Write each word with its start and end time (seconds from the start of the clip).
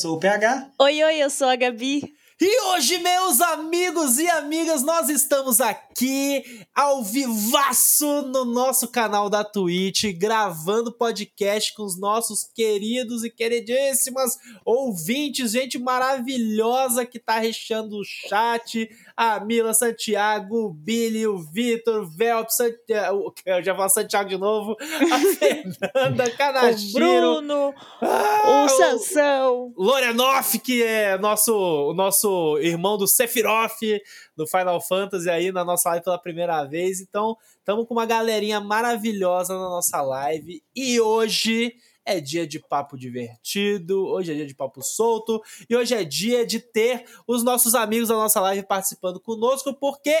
sou 0.00 0.16
o 0.16 0.18
PH. 0.18 0.70
Oi, 0.78 1.04
oi, 1.04 1.16
eu 1.18 1.28
sou 1.28 1.46
a 1.46 1.56
Gabi. 1.56 2.14
E 2.42 2.60
hoje, 2.68 2.96
meus 2.96 3.38
amigos 3.42 4.16
e 4.16 4.26
amigas, 4.26 4.82
nós 4.82 5.10
estamos 5.10 5.60
aqui 5.60 6.42
ao 6.74 7.04
vivaço 7.04 8.22
no 8.22 8.46
nosso 8.46 8.88
canal 8.88 9.28
da 9.28 9.44
Twitch, 9.44 10.04
gravando 10.16 10.90
podcast 10.90 11.74
com 11.74 11.82
os 11.82 12.00
nossos 12.00 12.44
queridos 12.54 13.24
e 13.24 13.30
queridíssimas 13.30 14.38
ouvintes, 14.64 15.50
gente 15.50 15.78
maravilhosa 15.78 17.04
que 17.04 17.18
tá 17.18 17.38
recheando 17.38 17.98
o 17.98 18.04
chat, 18.04 18.88
a 19.22 19.38
Mila 19.38 19.74
Santiago, 19.74 20.64
o 20.64 20.72
Billy, 20.72 21.26
o 21.26 21.36
Vitor, 21.36 22.04
o 22.04 22.06
Velp, 22.06 22.48
Santiago, 22.48 23.34
eu 23.44 23.62
já 23.62 23.76
falo 23.76 23.90
Santiago 23.90 24.30
de 24.30 24.38
novo, 24.38 24.74
a 24.80 25.18
Fernanda, 25.36 26.30
Canachiro, 26.30 27.04
o 27.04 27.42
Bruno, 27.42 27.74
ah, 28.00 28.64
o 28.64 28.68
Sansão, 28.70 29.74
Lorenoff, 29.76 30.58
que 30.60 30.82
é 30.82 31.18
nosso, 31.18 31.52
o 31.54 31.92
nosso 31.92 32.56
irmão 32.60 32.96
do 32.96 33.06
Sephiroth 33.06 34.00
no 34.34 34.46
Final 34.46 34.80
Fantasy 34.80 35.28
aí 35.28 35.52
na 35.52 35.66
nossa 35.66 35.90
live 35.90 36.02
pela 36.02 36.18
primeira 36.18 36.64
vez. 36.64 37.02
Então, 37.02 37.36
estamos 37.58 37.86
com 37.86 37.92
uma 37.92 38.06
galerinha 38.06 38.58
maravilhosa 38.58 39.52
na 39.52 39.68
nossa 39.68 40.00
live. 40.00 40.62
E 40.74 40.98
hoje 40.98 41.74
é 42.04 42.20
dia 42.20 42.46
de 42.46 42.58
papo 42.58 42.96
divertido, 42.96 44.06
hoje 44.06 44.32
é 44.32 44.34
dia 44.34 44.46
de 44.46 44.54
papo 44.54 44.82
solto 44.82 45.42
e 45.68 45.76
hoje 45.76 45.94
é 45.94 46.04
dia 46.04 46.46
de 46.46 46.60
ter 46.60 47.04
os 47.26 47.42
nossos 47.42 47.74
amigos 47.74 48.08
da 48.08 48.14
nossa 48.14 48.40
live 48.40 48.66
participando 48.66 49.20
conosco, 49.20 49.74
porque 49.74 50.16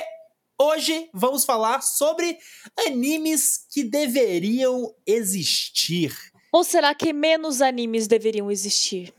hoje 0.58 1.08
vamos 1.12 1.44
falar 1.44 1.82
sobre 1.82 2.38
animes 2.86 3.66
que 3.70 3.82
deveriam 3.82 4.94
existir. 5.06 6.14
Ou 6.52 6.64
será 6.64 6.94
que 6.94 7.12
menos 7.12 7.62
animes 7.62 8.06
deveriam 8.06 8.50
existir? 8.50 9.14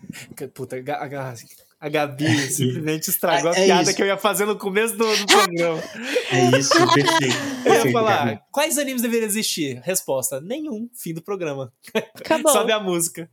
Puta, 0.53 0.77
a 1.81 1.89
Gabi 1.89 2.37
simplesmente 2.51 3.09
estragou 3.09 3.51
é, 3.51 3.53
a 3.53 3.65
piada 3.65 3.81
isso. 3.89 3.95
que 3.95 4.03
eu 4.03 4.05
ia 4.05 4.17
fazer 4.17 4.45
no 4.45 4.55
começo 4.55 4.95
do, 4.95 5.03
do 5.03 5.25
programa. 5.25 5.83
É 6.31 6.59
isso, 6.59 6.73
perfeito. 6.93 7.35
Eu 7.65 7.73
ia 7.73 7.91
falar, 7.91 8.25
Gabi. 8.25 8.39
quais 8.51 8.77
animes 8.77 9.01
deveriam 9.01 9.25
existir? 9.27 9.81
Resposta, 9.83 10.39
nenhum. 10.39 10.87
Fim 10.93 11.11
do 11.11 11.23
programa. 11.23 11.73
Acabou. 12.13 12.51
Sobe 12.53 12.71
a 12.71 12.79
música. 12.79 13.27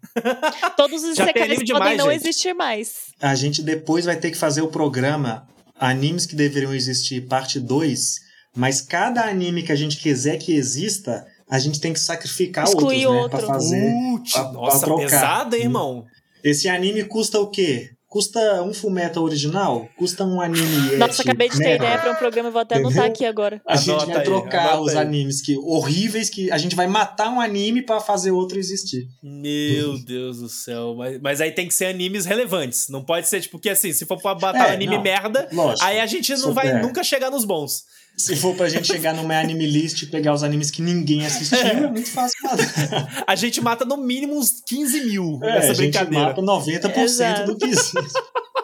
Todos 0.78 1.04
os 1.04 1.14
secretos 1.14 1.62
podem 1.70 1.98
não 1.98 2.10
gente. 2.10 2.22
existir 2.22 2.54
mais. 2.54 3.12
A 3.20 3.34
gente 3.34 3.62
depois 3.62 4.06
vai 4.06 4.16
ter 4.16 4.30
que 4.30 4.38
fazer 4.38 4.62
o 4.62 4.68
programa 4.68 5.46
Animes 5.78 6.24
que 6.24 6.34
deveriam 6.34 6.74
existir, 6.74 7.26
parte 7.28 7.60
2, 7.60 8.16
mas 8.56 8.80
cada 8.80 9.24
anime 9.26 9.62
que 9.62 9.72
a 9.72 9.76
gente 9.76 9.98
quiser 9.98 10.38
que 10.38 10.54
exista, 10.54 11.26
a 11.48 11.58
gente 11.58 11.80
tem 11.80 11.92
que 11.92 12.00
sacrificar 12.00 12.64
Excluir 12.64 13.06
outros, 13.06 13.14
outro. 13.14 13.36
né? 13.40 13.44
Pra 13.44 13.54
fazer. 13.54 13.94
pra, 14.32 14.52
nossa, 14.52 14.78
pra 14.78 14.86
trocar. 14.86 15.04
pesada, 15.04 15.56
hein, 15.56 15.64
irmão? 15.64 16.06
Esse 16.42 16.68
anime 16.68 17.04
custa 17.04 17.38
o 17.38 17.48
quê? 17.50 17.90
Custa 18.08 18.62
um 18.62 18.72
Fumeto 18.72 19.20
original? 19.20 19.86
Custa 19.98 20.24
um 20.24 20.40
anime. 20.40 20.96
Nossa, 20.96 21.20
acabei 21.20 21.50
de 21.50 21.58
ter 21.58 21.76
ideia 21.76 21.98
para 21.98 22.12
um 22.12 22.14
programa, 22.14 22.50
vou 22.50 22.62
até 22.62 22.76
Entendeu? 22.76 22.90
anotar 22.90 23.10
aqui 23.10 23.26
agora. 23.26 23.60
A 23.66 23.76
gente 23.76 24.06
vai 24.06 24.22
trocar 24.22 24.80
os 24.80 24.92
aí. 24.92 24.96
animes 24.96 25.42
que 25.42 25.58
horríveis 25.58 26.30
que 26.30 26.50
a 26.50 26.56
gente 26.56 26.74
vai 26.74 26.86
matar 26.86 27.28
um 27.28 27.38
anime 27.38 27.82
para 27.82 28.00
fazer 28.00 28.30
outro 28.30 28.58
existir. 28.58 29.06
Meu 29.22 29.90
uhum. 29.90 30.04
Deus 30.04 30.38
do 30.38 30.48
céu, 30.48 30.94
mas, 30.96 31.20
mas 31.20 31.40
aí 31.42 31.52
tem 31.52 31.68
que 31.68 31.74
ser 31.74 31.84
animes 31.84 32.24
relevantes. 32.24 32.88
Não 32.88 33.04
pode 33.04 33.28
ser 33.28 33.42
tipo 33.42 33.58
que 33.58 33.68
assim, 33.68 33.92
se 33.92 34.06
for 34.06 34.16
para 34.16 34.34
matar 34.34 34.68
é, 34.68 34.70
um 34.70 34.74
anime 34.74 34.96
não, 34.96 35.02
merda, 35.02 35.46
lógico, 35.52 35.84
aí 35.84 36.00
a 36.00 36.06
gente 36.06 36.34
não 36.38 36.54
vai 36.54 36.80
nunca 36.80 37.04
chegar 37.04 37.30
nos 37.30 37.44
bons. 37.44 37.84
Se 38.18 38.34
for 38.34 38.54
pra 38.56 38.68
gente 38.68 38.88
chegar 38.88 39.14
numa 39.14 39.38
anime 39.38 39.64
list 39.64 40.02
e 40.02 40.06
pegar 40.06 40.34
os 40.34 40.42
animes 40.42 40.72
que 40.72 40.82
ninguém 40.82 41.24
assistiu, 41.24 41.58
é, 41.58 41.70
é 41.70 41.88
muito 41.88 42.10
fácil 42.10 42.36
fazer. 42.42 42.68
A 43.24 43.36
gente 43.36 43.60
mata 43.60 43.84
no 43.84 43.96
mínimo 43.96 44.36
uns 44.36 44.60
15 44.66 45.04
mil 45.04 45.38
é, 45.42 45.54
nessa 45.54 45.74
brincadeira. 45.74 46.26
A 46.26 46.34
gente 46.34 46.42
mata 46.44 46.90
90% 46.92 46.98
Exato. 46.98 47.46
do 47.46 47.56
que 47.56 47.66
existe. 47.66 47.92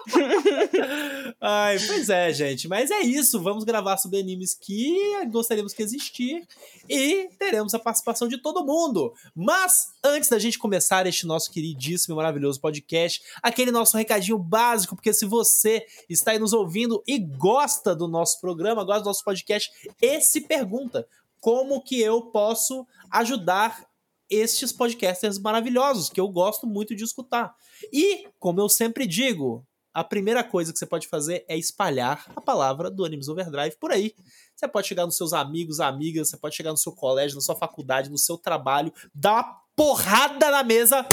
Ai, 1.41 1.79
pois 1.87 2.09
é, 2.09 2.33
gente. 2.33 2.67
Mas 2.69 2.91
é 2.91 3.01
isso. 3.01 3.41
Vamos 3.43 3.65
gravar 3.65 3.97
sobre 3.99 4.19
animes 4.19 4.55
que 4.55 4.99
gostaríamos 5.31 5.73
que 5.73 5.83
existir 5.83 6.47
e 6.89 7.29
teremos 7.39 7.75
a 7.75 7.79
participação 7.79 8.29
de 8.29 8.39
todo 8.39 8.65
mundo. 8.65 9.13
Mas 9.35 9.93
antes 10.03 10.29
da 10.29 10.39
gente 10.39 10.59
começar 10.59 11.07
este 11.07 11.27
nosso 11.27 11.51
queridíssimo 11.51 12.15
e 12.15 12.17
maravilhoso 12.17 12.61
podcast, 12.61 13.23
aquele 13.43 13.71
nosso 13.71 13.97
recadinho 13.97 14.39
básico, 14.39 14.95
porque 14.95 15.13
se 15.13 15.27
você 15.27 15.85
está 16.09 16.31
aí 16.31 16.39
nos 16.39 16.53
ouvindo 16.53 17.03
e 17.07 17.19
gosta 17.19 17.95
do 17.95 18.09
nosso 18.09 18.41
programa, 18.41 18.85
gosta 18.85 19.03
do 19.03 19.07
nosso 19.07 19.25
podcast, 19.25 19.71
e 20.01 20.21
se 20.21 20.41
pergunta 20.43 21.07
como 21.41 21.83
que 21.83 22.01
eu 22.01 22.23
posso 22.23 22.87
ajudar 23.11 23.87
estes 24.31 24.73
podcasters 24.73 25.39
maravilhosos 25.39 26.09
que 26.09 26.21
eu 26.21 26.29
gosto 26.29 26.67
muito 26.67 26.95
de 26.95 27.05
escutar. 27.05 27.55
E, 27.93 28.27
como 28.39 28.61
eu 28.61 28.69
sempre 28.69 29.07
digo, 29.07 29.65
a 29.95 30.03
primeira 30.03 30.43
coisa 30.43 30.73
que 30.73 30.79
você 30.79 30.87
pode 30.87 31.07
fazer 31.07 31.45
é 31.49 31.57
espalhar 31.57 32.27
a 32.35 32.41
palavra 32.41 32.91
do 32.91 33.05
Animes 33.05 33.29
Overdrive 33.29 33.77
por 33.79 33.93
aí. 33.93 34.13
Você 34.57 34.67
pode 34.67 34.89
chegar 34.89 35.07
nos 35.07 35.17
seus 35.17 35.33
amigos, 35.33 35.79
amigas, 35.79 36.29
você 36.29 36.37
pode 36.37 36.57
chegar 36.57 36.73
no 36.73 36.77
seu 36.77 36.93
colégio, 36.93 37.37
na 37.37 37.41
sua 37.41 37.55
faculdade, 37.55 38.11
no 38.11 38.19
seu 38.19 38.37
trabalho, 38.37 38.93
dar 39.15 39.35
uma 39.35 39.61
porrada 39.77 40.51
na 40.51 40.65
mesa 40.65 41.07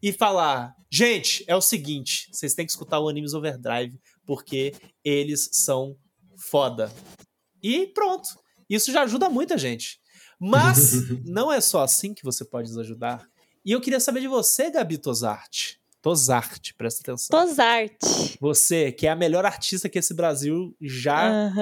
e 0.00 0.12
falar: 0.12 0.76
gente, 0.88 1.44
é 1.48 1.56
o 1.56 1.60
seguinte, 1.60 2.28
vocês 2.32 2.54
têm 2.54 2.64
que 2.64 2.70
escutar 2.70 3.00
o 3.00 3.08
Animes 3.08 3.34
Overdrive 3.34 4.00
porque 4.24 4.74
eles 5.04 5.50
são 5.52 5.96
foda. 6.36 6.92
E 7.60 7.88
pronto. 7.88 8.28
Isso 8.68 8.92
já 8.92 9.02
ajuda 9.02 9.28
muita 9.28 9.58
gente. 9.58 9.98
Mas 10.38 11.10
não 11.26 11.52
é 11.52 11.60
só 11.60 11.82
assim 11.82 12.14
que 12.14 12.22
você 12.22 12.44
pode 12.44 12.68
nos 12.68 12.78
ajudar. 12.78 13.26
E 13.64 13.72
eu 13.72 13.80
queria 13.80 13.98
saber 13.98 14.20
de 14.20 14.28
você, 14.28 14.70
Gabi 14.70 14.96
Tosart. 14.96 15.79
Tosart, 16.02 16.72
presta 16.76 17.02
atenção. 17.02 17.38
Tosart. 17.38 17.96
Você, 18.40 18.90
que 18.90 19.06
é 19.06 19.10
a 19.10 19.16
melhor 19.16 19.44
artista 19.44 19.88
que 19.88 19.98
esse 19.98 20.14
Brasil 20.14 20.74
já 20.80 21.52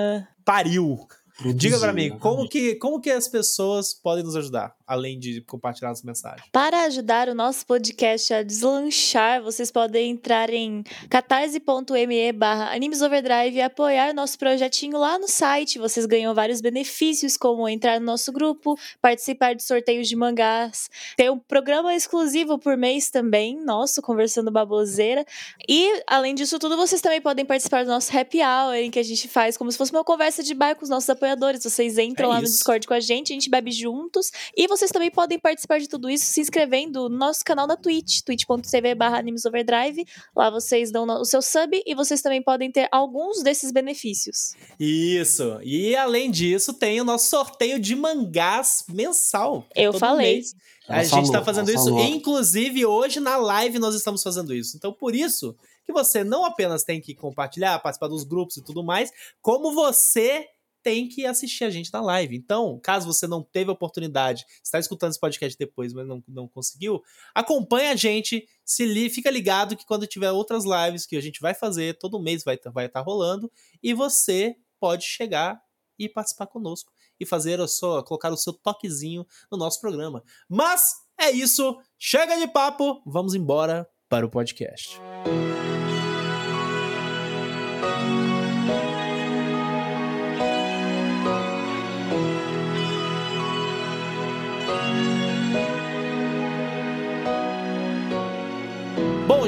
pariu. 0.45 1.07
Diga 1.55 1.79
para 1.79 1.93
mim, 1.93 2.19
como 2.19 2.49
que, 2.49 2.75
como 2.77 3.01
que 3.01 3.11
as 3.11 3.29
pessoas 3.29 3.95
podem 3.95 4.25
nos 4.25 4.35
ajudar, 4.35 4.75
além 4.89 5.19
de 5.19 5.43
compartilhar 5.43 5.91
as 5.91 6.03
mensagens? 6.03 6.49
Para 6.51 6.85
ajudar 6.85 7.29
o 7.29 7.35
nosso 7.35 7.67
podcast 7.67 8.33
a 8.33 8.43
deslanchar, 8.43 9.43
vocês 9.43 9.71
podem 9.71 10.11
entrar 10.11 10.49
em 10.49 10.83
catarse.me 11.11 12.33
barra 12.33 12.75
animesoverdrive 12.75 13.57
e 13.57 13.61
apoiar 13.61 14.15
nosso 14.15 14.39
projetinho 14.39 14.97
lá 14.97 15.19
no 15.19 15.29
site. 15.29 15.79
Vocês 15.79 16.07
ganham 16.07 16.35
vários 16.35 16.63
benefícios, 16.63 17.37
como 17.37 17.69
entrar 17.69 18.01
no 18.01 18.07
nosso 18.07 18.33
grupo, 18.33 18.79
participar 19.01 19.55
de 19.55 19.63
sorteios 19.63 20.09
de 20.09 20.17
mangás, 20.17 20.89
ter 21.17 21.31
um 21.31 21.39
programa 21.39 21.95
exclusivo 21.95 22.59
por 22.59 22.77
mês 22.77 23.11
também, 23.11 23.63
nosso, 23.63 24.01
Conversando 24.01 24.51
Baboseira. 24.51 25.25
E, 25.69 26.03
além 26.07 26.35
disso 26.35 26.59
tudo, 26.59 26.77
vocês 26.77 27.03
também 27.03 27.21
podem 27.21 27.45
participar 27.45 27.85
do 27.85 27.91
nosso 27.91 28.17
happy 28.17 28.39
hour, 28.41 28.75
em 28.75 28.91
que 28.91 28.99
a 28.99 29.03
gente 29.03 29.29
faz 29.29 29.59
como 29.59 29.71
se 29.71 29.77
fosse 29.77 29.93
uma 29.93 30.03
conversa 30.03 30.43
de 30.43 30.55
bar 30.55 30.75
com 30.75 30.83
os 30.83 30.89
nossos 30.89 31.11
apoiadores. 31.11 31.63
Vocês 31.63 31.99
entram 31.99 32.31
é 32.31 32.35
lá 32.35 32.41
no 32.41 32.47
Discord 32.47 32.87
com 32.87 32.95
a 32.95 33.01
gente, 33.01 33.33
a 33.33 33.35
gente 33.35 33.51
bebe 33.51 33.71
juntos. 33.71 34.31
E 34.57 34.67
vocês 34.67 34.78
também 34.87 35.11
podem 35.11 35.39
participar 35.39 35.79
de 35.79 35.89
tudo 35.89 36.09
isso 36.09 36.27
se 36.27 36.41
inscrevendo 36.41 37.09
no 37.09 37.17
nosso 37.17 37.45
canal 37.45 37.67
na 37.67 37.77
Twitch, 37.77 38.23
twitch.tv 38.25 38.97
animesoverdrive. 39.01 40.05
Lá 40.35 40.51
vocês 40.51 40.93
dão 40.93 41.05
o 41.05 41.25
seu 41.25 41.43
sub 41.43 41.83
e 41.85 41.95
vocês 41.95 42.23
também 42.23 42.43
podem 42.43 42.71
ter 42.71 42.89
alguns 42.93 43.43
desses 43.43 43.73
benefícios. 43.73 44.55
Isso. 44.79 45.59
E 45.63 45.97
além 45.97 46.31
disso, 46.31 46.73
tem 46.73 47.01
o 47.01 47.05
nosso 47.05 47.29
sorteio 47.29 47.79
de 47.79 47.97
mangás 47.97 48.85
mensal. 48.89 49.67
Eu 49.75 49.93
falei. 49.93 50.35
Mês. 50.35 50.55
A 50.89 51.05
gente 51.05 51.27
está 51.27 51.45
fazendo 51.45 51.71
isso. 51.71 51.85
Falou. 51.85 52.05
Inclusive, 52.05 52.87
hoje 52.87 53.21
na 53.21 53.37
live 53.37 53.79
nós 53.79 53.95
estamos 53.95 54.23
fazendo 54.23 54.55
isso. 54.55 54.77
Então, 54.77 54.93
por 54.93 55.15
isso 55.15 55.55
que 55.85 55.93
você 55.93 56.23
não 56.23 56.45
apenas 56.45 56.85
tem 56.85 57.01
que 57.01 57.15
compartilhar, 57.15 57.79
participar 57.79 58.09
dos 58.09 58.25
grupos 58.25 58.57
e 58.57 58.63
tudo 58.63 58.83
mais, 58.83 59.11
como 59.41 59.73
você 59.73 60.47
tem 60.89 61.07
que 61.07 61.27
assistir 61.27 61.65
a 61.65 61.71
gente 61.71 61.93
na 61.93 62.01
live. 62.01 62.35
Então, 62.35 62.81
caso 62.83 63.07
você 63.07 63.27
não 63.27 63.43
teve 63.43 63.69
a 63.69 63.75
oportunidade, 63.75 64.47
está 64.65 64.79
escutando 64.79 65.11
esse 65.11 65.21
podcast 65.21 65.55
depois, 65.59 65.93
mas 65.93 66.09
não, 66.09 66.25
não 66.27 66.49
conseguiu, 66.49 67.03
acompanha 67.35 67.93
a 67.93 67.95
gente, 67.95 68.49
se 68.65 68.87
li, 68.87 69.11
fica 69.11 69.31
ligado 69.31 69.77
que 69.77 69.85
quando 69.85 70.07
tiver 70.07 70.31
outras 70.31 70.65
lives 70.65 71.05
que 71.05 71.15
a 71.15 71.21
gente 71.21 71.43
vai 71.43 71.53
fazer, 71.53 71.99
todo 71.99 72.19
mês 72.19 72.43
vai 72.43 72.55
estar 72.55 72.71
vai 72.71 72.89
tá 72.89 73.01
rolando, 73.01 73.53
e 73.83 73.93
você 73.93 74.57
pode 74.81 75.05
chegar 75.05 75.61
e 75.99 76.09
participar 76.09 76.47
conosco 76.47 76.91
e 77.21 77.27
fazer 77.27 77.61
sua, 77.69 78.03
colocar 78.03 78.33
o 78.33 78.37
seu 78.39 78.55
toquezinho 78.55 79.27
no 79.53 79.59
nosso 79.59 79.79
programa. 79.83 80.23
Mas 80.49 80.95
é 81.21 81.31
isso, 81.31 81.77
chega 81.99 82.39
de 82.39 82.49
papo, 82.49 83.03
vamos 83.05 83.35
embora 83.35 83.87
para 84.09 84.25
o 84.25 84.31
podcast. 84.31 84.99
Música 85.27 85.68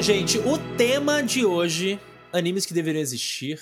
Gente, 0.01 0.39
o 0.39 0.57
tema 0.77 1.21
de 1.21 1.45
hoje, 1.45 1.99
animes 2.33 2.65
que 2.65 2.73
deveriam 2.73 3.01
existir, 3.01 3.59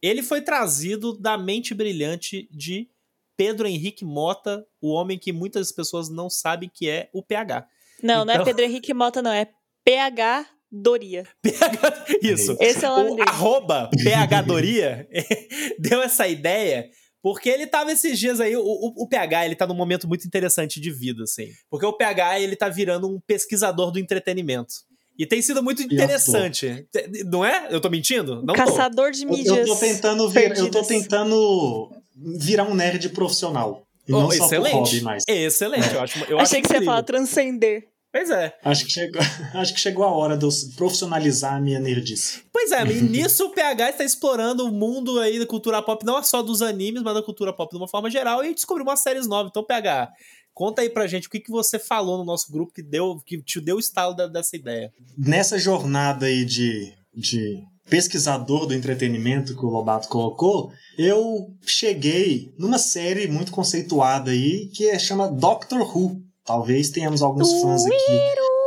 ele 0.00 0.22
foi 0.22 0.40
trazido 0.40 1.12
da 1.18 1.36
mente 1.36 1.74
brilhante 1.74 2.48
de 2.52 2.88
Pedro 3.36 3.66
Henrique 3.66 4.04
Mota, 4.04 4.64
o 4.80 4.90
homem 4.92 5.18
que 5.18 5.32
muitas 5.32 5.72
pessoas 5.72 6.08
não 6.08 6.30
sabem 6.30 6.70
que 6.72 6.88
é 6.88 7.08
o 7.12 7.22
PH. 7.22 7.66
Não, 8.02 8.24
não 8.24 8.32
é 8.32 8.36
Então- 8.36 8.44
Pedro 8.44 8.64
Henrique 8.64 8.94
Mota, 8.94 9.20
não. 9.20 9.32
É 9.32 9.48
PH 9.84 10.46
Doria. 10.70 11.26
PH, 11.42 12.06
isso. 12.22 12.56
Esse 12.60 12.84
é 12.84 12.90
o 12.90 12.96
nome 12.96 13.10
O 13.10 13.16
dele. 13.16 13.28
arroba 13.28 13.90
PH 14.02 14.42
Doria 14.42 15.08
deu 15.78 16.00
essa 16.00 16.28
ideia 16.28 16.88
porque 17.20 17.48
ele 17.48 17.66
tava 17.66 17.92
esses 17.92 18.18
dias 18.18 18.40
aí, 18.40 18.56
o, 18.56 18.62
o, 18.62 19.04
o 19.04 19.08
PH, 19.08 19.46
ele 19.46 19.54
tá 19.54 19.66
num 19.66 19.74
momento 19.74 20.08
muito 20.08 20.26
interessante 20.26 20.80
de 20.80 20.90
vida, 20.90 21.22
assim. 21.22 21.48
Porque 21.70 21.86
o 21.86 21.92
PH, 21.92 22.40
ele 22.40 22.56
tá 22.56 22.68
virando 22.68 23.08
um 23.08 23.20
pesquisador 23.20 23.92
do 23.92 23.98
entretenimento. 24.00 24.72
E 25.18 25.26
tem 25.26 25.42
sido 25.42 25.62
muito 25.62 25.86
tô. 25.86 25.94
interessante. 25.94 26.86
Te- 26.90 27.24
Não 27.24 27.44
é? 27.44 27.68
Eu 27.70 27.80
tô 27.80 27.88
mentindo? 27.90 28.36
Não 28.36 28.54
tô. 28.54 28.64
Caçador 28.64 29.10
de 29.10 29.24
Eu, 29.24 29.30
mídias. 29.30 29.56
eu 29.58 29.66
tô 29.66 29.76
tentando 29.76 30.28
vir, 30.28 30.56
eu 30.56 30.70
tô 30.70 30.82
tentando 30.82 31.90
virar 32.16 32.64
um 32.64 32.74
nerd 32.74 33.08
profissional. 33.10 33.82
E 34.08 34.12
não 34.12 34.26
Oh, 34.26 34.32
só 34.32 34.38
por 34.38 34.44
excelente. 34.46 34.74
hobby 34.74 35.00
mais. 35.02 35.22
Excelente, 35.28 35.94
eu 35.94 36.00
acho. 36.00 36.18
Eu 36.24 36.24
Achei 36.24 36.36
acho 36.38 36.42
que 36.42 36.46
você 36.48 36.56
ia 36.56 36.58
incrível. 36.58 36.84
falar 36.86 37.02
transcender. 37.02 37.88
Pois 38.12 38.28
é. 38.28 38.52
Acho 38.64 38.84
que 38.84 38.90
chegou, 38.92 39.22
acho 39.54 39.72
que 39.74 39.80
chegou 39.80 40.04
a 40.04 40.10
hora 40.10 40.36
de 40.36 40.44
eu 40.44 40.50
profissionalizar 40.76 41.54
a 41.54 41.60
minha 41.60 41.78
nerdice. 41.80 42.42
Pois 42.52 42.70
é, 42.72 42.82
e 42.84 43.00
nisso 43.00 43.46
o 43.46 43.50
PH 43.50 43.90
está 43.90 44.04
explorando 44.04 44.66
o 44.66 44.70
mundo 44.72 45.18
aí 45.18 45.38
da 45.38 45.46
cultura 45.46 45.80
pop, 45.80 46.04
não 46.04 46.22
só 46.22 46.42
dos 46.42 46.60
animes, 46.60 47.02
mas 47.02 47.14
da 47.14 47.22
cultura 47.22 47.52
pop 47.54 47.70
de 47.70 47.78
uma 47.78 47.88
forma 47.88 48.10
geral, 48.10 48.44
e 48.44 48.52
descobriu 48.54 48.84
umas 48.84 49.00
séries 49.00 49.26
novas. 49.26 49.48
Então, 49.50 49.64
PH, 49.64 50.10
conta 50.54 50.82
aí 50.82 50.88
pra 50.90 51.06
gente 51.06 51.26
o 51.26 51.30
que, 51.30 51.40
que 51.40 51.50
você 51.50 51.78
falou 51.78 52.18
no 52.18 52.24
nosso 52.24 52.50
grupo 52.52 52.72
que, 52.72 52.82
deu, 52.82 53.18
que 53.26 53.42
te 53.42 53.60
deu 53.60 53.76
o 53.76 53.80
estalo 53.80 54.14
da- 54.14 54.26
dessa 54.26 54.56
ideia. 54.56 54.92
Nessa 55.16 55.58
jornada 55.58 56.26
aí 56.26 56.44
de, 56.44 56.92
de 57.14 57.62
pesquisador 57.88 58.66
do 58.66 58.74
entretenimento 58.74 59.54
que 59.56 59.64
o 59.64 59.68
Lobato 59.68 60.08
colocou, 60.08 60.72
eu 60.98 61.48
cheguei 61.66 62.52
numa 62.58 62.78
série 62.78 63.26
muito 63.26 63.52
conceituada 63.52 64.30
aí 64.30 64.68
que 64.68 64.88
é, 64.88 64.98
chama 64.98 65.28
Doctor 65.30 65.80
Who. 65.96 66.20
Talvez 66.44 66.90
tenhamos 66.90 67.22
alguns 67.22 67.52
fãs 67.60 67.84
aqui 67.86 68.18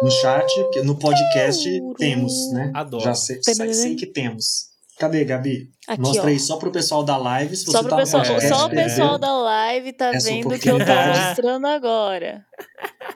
no 0.01 0.09
chat, 0.11 0.47
no 0.83 0.95
podcast 0.97 1.67
temos, 1.97 2.33
né? 2.53 2.71
Adoro. 2.73 3.03
Já 3.03 3.13
sei, 3.13 3.39
sei 3.73 3.95
que 3.95 4.05
temos. 4.05 4.74
Cadê, 4.97 5.25
Gabi? 5.25 5.69
Aqui, 5.87 6.01
Mostra 6.01 6.23
ó. 6.23 6.27
aí 6.27 6.39
só 6.39 6.55
pro 6.57 6.71
pessoal 6.71 7.03
da 7.03 7.17
live. 7.17 7.55
Se 7.55 7.65
você 7.65 7.71
Só, 7.73 7.81
pro 7.81 7.89
tá 7.89 7.97
pessoal, 7.97 8.23
podcast, 8.23 8.49
só 8.49 8.65
o 8.65 8.69
perdeu. 8.69 8.85
pessoal 8.85 9.17
da 9.17 9.37
live 9.39 9.93
tá 9.93 10.15
essa 10.15 10.29
vendo 10.29 10.55
o 10.55 10.59
que 10.59 10.69
eu 10.69 10.77
tô 10.77 10.85
mostrando 10.85 11.67
agora. 11.67 12.45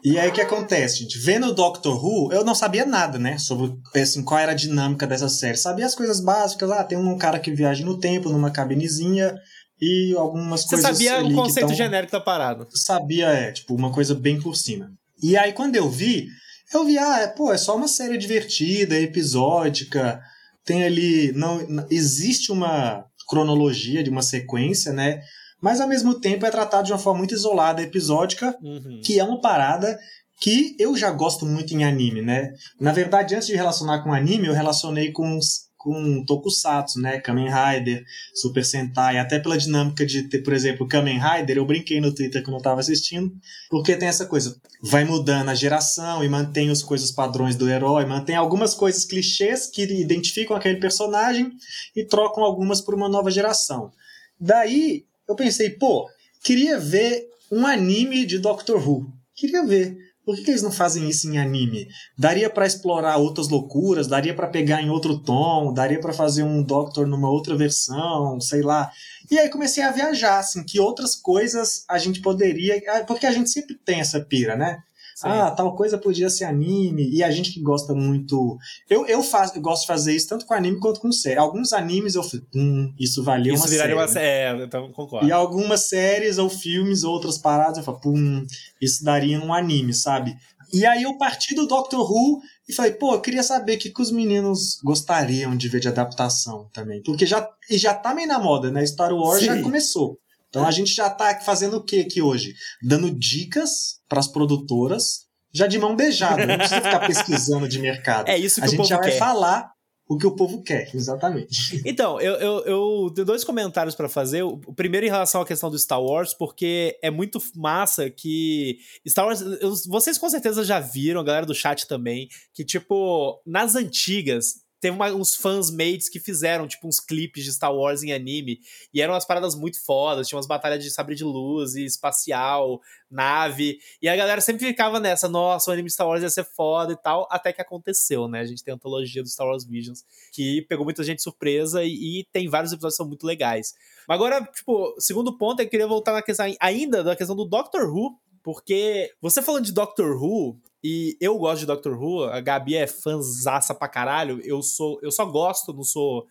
E 0.03 0.19
aí 0.19 0.29
o 0.29 0.33
que 0.33 0.41
acontece, 0.41 0.99
gente? 0.99 1.17
Vendo 1.19 1.47
o 1.47 1.53
Doctor 1.53 1.95
Who, 2.03 2.33
eu 2.33 2.43
não 2.43 2.53
sabia 2.53 2.85
nada, 2.85 3.17
né? 3.17 3.37
Sobre 3.37 3.73
assim, 3.95 4.23
qual 4.23 4.39
era 4.39 4.51
a 4.51 4.55
dinâmica 4.55 5.07
dessa 5.07 5.29
série. 5.29 5.55
Sabia 5.57 5.85
as 5.85 5.95
coisas 5.95 6.19
básicas, 6.19 6.69
ah, 6.71 6.83
tem 6.83 6.97
um 6.97 7.17
cara 7.17 7.39
que 7.39 7.51
viaja 7.51 7.83
no 7.85 7.97
tempo, 7.97 8.29
numa 8.29 8.51
cabinezinha, 8.51 9.33
e 9.81 10.13
algumas 10.17 10.63
Você 10.63 10.75
coisas. 10.75 10.91
sabia 10.91 11.15
ali 11.15 11.27
o 11.27 11.29
que 11.29 11.35
conceito 11.35 11.67
tão- 11.67 11.75
genérico 11.75 12.11
da 12.11 12.19
parada. 12.19 12.67
Sabia, 12.71 13.27
é, 13.29 13.51
tipo, 13.53 13.73
uma 13.73 13.91
coisa 13.91 14.13
bem 14.13 14.37
por 14.41 14.55
cima. 14.55 14.89
E 15.23 15.37
aí, 15.37 15.53
quando 15.53 15.75
eu 15.77 15.89
vi, 15.89 16.27
eu 16.73 16.83
vi, 16.85 16.97
ah, 16.97 17.21
é, 17.21 17.27
pô, 17.27 17.53
é 17.53 17.57
só 17.57 17.75
uma 17.75 17.87
série 17.87 18.17
divertida, 18.17 18.99
episódica. 18.99 20.19
Tem 20.69 20.83
ali. 20.83 21.31
não 21.33 21.59
Existe 21.89 22.51
uma 22.51 23.03
cronologia 23.27 24.03
de 24.03 24.09
uma 24.11 24.21
sequência, 24.21 24.93
né? 24.93 25.19
Mas 25.59 25.81
ao 25.81 25.87
mesmo 25.87 26.19
tempo 26.19 26.45
é 26.45 26.51
tratado 26.51 26.85
de 26.85 26.91
uma 26.93 26.99
forma 26.99 27.17
muito 27.17 27.33
isolada, 27.33 27.81
episódica, 27.81 28.55
Uhum. 28.61 29.01
que 29.03 29.19
é 29.19 29.23
uma 29.23 29.41
parada 29.41 29.97
que 30.41 30.75
eu 30.79 30.95
já 30.95 31.11
gosto 31.11 31.45
muito 31.45 31.73
em 31.73 31.83
anime, 31.83 32.21
né? 32.21 32.51
Na 32.79 32.91
verdade, 32.93 33.33
antes 33.35 33.47
de 33.47 33.55
relacionar 33.55 34.03
com 34.03 34.13
anime, 34.13 34.47
eu 34.47 34.53
relacionei 34.53 35.11
com, 35.11 35.37
com 35.79 36.25
Tokusatsu, 36.25 36.99
né? 36.99 37.21
Kamen 37.21 37.47
Rider, 37.47 38.03
Super 38.35 38.65
Sentai, 38.65 39.17
até 39.17 39.39
pela 39.39 39.57
dinâmica 39.57 40.05
de 40.05 40.23
ter, 40.23 40.39
por 40.39 40.51
exemplo, 40.53 40.85
Kamen 40.85 41.17
Rider, 41.17 41.57
eu 41.57 41.65
brinquei 41.65 42.01
no 42.01 42.13
Twitter 42.13 42.43
quando 42.43 42.57
eu 42.57 42.61
tava 42.61 42.81
assistindo, 42.81 43.31
porque 43.69 43.95
tem 43.95 44.09
essa 44.09 44.25
coisa, 44.25 44.59
vai 44.83 45.05
mudando 45.05 45.47
a 45.47 45.55
geração 45.55 46.21
e 46.21 46.27
mantém 46.27 46.69
as 46.69 46.83
coisas 46.83 47.11
padrões 47.11 47.55
do 47.55 47.69
herói, 47.69 48.05
mantém 48.05 48.35
algumas 48.35 48.75
coisas 48.75 49.05
clichês 49.05 49.67
que 49.67 49.83
identificam 49.83 50.55
aquele 50.55 50.81
personagem 50.81 51.49
e 51.95 52.03
trocam 52.03 52.43
algumas 52.43 52.81
por 52.81 52.93
uma 52.93 53.07
nova 53.07 53.31
geração. 53.31 53.89
Daí, 54.37 55.05
eu 55.27 55.35
pensei, 55.35 55.69
pô, 55.69 56.09
queria 56.43 56.77
ver 56.77 57.25
um 57.49 57.65
anime 57.65 58.25
de 58.25 58.37
Doctor 58.37 58.85
Who. 58.85 59.13
Queria 59.33 59.65
ver. 59.65 59.97
Por 60.29 60.35
que, 60.35 60.51
eles 60.51 60.61
não 60.61 60.71
fazem 60.71 61.09
isso 61.09 61.27
em 61.27 61.39
anime? 61.39 61.87
Daria 62.15 62.51
pra 62.51 62.67
explorar 62.67 63.17
outras 63.17 63.49
loucuras, 63.49 64.05
daria 64.05 64.31
pra 64.31 64.45
pegar 64.45 64.79
em 64.79 64.87
outro 64.91 65.17
tom, 65.17 65.73
daria 65.73 65.99
pra 65.99 66.13
fazer 66.13 66.43
um 66.43 66.61
Doctor 66.61 67.07
numa 67.07 67.27
outra 67.31 67.57
versão, 67.57 68.39
sei 68.39 68.61
lá. 68.61 68.91
E 69.31 69.39
aí 69.39 69.49
comecei 69.49 69.81
a 69.81 69.91
viajar, 69.91 70.37
assim, 70.37 70.63
que 70.63 70.79
outras 70.79 71.15
coisas 71.15 71.83
a 71.89 71.97
gente 71.97 72.21
poderia. 72.21 72.79
ah, 72.89 73.03
Porque 73.05 73.25
a 73.25 73.31
gente 73.31 73.49
sempre 73.49 73.75
tem 73.83 74.01
essa 74.01 74.19
pira, 74.19 74.55
né? 74.55 74.77
Sim. 75.19 75.27
Ah, 75.27 75.51
tal 75.51 75.75
coisa 75.75 75.97
podia 75.97 76.29
ser 76.29 76.45
anime. 76.45 77.09
E 77.09 77.21
a 77.21 77.29
gente 77.29 77.51
que 77.51 77.59
gosta 77.59 77.93
muito. 77.93 78.57
Eu, 78.89 79.05
eu, 79.05 79.21
faço, 79.21 79.57
eu 79.57 79.61
gosto 79.61 79.81
de 79.81 79.87
fazer 79.87 80.15
isso 80.15 80.29
tanto 80.29 80.45
com 80.45 80.53
anime 80.53 80.79
quanto 80.79 81.01
com 81.01 81.11
série. 81.11 81.37
Alguns 81.37 81.73
animes 81.73 82.15
eu 82.15 82.23
falei, 82.23 82.45
hum, 82.55 82.93
isso 82.97 83.21
valia 83.21 83.53
Isso 83.53 83.63
uma 83.63 83.67
viraria 83.67 83.95
série. 83.95 84.01
uma 84.01 84.07
série. 84.07 84.61
É, 84.61 84.65
então 84.65 84.89
concordo. 84.93 85.27
E 85.27 85.31
algumas 85.33 85.89
séries 85.89 86.37
ou 86.37 86.49
filmes, 86.49 87.03
outras 87.03 87.37
paradas, 87.37 87.79
eu 87.79 87.83
falo, 87.83 87.99
pum, 87.99 88.45
isso 88.81 89.03
daria 89.03 89.41
um 89.41 89.53
anime, 89.53 89.93
sabe? 89.93 90.37
E 90.71 90.85
aí 90.85 91.03
eu 91.03 91.17
parti 91.17 91.53
do 91.53 91.67
Doctor 91.67 92.09
Who 92.09 92.39
e 92.69 92.71
falei, 92.71 92.91
pô, 92.91 93.15
eu 93.15 93.19
queria 93.19 93.43
saber 93.43 93.75
o 93.75 93.77
que, 93.77 93.89
que 93.89 94.01
os 94.01 94.11
meninos 94.11 94.79
gostariam 94.81 95.53
de 95.53 95.67
ver 95.67 95.81
de 95.81 95.89
adaptação 95.89 96.69
também. 96.71 97.03
Porque 97.03 97.25
já, 97.25 97.45
e 97.69 97.77
já 97.77 97.93
tá 97.93 98.13
meio 98.13 98.27
na 98.29 98.39
moda, 98.39 98.71
né? 98.71 98.85
Star 98.85 99.13
Wars 99.13 99.41
já 99.43 99.55
Sim. 99.57 99.63
começou. 99.63 100.17
Então 100.49 100.65
a 100.65 100.71
gente 100.71 100.93
já 100.93 101.09
tá 101.09 101.39
fazendo 101.41 101.77
o 101.77 101.83
que 101.83 101.99
aqui 102.01 102.21
hoje? 102.21 102.53
Dando 102.81 103.11
dicas 103.11 103.99
pras 104.07 104.27
produtoras, 104.27 105.27
já 105.53 105.67
de 105.67 105.77
mão 105.79 105.95
beijada, 105.95 106.45
não 106.45 106.57
precisa 106.57 106.81
ficar 106.81 106.99
pesquisando 107.07 107.67
de 107.67 107.79
mercado. 107.79 108.27
É 108.29 108.37
isso 108.37 108.55
que 108.59 108.65
a 108.65 108.69
o 108.69 108.71
gente 108.71 108.87
já 108.87 108.97
vai 108.97 109.11
quer. 109.11 109.17
falar 109.17 109.71
o 110.11 110.17
que 110.17 110.25
o 110.25 110.35
povo 110.35 110.63
quer, 110.63 110.89
exatamente. 110.95 111.79
Então, 111.85 112.19
eu, 112.19 112.33
eu, 112.35 112.65
eu 112.65 113.11
tenho 113.13 113.25
dois 113.25 113.43
comentários 113.43 113.93
pra 113.93 114.09
fazer. 114.09 114.41
O 114.43 114.59
o 114.65 114.73
primeiro 114.73 115.05
em 115.05 115.09
relação 115.09 115.39
à 115.41 115.45
questão 115.45 115.69
do 115.69 115.77
Star 115.77 116.01
Wars, 116.01 116.33
porque 116.33 116.97
é 117.03 117.11
muito 117.11 117.39
massa 117.55 118.09
que 118.09 118.79
Star 119.07 119.25
Wars. 119.27 119.41
eu- 119.41 119.75
vocês 119.87 120.17
com 120.17 120.27
certeza 120.27 120.63
já 120.63 120.79
viram, 120.79 121.21
a 121.21 121.23
galera 121.23 121.45
do 121.45 121.53
chat 121.53 121.87
também, 121.87 122.27
que, 122.55 122.65
tipo, 122.65 123.39
nas 123.45 123.75
antigas. 123.75 124.55
Teve 124.81 124.95
uma- 124.95 125.11
uns 125.11 125.35
fãs 125.35 125.69
mates 125.69 126.07
que 126.09 126.19
fizeram, 126.19 126.67
tipo, 126.67 126.87
uns 126.87 126.99
clipes 126.99 127.43
de 127.43 127.51
Star 127.51 127.73
Wars 127.73 128.01
em 128.03 128.13
anime. 128.13 128.59
E 128.93 129.01
eram 129.01 129.13
umas 129.13 129.25
paradas 129.25 129.55
muito 129.55 129.83
fodas. 129.83 130.27
Tinha 130.27 130.37
umas 130.37 130.47
batalhas 130.47 130.83
de 130.83 130.89
sabre 130.89 131.15
de 131.15 131.23
luz 131.23 131.75
e 131.75 131.83
espacial, 131.85 132.79
nave. 133.09 133.79
E 134.01 134.07
a 134.07 134.15
galera 134.15 134.39
sempre 134.41 134.65
ficava 134.65 134.99
nessa, 134.99 135.27
nossa, 135.27 135.69
o 135.69 135.73
anime 135.73 135.89
Star 135.89 136.07
Wars 136.07 136.21
ia 136.23 136.29
ser 136.29 136.45
foda 136.45 136.93
e 136.93 136.97
tal. 136.97 137.27
Até 137.29 137.51
que 137.51 137.61
aconteceu, 137.61 138.27
né? 138.27 138.39
A 138.39 138.45
gente 138.45 138.63
tem 138.63 138.71
a 138.71 138.75
antologia 138.75 139.21
do 139.21 139.29
Star 139.29 139.47
Wars 139.47 139.65
Visions 139.65 140.03
que 140.31 140.61
pegou 140.63 140.85
muita 140.85 141.03
gente 141.03 141.21
surpresa 141.21 141.83
e, 141.83 142.19
e 142.21 142.27
tem 142.31 142.47
vários 142.47 142.71
episódios 142.71 142.93
que 142.95 142.97
são 142.97 143.07
muito 143.07 143.25
legais. 143.25 143.73
Agora, 144.07 144.41
tipo, 144.43 144.95
segundo 144.99 145.37
ponto, 145.37 145.61
eu 145.61 145.67
queria 145.69 145.87
voltar 145.87 146.13
na 146.13 146.21
questão 146.21 146.45
ainda 146.59 147.03
da 147.03 147.15
questão 147.15 147.35
do 147.35 147.45
Doctor 147.45 147.89
Who, 147.89 148.17
porque 148.43 149.11
você 149.21 149.41
falando 149.41 149.65
de 149.65 149.71
Doctor 149.71 150.21
Who, 150.21 150.59
e 150.83 151.17
eu 151.19 151.37
gosto 151.37 151.61
de 151.61 151.65
Doctor 151.65 152.01
Who, 152.01 152.23
a 152.25 152.39
Gabi 152.39 152.75
é 152.75 152.87
fãzaça 152.87 153.73
pra 153.75 153.87
caralho, 153.87 154.39
eu 154.43 154.61
sou, 154.61 154.99
eu 155.01 155.11
só 155.11 155.25
gosto, 155.25 155.73
não 155.73 155.83
sou 155.83 156.25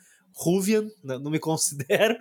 Whovian, 0.45 0.89
né, 1.03 1.19
não 1.19 1.31
me 1.31 1.39
considero, 1.41 2.17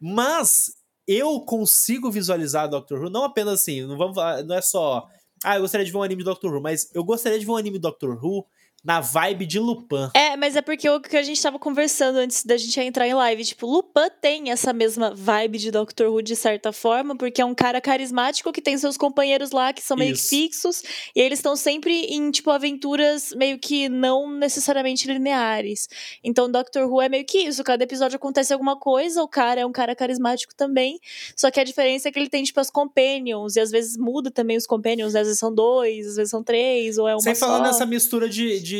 mas 0.00 0.72
eu 1.06 1.40
consigo 1.40 2.10
visualizar 2.10 2.68
Doctor 2.68 3.02
Who, 3.02 3.10
não 3.10 3.24
apenas 3.24 3.60
assim, 3.60 3.82
não 3.82 3.96
vamos 3.96 4.16
não 4.46 4.54
é 4.54 4.62
só, 4.62 5.06
ah, 5.44 5.56
eu 5.56 5.62
gostaria 5.62 5.84
de 5.84 5.92
ver 5.92 5.98
um 5.98 6.02
anime 6.02 6.22
Doctor 6.22 6.54
Who, 6.54 6.62
mas 6.62 6.88
eu 6.94 7.04
gostaria 7.04 7.38
de 7.38 7.44
ver 7.44 7.52
um 7.52 7.56
anime 7.56 7.78
Doctor 7.78 8.18
Who 8.24 8.46
na 8.84 9.00
vibe 9.00 9.46
de 9.46 9.58
Lupin. 9.58 10.10
É, 10.14 10.36
mas 10.36 10.56
é 10.56 10.62
porque 10.62 10.88
o 10.88 11.00
que 11.00 11.16
a 11.16 11.22
gente 11.22 11.40
tava 11.40 11.58
conversando 11.58 12.16
antes 12.16 12.44
da 12.44 12.56
gente 12.56 12.80
entrar 12.80 13.06
em 13.06 13.14
live, 13.14 13.44
tipo, 13.44 13.66
Lupin 13.66 14.08
tem 14.20 14.50
essa 14.50 14.72
mesma 14.72 15.14
vibe 15.14 15.58
de 15.58 15.70
Doctor 15.70 16.08
Who 16.08 16.22
de 16.22 16.34
certa 16.34 16.72
forma, 16.72 17.16
porque 17.16 17.40
é 17.40 17.44
um 17.44 17.54
cara 17.54 17.80
carismático 17.80 18.52
que 18.52 18.60
tem 18.60 18.76
seus 18.76 18.96
companheiros 18.96 19.52
lá 19.52 19.72
que 19.72 19.82
são 19.82 19.96
meio 19.96 20.14
Isso. 20.14 20.28
fixos, 20.28 20.82
e 21.14 21.20
eles 21.20 21.38
estão 21.38 21.54
sempre 21.54 21.92
em, 22.06 22.30
tipo, 22.30 22.50
aventuras 22.50 23.32
meio 23.36 23.58
que 23.58 23.88
não 23.88 24.30
necessariamente 24.30 25.06
lineares. 25.06 25.88
Então, 26.24 26.50
Doctor 26.50 26.90
Who 26.90 27.00
é 27.02 27.08
meio 27.08 27.24
que 27.24 27.38
isso, 27.38 27.62
cada 27.62 27.84
episódio 27.84 28.16
acontece 28.16 28.52
alguma 28.52 28.76
coisa, 28.76 29.22
o 29.22 29.28
cara 29.28 29.60
é 29.60 29.66
um 29.66 29.72
cara 29.72 29.94
carismático 29.94 30.54
também, 30.56 30.98
só 31.36 31.50
que 31.50 31.60
a 31.60 31.64
diferença 31.64 32.08
é 32.08 32.12
que 32.12 32.18
ele 32.18 32.28
tem, 32.28 32.42
tipo, 32.42 32.58
as 32.58 32.70
companions, 32.70 33.54
e 33.54 33.60
às 33.60 33.70
vezes 33.70 33.96
muda 33.96 34.30
também 34.30 34.56
os 34.56 34.66
companions, 34.66 35.14
né? 35.14 35.20
às 35.20 35.26
vezes 35.26 35.38
são 35.38 35.54
dois, 35.54 36.06
às 36.08 36.16
vezes 36.16 36.30
são 36.30 36.42
três, 36.42 36.98
ou 36.98 37.08
é 37.08 37.14
uma 37.14 37.20
Sem 37.20 37.34
só. 37.34 37.46
falar 37.46 37.60
nessa 37.60 37.86
mistura 37.86 38.28
de, 38.28 38.60
de, 38.60 38.71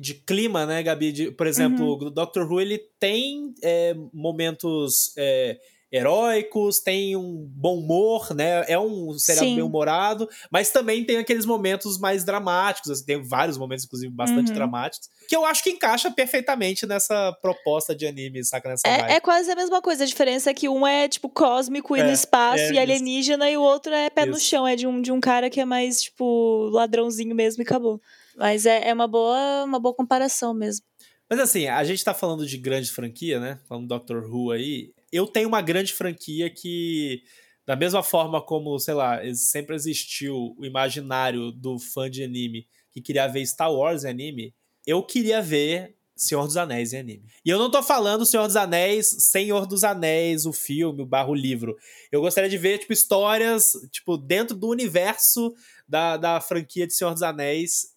de 0.00 0.14
clima, 0.26 0.66
né, 0.66 0.82
Gabi? 0.82 1.12
De- 1.12 1.30
por 1.30 1.46
exemplo, 1.46 1.84
Uhum. 1.86 2.06
o 2.06 2.10
Doctor 2.10 2.50
Who 2.50 2.60
ele 2.60 2.78
tem 2.98 3.54
é, 3.62 3.94
momentos 4.12 5.12
é, 5.16 5.58
heróicos, 5.92 6.80
tem 6.80 7.14
um 7.16 7.46
bom 7.54 7.78
humor, 7.78 8.34
né? 8.34 8.64
É 8.66 8.76
um 8.76 9.12
seriado 9.16 9.48
Sim. 9.48 9.54
bem 9.54 9.64
humorado, 9.64 10.28
mas 10.50 10.70
também 10.70 11.04
tem 11.04 11.18
aqueles 11.18 11.46
momentos 11.46 11.98
mais 11.98 12.24
dramáticos, 12.24 12.90
assim, 12.90 13.04
tem 13.04 13.22
vários 13.22 13.56
momentos, 13.56 13.84
inclusive, 13.84 14.12
bastante 14.12 14.48
Uhum. 14.48 14.54
dramáticos, 14.54 15.08
que 15.28 15.36
eu 15.36 15.44
acho 15.44 15.62
que 15.62 15.70
encaixa 15.70 16.10
perfeitamente 16.10 16.84
nessa 16.84 17.32
proposta 17.40 17.94
de 17.94 18.06
anime, 18.06 18.44
saca? 18.44 18.68
Nessa. 18.70 18.88
É, 18.88 19.12
é 19.14 19.20
quase 19.20 19.50
a 19.52 19.54
mesma 19.56 19.80
coisa. 19.80 20.02
A 20.02 20.06
diferença 20.06 20.50
é 20.50 20.54
que 20.54 20.68
um 20.68 20.84
é, 20.86 21.08
tipo, 21.08 21.28
cósmico 21.28 21.96
e 21.96 22.00
É, 22.00 22.02
no 22.04 22.10
espaço 22.10 22.64
é, 22.64 22.72
e 22.72 22.78
alienígena, 22.78 23.48
e 23.48 23.56
o 23.56 23.62
outro 23.62 23.94
é 23.94 24.10
pé 24.10 24.26
no 24.26 24.36
Isso. 24.36 24.46
chão. 24.46 24.66
É 24.66 24.74
de 24.74 24.86
um, 24.88 25.00
de 25.00 25.12
um 25.12 25.20
cara 25.20 25.48
que 25.48 25.60
é 25.60 25.64
mais, 25.64 26.02
tipo, 26.02 26.70
ladrãozinho 26.72 27.34
mesmo 27.36 27.62
e 27.62 27.64
acabou. 27.64 28.00
Mas 28.36 28.66
é, 28.66 28.88
é 28.88 28.94
uma, 28.94 29.06
boa, 29.06 29.64
uma 29.64 29.78
boa 29.78 29.94
comparação 29.94 30.54
mesmo. 30.54 30.84
Mas 31.28 31.40
assim, 31.40 31.66
a 31.66 31.82
gente 31.84 32.04
tá 32.04 32.12
falando 32.12 32.46
de 32.46 32.58
grande 32.58 32.90
franquia, 32.90 33.40
né? 33.40 33.60
Falando 33.68 33.84
do 33.84 33.88
Doctor 33.88 34.24
Who 34.24 34.50
aí. 34.50 34.92
Eu 35.10 35.26
tenho 35.26 35.48
uma 35.48 35.62
grande 35.62 35.92
franquia 35.92 36.50
que, 36.50 37.22
da 37.64 37.76
mesma 37.76 38.02
forma 38.02 38.44
como, 38.44 38.78
sei 38.78 38.94
lá, 38.94 39.20
sempre 39.34 39.74
existiu 39.74 40.54
o 40.58 40.64
imaginário 40.64 41.50
do 41.50 41.78
fã 41.78 42.10
de 42.10 42.22
anime 42.22 42.66
que 42.94 43.00
queria 43.00 43.26
ver 43.26 43.44
Star 43.44 43.72
Wars 43.72 44.04
em 44.04 44.10
anime, 44.10 44.54
eu 44.86 45.02
queria 45.02 45.42
ver 45.42 45.96
Senhor 46.16 46.46
dos 46.46 46.56
Anéis 46.56 46.92
em 46.92 46.98
anime. 46.98 47.24
E 47.44 47.50
eu 47.50 47.58
não 47.58 47.68
tô 47.68 47.82
falando 47.82 48.24
Senhor 48.24 48.46
dos 48.46 48.54
Anéis, 48.54 49.08
Senhor 49.32 49.66
dos 49.66 49.82
Anéis, 49.82 50.46
o 50.46 50.52
filme, 50.52 51.02
o 51.02 51.06
barro 51.06 51.34
livro. 51.34 51.76
Eu 52.12 52.20
gostaria 52.20 52.48
de 52.48 52.56
ver, 52.56 52.78
tipo, 52.78 52.92
histórias, 52.92 53.72
tipo, 53.90 54.16
dentro 54.16 54.56
do 54.56 54.68
universo 54.68 55.52
da, 55.88 56.16
da 56.16 56.40
franquia 56.40 56.86
de 56.86 56.94
Senhor 56.94 57.12
dos 57.12 57.22
Anéis 57.22 57.93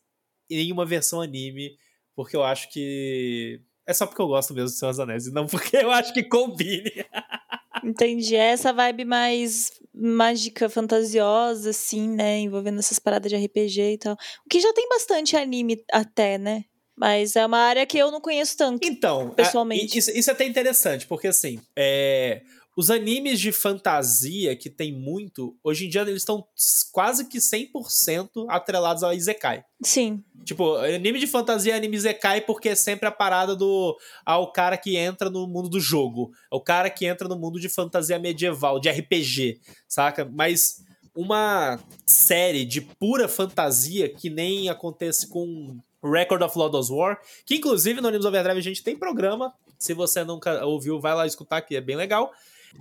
em 0.50 0.72
uma 0.72 0.86
versão 0.86 1.22
anime 1.22 1.78
porque 2.16 2.36
eu 2.36 2.44
acho 2.44 2.70
que. 2.72 3.62
É 3.86 3.94
só 3.94 4.06
porque 4.06 4.22
eu 4.22 4.28
gosto 4.28 4.54
mesmo 4.54 4.70
de 4.70 4.76
Senhor 4.78 4.92
dos 4.92 5.00
Anéis, 5.00 5.28
e 5.28 5.32
não 5.32 5.46
porque 5.48 5.78
eu 5.78 5.92
acho 5.92 6.14
que 6.14 6.24
combine. 6.24 6.92
Entendi. 7.84 8.36
É 8.36 8.48
essa 8.50 8.74
vibe 8.74 9.06
mais 9.06 9.72
mágica, 9.94 10.68
fantasiosa, 10.68 11.70
assim, 11.70 12.10
né? 12.10 12.40
Envolvendo 12.40 12.80
essas 12.80 13.00
paradas 13.00 13.32
de 13.32 13.38
RPG 13.38 13.94
e 13.94 13.98
tal. 13.98 14.14
O 14.46 14.50
que 14.50 14.60
já 14.60 14.74
tem 14.74 14.90
bastante 14.90 15.38
anime 15.38 15.84
até, 15.92 16.38
né? 16.38 16.66
Mas 16.98 17.36
é 17.36 17.46
uma 17.46 17.60
área 17.60 17.86
que 17.86 17.98
eu 17.98 18.10
não 18.12 18.20
conheço 18.20 18.58
tanto. 18.58 18.86
Então, 18.86 19.30
Pessoalmente. 19.30 19.96
a- 19.96 20.00
isso, 20.00 20.12
isso 20.12 20.30
é 20.32 20.34
até 20.34 20.46
interessante, 20.46 21.06
porque 21.06 21.28
assim, 21.28 21.62
é, 21.78 22.42
os 22.78 22.92
animes 22.92 23.40
de 23.40 23.52
fantasia, 23.52 24.56
que 24.56 24.70
tem 24.70 24.94
muito, 24.94 25.58
hoje 25.64 25.88
em 25.88 25.90
dia 25.90 26.02
eles 26.02 26.18
estão 26.18 26.46
quase 26.92 27.28
que 27.28 27.40
100% 27.40 28.46
atrelados 28.48 29.02
ao 29.02 29.12
Isekai. 29.12 29.64
Sim. 29.82 30.24
Tipo, 30.46 30.76
anime 30.76 31.18
de 31.20 31.26
fantasia 31.26 31.74
é 31.74 31.76
anime 31.76 31.98
Isekai 31.98 32.42
porque 32.42 32.70
é 32.70 32.76
sempre 32.76 33.08
a 33.08 33.12
parada 33.12 33.56
do. 33.56 33.98
Ah, 34.24 34.38
o 34.38 34.52
cara 34.52 34.78
que 34.78 34.96
entra 34.96 35.28
no 35.28 35.48
mundo 35.48 35.68
do 35.68 35.80
jogo. 35.80 36.32
É 36.54 36.56
o 36.56 36.62
cara 36.62 36.88
que 36.88 37.08
entra 37.08 37.28
no 37.28 37.36
mundo 37.36 37.60
de 37.60 37.68
fantasia 37.68 38.20
medieval, 38.20 38.80
de 38.80 38.92
RPG, 38.92 39.60
saca? 39.88 40.24
Mas 40.32 40.84
uma 41.16 41.80
série 42.06 42.64
de 42.64 42.82
pura 42.82 43.28
fantasia 43.28 44.08
que 44.08 44.30
nem 44.30 44.70
acontece 44.70 45.28
com 45.28 45.80
Record 46.04 46.44
of 46.44 46.56
Lodoss 46.56 46.92
War, 46.92 47.20
que 47.44 47.56
inclusive 47.56 48.02
no 48.02 48.08
Animes 48.08 48.28
Overdrive 48.28 48.60
a 48.60 48.62
gente 48.62 48.84
tem 48.84 48.96
programa. 48.96 49.52
Se 49.80 49.96
você 49.96 50.24
nunca 50.24 50.64
ouviu, 50.64 51.00
vai 51.00 51.16
lá 51.16 51.26
escutar, 51.26 51.62
que 51.62 51.76
é 51.76 51.82
bem 51.82 51.96
legal. 51.96 52.32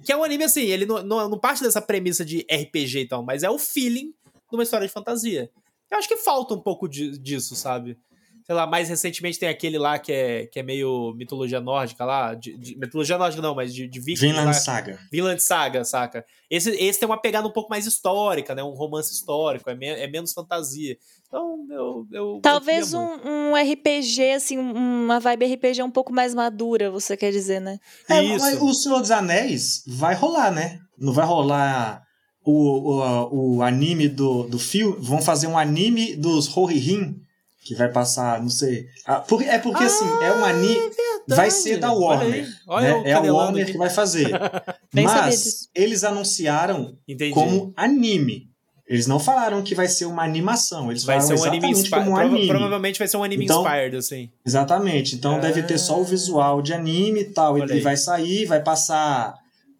Que 0.04 0.12
é 0.12 0.16
um 0.16 0.22
anime 0.24 0.44
assim, 0.44 0.62
ele 0.62 0.86
não, 0.86 1.02
não, 1.02 1.28
não 1.28 1.38
parte 1.38 1.62
dessa 1.62 1.80
premissa 1.82 2.24
de 2.24 2.46
RPG 2.50 3.00
e 3.00 3.08
tal, 3.08 3.22
mas 3.24 3.42
é 3.42 3.50
o 3.50 3.58
feeling 3.58 4.12
de 4.50 4.56
uma 4.56 4.62
história 4.62 4.86
de 4.86 4.92
fantasia. 4.92 5.50
Eu 5.90 5.98
acho 5.98 6.08
que 6.08 6.16
falta 6.16 6.54
um 6.54 6.60
pouco 6.60 6.88
de- 6.88 7.18
disso, 7.18 7.54
sabe? 7.56 7.98
Sei 8.46 8.54
lá, 8.54 8.64
mais 8.64 8.88
recentemente 8.88 9.40
tem 9.40 9.48
aquele 9.48 9.76
lá 9.76 9.98
que 9.98 10.12
é, 10.12 10.46
que 10.46 10.60
é 10.60 10.62
meio 10.62 11.12
mitologia 11.16 11.60
nórdica 11.60 12.04
lá. 12.04 12.32
De, 12.32 12.56
de- 12.56 12.78
mitologia 12.78 13.18
nórdica 13.18 13.42
não, 13.42 13.56
mas 13.56 13.74
de, 13.74 13.88
de 13.88 13.98
vikings 13.98 14.26
lá. 14.32 14.38
Vinland 14.42 14.56
Saga. 14.62 14.98
Vinland 15.10 15.42
Saga, 15.42 15.84
saca? 15.84 16.24
Esse, 16.48 16.70
esse 16.70 17.00
tem 17.00 17.08
uma 17.08 17.20
pegada 17.20 17.48
um 17.48 17.50
pouco 17.50 17.68
mais 17.68 17.86
histórica, 17.86 18.54
né? 18.54 18.62
Um 18.62 18.70
romance 18.70 19.12
histórico, 19.12 19.68
é, 19.68 19.74
me- 19.74 19.86
é 19.88 20.06
menos 20.06 20.32
fantasia. 20.32 20.96
Então, 21.26 21.66
eu. 21.68 22.06
eu 22.12 22.40
Talvez 22.40 22.92
eu 22.92 23.00
um, 23.00 23.50
um 23.50 23.56
RPG, 23.56 24.30
assim, 24.36 24.56
um- 24.58 25.04
uma 25.06 25.18
vibe 25.18 25.46
RPG 25.54 25.82
um 25.82 25.90
pouco 25.90 26.12
mais 26.12 26.32
madura, 26.32 26.88
você 26.88 27.16
quer 27.16 27.32
dizer, 27.32 27.60
né? 27.60 27.80
É, 28.08 28.22
Isso. 28.22 28.44
mas 28.44 28.62
o 28.62 28.72
Senhor 28.72 29.00
dos 29.00 29.10
Anéis 29.10 29.82
vai 29.88 30.14
rolar, 30.14 30.52
né? 30.52 30.78
Não 30.96 31.12
vai 31.12 31.26
rolar 31.26 32.00
o, 32.44 32.52
o, 32.52 33.56
o 33.56 33.62
anime 33.62 34.08
do, 34.08 34.44
do 34.44 34.58
filme. 34.60 34.96
Vão 35.00 35.20
fazer 35.20 35.48
um 35.48 35.58
anime 35.58 36.14
dos 36.14 36.46
Rohirrim, 36.46 37.20
que 37.66 37.74
vai 37.74 37.90
passar, 37.90 38.40
não 38.40 38.48
sei. 38.48 38.86
Ah, 39.04 39.16
por- 39.16 39.42
é 39.42 39.58
porque, 39.58 39.82
assim, 39.84 40.04
é 40.22 40.32
um 40.32 40.44
anime. 40.44 40.90
Vai 41.28 41.50
ser 41.50 41.78
da 41.78 41.92
Olha 41.92 41.98
Warner. 42.18 42.34
aí, 42.44 42.48
Olha 42.68 42.86
eu 42.88 43.02
né? 43.02 43.10
É 43.10 43.12
a 43.14 43.20
Warner 43.20 43.62
aqui. 43.64 43.72
que 43.72 43.78
vai 43.78 43.90
fazer. 43.90 44.30
Mas 44.94 45.68
eles 45.74 46.04
anunciaram 46.04 46.96
Entendi. 47.08 47.32
como 47.34 47.72
anime. 47.76 48.48
Eles 48.88 49.08
não 49.08 49.18
falaram 49.18 49.62
que 49.62 49.74
vai 49.74 49.88
ser 49.88 50.04
uma 50.04 50.22
animação. 50.22 50.90
Eles 50.92 51.02
vai 51.02 51.16
falaram 51.20 51.36
ser 51.36 51.42
um 51.42 51.48
anime 51.48 51.70
exatamente 51.72 51.90
como 51.90 52.10
um 52.12 52.16
anime. 52.16 52.46
Provavelmente 52.46 52.98
vai 53.00 53.08
ser 53.08 53.16
um 53.16 53.24
anime 53.24 53.44
Então- 53.44 53.62
inspired, 53.62 53.96
assim. 53.96 54.30
Exatamente. 54.46 55.16
Então 55.16 55.40
deve 55.40 55.62
ter 55.64 55.76
só 55.78 56.00
o 56.00 56.04
visual 56.04 56.62
de 56.62 56.72
anime 56.72 57.20
e 57.22 57.24
tal. 57.24 57.54
Olha 57.54 57.64
Ele 57.64 57.72
aí. 57.74 57.80
vai 57.80 57.96
sair, 57.96 58.44
vai 58.46 58.62
passar 58.62 59.34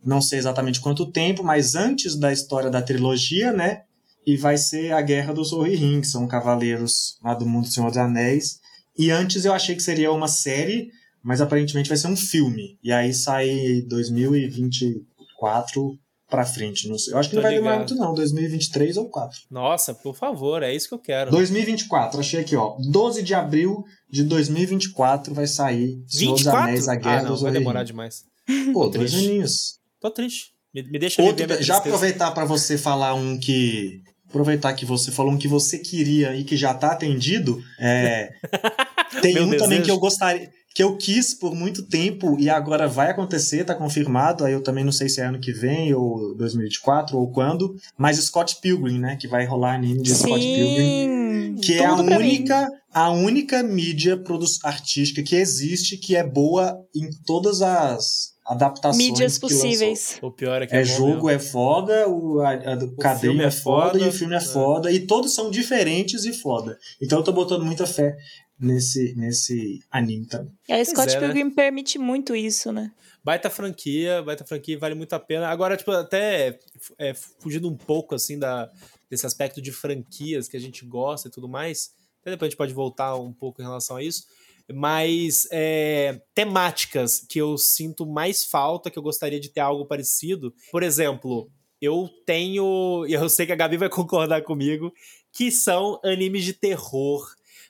não 0.05 0.21
sei 0.21 0.39
exatamente 0.41 0.81
quanto 0.81 1.07
tempo, 1.07 1.43
mas 1.45 1.75
antes 1.77 2.17
da 2.17 2.33
história 2.33 2.69
da 2.71 2.83
trilogia, 2.83 3.53
né? 3.53 3.83
E 4.27 4.37
vai 4.37 4.59
ser 4.59 4.93
a 4.93 5.01
Guerra 5.01 5.33
dos 5.33 5.53
Rohirrim, 5.53 6.01
que 6.01 6.09
são 6.09 6.27
cavaleiros 6.27 7.17
lá 7.23 7.35
do 7.35 7.47
mundo 7.47 7.67
do 7.67 7.73
Senhor 7.73 7.89
dos 7.89 7.97
Anéis. 7.97 8.59
E 8.99 9.11
antes 9.11 9.45
eu 9.45 9.53
achei 9.53 9.77
que 9.77 9.83
seria 9.83 10.11
uma 10.11 10.27
série, 10.27 10.91
mas 11.23 11.41
aparentemente 11.41 11.89
vai 11.89 11.99
ser 11.99 12.09
um 12.09 12.17
filme. 12.17 12.77
E 12.83 12.91
aí 12.93 13.15
sai 13.15 13.83
2024 13.89 15.99
pra 16.29 16.45
frente. 16.45 16.89
Não 16.89 16.99
sei. 16.99 17.15
Eu 17.15 17.19
acho 17.19 17.29
que 17.29 17.37
Tô 17.37 17.41
não 17.41 17.49
vai 17.49 17.55
demorar 17.55 17.75
ligado. 17.77 17.91
muito 17.91 18.03
não, 18.03 18.15
2023 18.15 18.97
ou 18.97 19.09
4. 19.09 19.39
Nossa, 19.51 19.95
por 19.95 20.17
favor, 20.17 20.63
é 20.63 20.75
isso 20.75 20.89
que 20.89 20.95
eu 20.95 20.99
quero. 20.99 21.31
2024, 21.31 22.21
achei 22.21 22.41
aqui, 22.41 22.57
ó. 22.57 22.77
12 22.91 23.23
de 23.23 23.35
abril 23.35 23.85
de 24.11 24.25
2024 24.25 25.35
vai 25.35 25.47
sair 25.47 26.03
Senhor 26.09 26.33
dos 26.33 26.43
24? 26.43 26.69
Anéis, 26.69 26.89
a 26.89 26.95
Guerra 26.97 27.19
ah, 27.19 27.23
não, 27.23 27.31
dos 27.31 27.43
vai 27.43 27.51
Rohirrim. 27.51 27.65
demorar 27.65 27.85
demais. 27.85 28.25
Pô, 28.73 28.89
dois 28.89 29.15
aninhos. 29.15 29.79
Tô 30.01 30.11
triste. 30.11 30.55
Me, 30.75 30.83
me 30.83 30.99
deixa 30.99 31.23
Outro, 31.23 31.63
já 31.63 31.77
aproveitar 31.79 32.33
pra 32.33 32.45
você 32.45 32.77
falar 32.77 33.15
um 33.15 33.39
que. 33.39 34.03
Aproveitar 34.37 34.75
que 34.75 34.85
você 34.85 35.11
falou 35.11 35.33
um 35.33 35.39
que 35.39 35.49
você 35.49 35.79
queria 35.79 36.37
e 36.37 36.45
que 36.45 36.57
já 36.57 36.75
tá 36.75 36.93
atendido. 36.93 37.63
É, 37.79 38.35
tem 39.23 39.35
Meu 39.35 39.45
um 39.45 39.51
também 39.51 39.79
desejo. 39.79 39.85
que 39.85 39.91
eu 39.91 39.99
gostaria. 39.99 40.51
Que 40.75 40.83
eu 40.83 40.95
quis 40.99 41.33
por 41.33 41.55
muito 41.55 41.85
tempo 41.85 42.37
e 42.39 42.51
agora 42.51 42.87
vai 42.87 43.11
acontecer, 43.11 43.65
tá 43.65 43.75
confirmado. 43.75 44.45
Aí 44.45 44.53
eu 44.53 44.63
também 44.63 44.85
não 44.85 44.93
sei 44.93 45.09
se 45.09 45.23
é 45.23 45.25
ano 45.25 45.41
que 45.41 45.53
vem, 45.53 45.95
ou 45.95 46.37
2024, 46.37 47.17
ou 47.17 47.31
quando. 47.33 47.75
Mas 47.97 48.19
Scott 48.19 48.59
Pilgrim, 48.61 48.99
né? 48.99 49.17
Que 49.17 49.27
vai 49.27 49.47
rolar 49.47 49.75
anime 49.75 50.03
de 50.03 50.15
Scott 50.15 50.39
Pilgrim. 50.39 51.55
Sim! 51.55 51.55
Que 51.63 51.79
é 51.79 51.87
a 51.87 51.97
mim. 51.97 52.15
única, 52.15 52.69
a 52.93 53.11
única 53.11 53.63
mídia 53.63 54.23
artística 54.63 55.23
que 55.23 55.35
existe 55.35 55.97
que 55.97 56.15
é 56.15 56.23
boa 56.23 56.79
em 56.95 57.09
todas 57.25 57.63
as 57.63 58.36
adaptações 58.47 58.97
Mídias 58.97 59.39
possíveis. 59.39 60.19
O 60.23 60.31
pior 60.31 60.63
é 60.63 60.67
que 60.67 60.75
É 60.75 60.81
bom 60.81 60.85
jogo, 60.85 61.27
mesmo. 61.27 61.31
é 61.31 61.39
foda, 61.39 62.09
o, 62.09 62.41
a, 62.41 62.51
a 62.51 62.75
do 62.77 62.97
cadeia 62.97 63.21
filme 63.21 63.43
é 63.43 63.47
é 63.47 63.51
foda, 63.51 63.93
foda, 63.93 64.05
e 64.05 64.09
o 64.09 64.13
filme 64.13 64.35
é 64.35 64.39
é. 64.39 64.41
foda, 64.41 64.93
e 64.93 65.07
todos 65.07 65.35
são 65.35 65.51
diferentes 65.51 66.25
e 66.25 66.33
foda. 66.33 66.79
Então 67.01 67.19
eu 67.19 67.25
tô 67.25 67.33
botando 67.33 67.65
muita 67.65 67.87
fé 67.87 68.17
nesse, 68.59 69.15
nesse 69.17 69.83
anime 69.91 70.27
também. 70.27 70.53
E 70.69 70.73
a 70.73 70.85
Scott 70.85 71.11
é, 71.11 71.21
né? 71.21 71.27
Pilgrim 71.27 71.51
permite 71.51 71.99
muito 71.99 72.35
isso, 72.35 72.73
né? 72.73 72.93
Baita 73.23 73.51
franquia, 73.51 74.23
baita 74.23 74.45
franquia, 74.45 74.79
vale 74.79 74.95
muito 74.95 75.13
a 75.13 75.19
pena. 75.19 75.49
Agora, 75.49 75.77
tipo, 75.77 75.91
até 75.91 76.59
é, 76.99 77.13
fugindo 77.41 77.69
um 77.69 77.77
pouco, 77.77 78.15
assim, 78.15 78.39
da, 78.39 78.71
desse 79.11 79.27
aspecto 79.27 79.61
de 79.61 79.73
franquias 79.73 80.49
que 80.49 80.57
a 80.57 80.61
gente 80.61 80.85
gosta 80.85 81.27
e 81.27 81.31
tudo 81.31 81.49
mais, 81.49 81.93
até 82.21 82.31
depois 82.31 82.47
a 82.47 82.51
gente 82.51 82.59
pode 82.59 82.73
voltar 82.73 83.17
um 83.17 83.33
pouco 83.33 83.61
em 83.61 83.65
relação 83.65 83.97
a 83.97 84.03
isso, 84.03 84.27
mas 84.73 85.47
é, 85.53 86.21
temáticas 86.35 87.21
que 87.21 87.39
eu 87.41 87.57
sinto 87.57 88.07
mais 88.07 88.45
falta, 88.45 88.91
que 88.91 88.99
eu 88.99 89.03
gostaria 89.03 89.39
de 89.41 89.49
ter 89.49 89.61
algo 89.61 89.87
parecido. 89.87 90.53
Por 90.73 90.83
exemplo, 90.83 91.51
eu 91.81 92.09
tenho, 92.25 93.05
e 93.09 93.13
eu 93.13 93.29
sei 93.29 93.47
que 93.47 93.53
a 93.53 93.57
Gabi 93.57 93.77
vai 93.77 93.89
concordar 93.91 94.43
comigo, 94.43 94.93
que 95.33 95.51
são 95.51 96.01
animes 96.05 96.45
de 96.45 96.53
terror. 96.53 97.25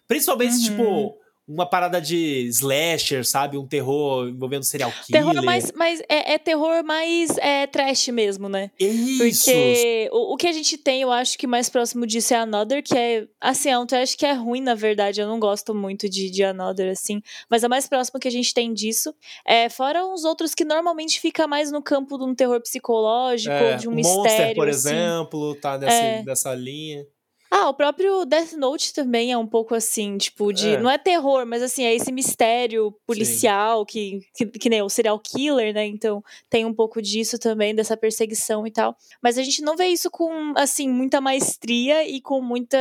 Principalmente, 0.06 0.54
Uhum. 0.54 0.62
tipo, 0.62 1.18
uma 1.48 1.64
parada 1.64 2.00
de 2.00 2.46
slasher, 2.48 3.24
sabe? 3.24 3.56
Um 3.56 3.66
terror 3.66 4.28
envolvendo 4.28 4.64
serial 4.64 4.90
killer. 4.90 5.22
Terror 5.22 5.44
mais, 5.44 5.70
mais 5.72 6.00
é, 6.08 6.34
é 6.34 6.38
terror 6.38 6.82
mais 6.84 7.36
é, 7.38 7.66
trash 7.66 8.08
mesmo, 8.08 8.48
né? 8.48 8.70
Isso! 8.80 9.44
Porque 9.44 10.08
o, 10.12 10.34
o 10.34 10.36
que 10.36 10.48
a 10.48 10.52
gente 10.52 10.76
tem, 10.76 11.02
eu 11.02 11.12
acho 11.12 11.38
que 11.38 11.46
mais 11.46 11.68
próximo 11.68 12.06
disso 12.06 12.34
é 12.34 12.38
Another, 12.38 12.82
que 12.82 12.96
é, 12.96 13.26
assim, 13.40 13.68
é 13.68 13.78
um 13.78 13.86
trash 13.86 14.16
que 14.16 14.26
é 14.26 14.32
ruim, 14.32 14.60
na 14.60 14.74
verdade. 14.74 15.20
Eu 15.20 15.28
não 15.28 15.38
gosto 15.38 15.74
muito 15.74 16.08
de, 16.08 16.30
de 16.30 16.42
Another, 16.42 16.90
assim. 16.90 17.22
Mas 17.48 17.62
é 17.62 17.68
mais 17.68 17.88
próximo 17.88 18.18
que 18.18 18.26
a 18.28 18.32
gente 18.32 18.52
tem 18.52 18.74
disso. 18.74 19.14
É, 19.46 19.68
fora 19.68 20.04
uns 20.04 20.24
outros 20.24 20.54
que 20.54 20.64
normalmente 20.64 21.20
fica 21.20 21.46
mais 21.46 21.70
no 21.70 21.80
campo 21.82 22.18
de 22.18 22.24
um 22.24 22.34
terror 22.34 22.60
psicológico, 22.60 23.54
É, 23.54 23.76
de 23.76 23.88
um 23.88 23.92
o 23.92 23.94
mistério. 23.94 24.22
Monster, 24.22 24.54
por 24.56 24.68
assim. 24.68 24.88
exemplo, 24.88 25.54
tá 25.54 25.78
nessa, 25.78 25.94
É. 25.94 26.22
nessa 26.24 26.54
linha. 26.54 27.06
Ah, 27.50 27.68
o 27.68 27.74
próprio 27.74 28.24
Death 28.24 28.52
Note 28.52 28.92
também 28.92 29.30
é 29.30 29.38
um 29.38 29.46
pouco 29.46 29.74
assim, 29.74 30.18
tipo, 30.18 30.52
de. 30.52 30.70
É. 30.70 30.80
Não 30.80 30.90
é 30.90 30.98
terror, 30.98 31.46
mas 31.46 31.62
assim, 31.62 31.84
é 31.84 31.94
esse 31.94 32.10
mistério 32.10 32.92
policial 33.06 33.86
que, 33.86 34.20
que, 34.34 34.46
que 34.46 34.68
nem 34.68 34.82
o 34.82 34.88
serial 34.88 35.18
killer, 35.18 35.72
né? 35.72 35.86
Então 35.86 36.22
tem 36.50 36.64
um 36.64 36.74
pouco 36.74 37.00
disso 37.00 37.38
também, 37.38 37.74
dessa 37.74 37.96
perseguição 37.96 38.66
e 38.66 38.70
tal. 38.70 38.96
Mas 39.22 39.38
a 39.38 39.42
gente 39.42 39.62
não 39.62 39.76
vê 39.76 39.86
isso 39.86 40.10
com, 40.10 40.52
assim, 40.56 40.88
muita 40.88 41.20
maestria 41.20 42.08
e 42.08 42.20
com 42.20 42.40
muita 42.40 42.78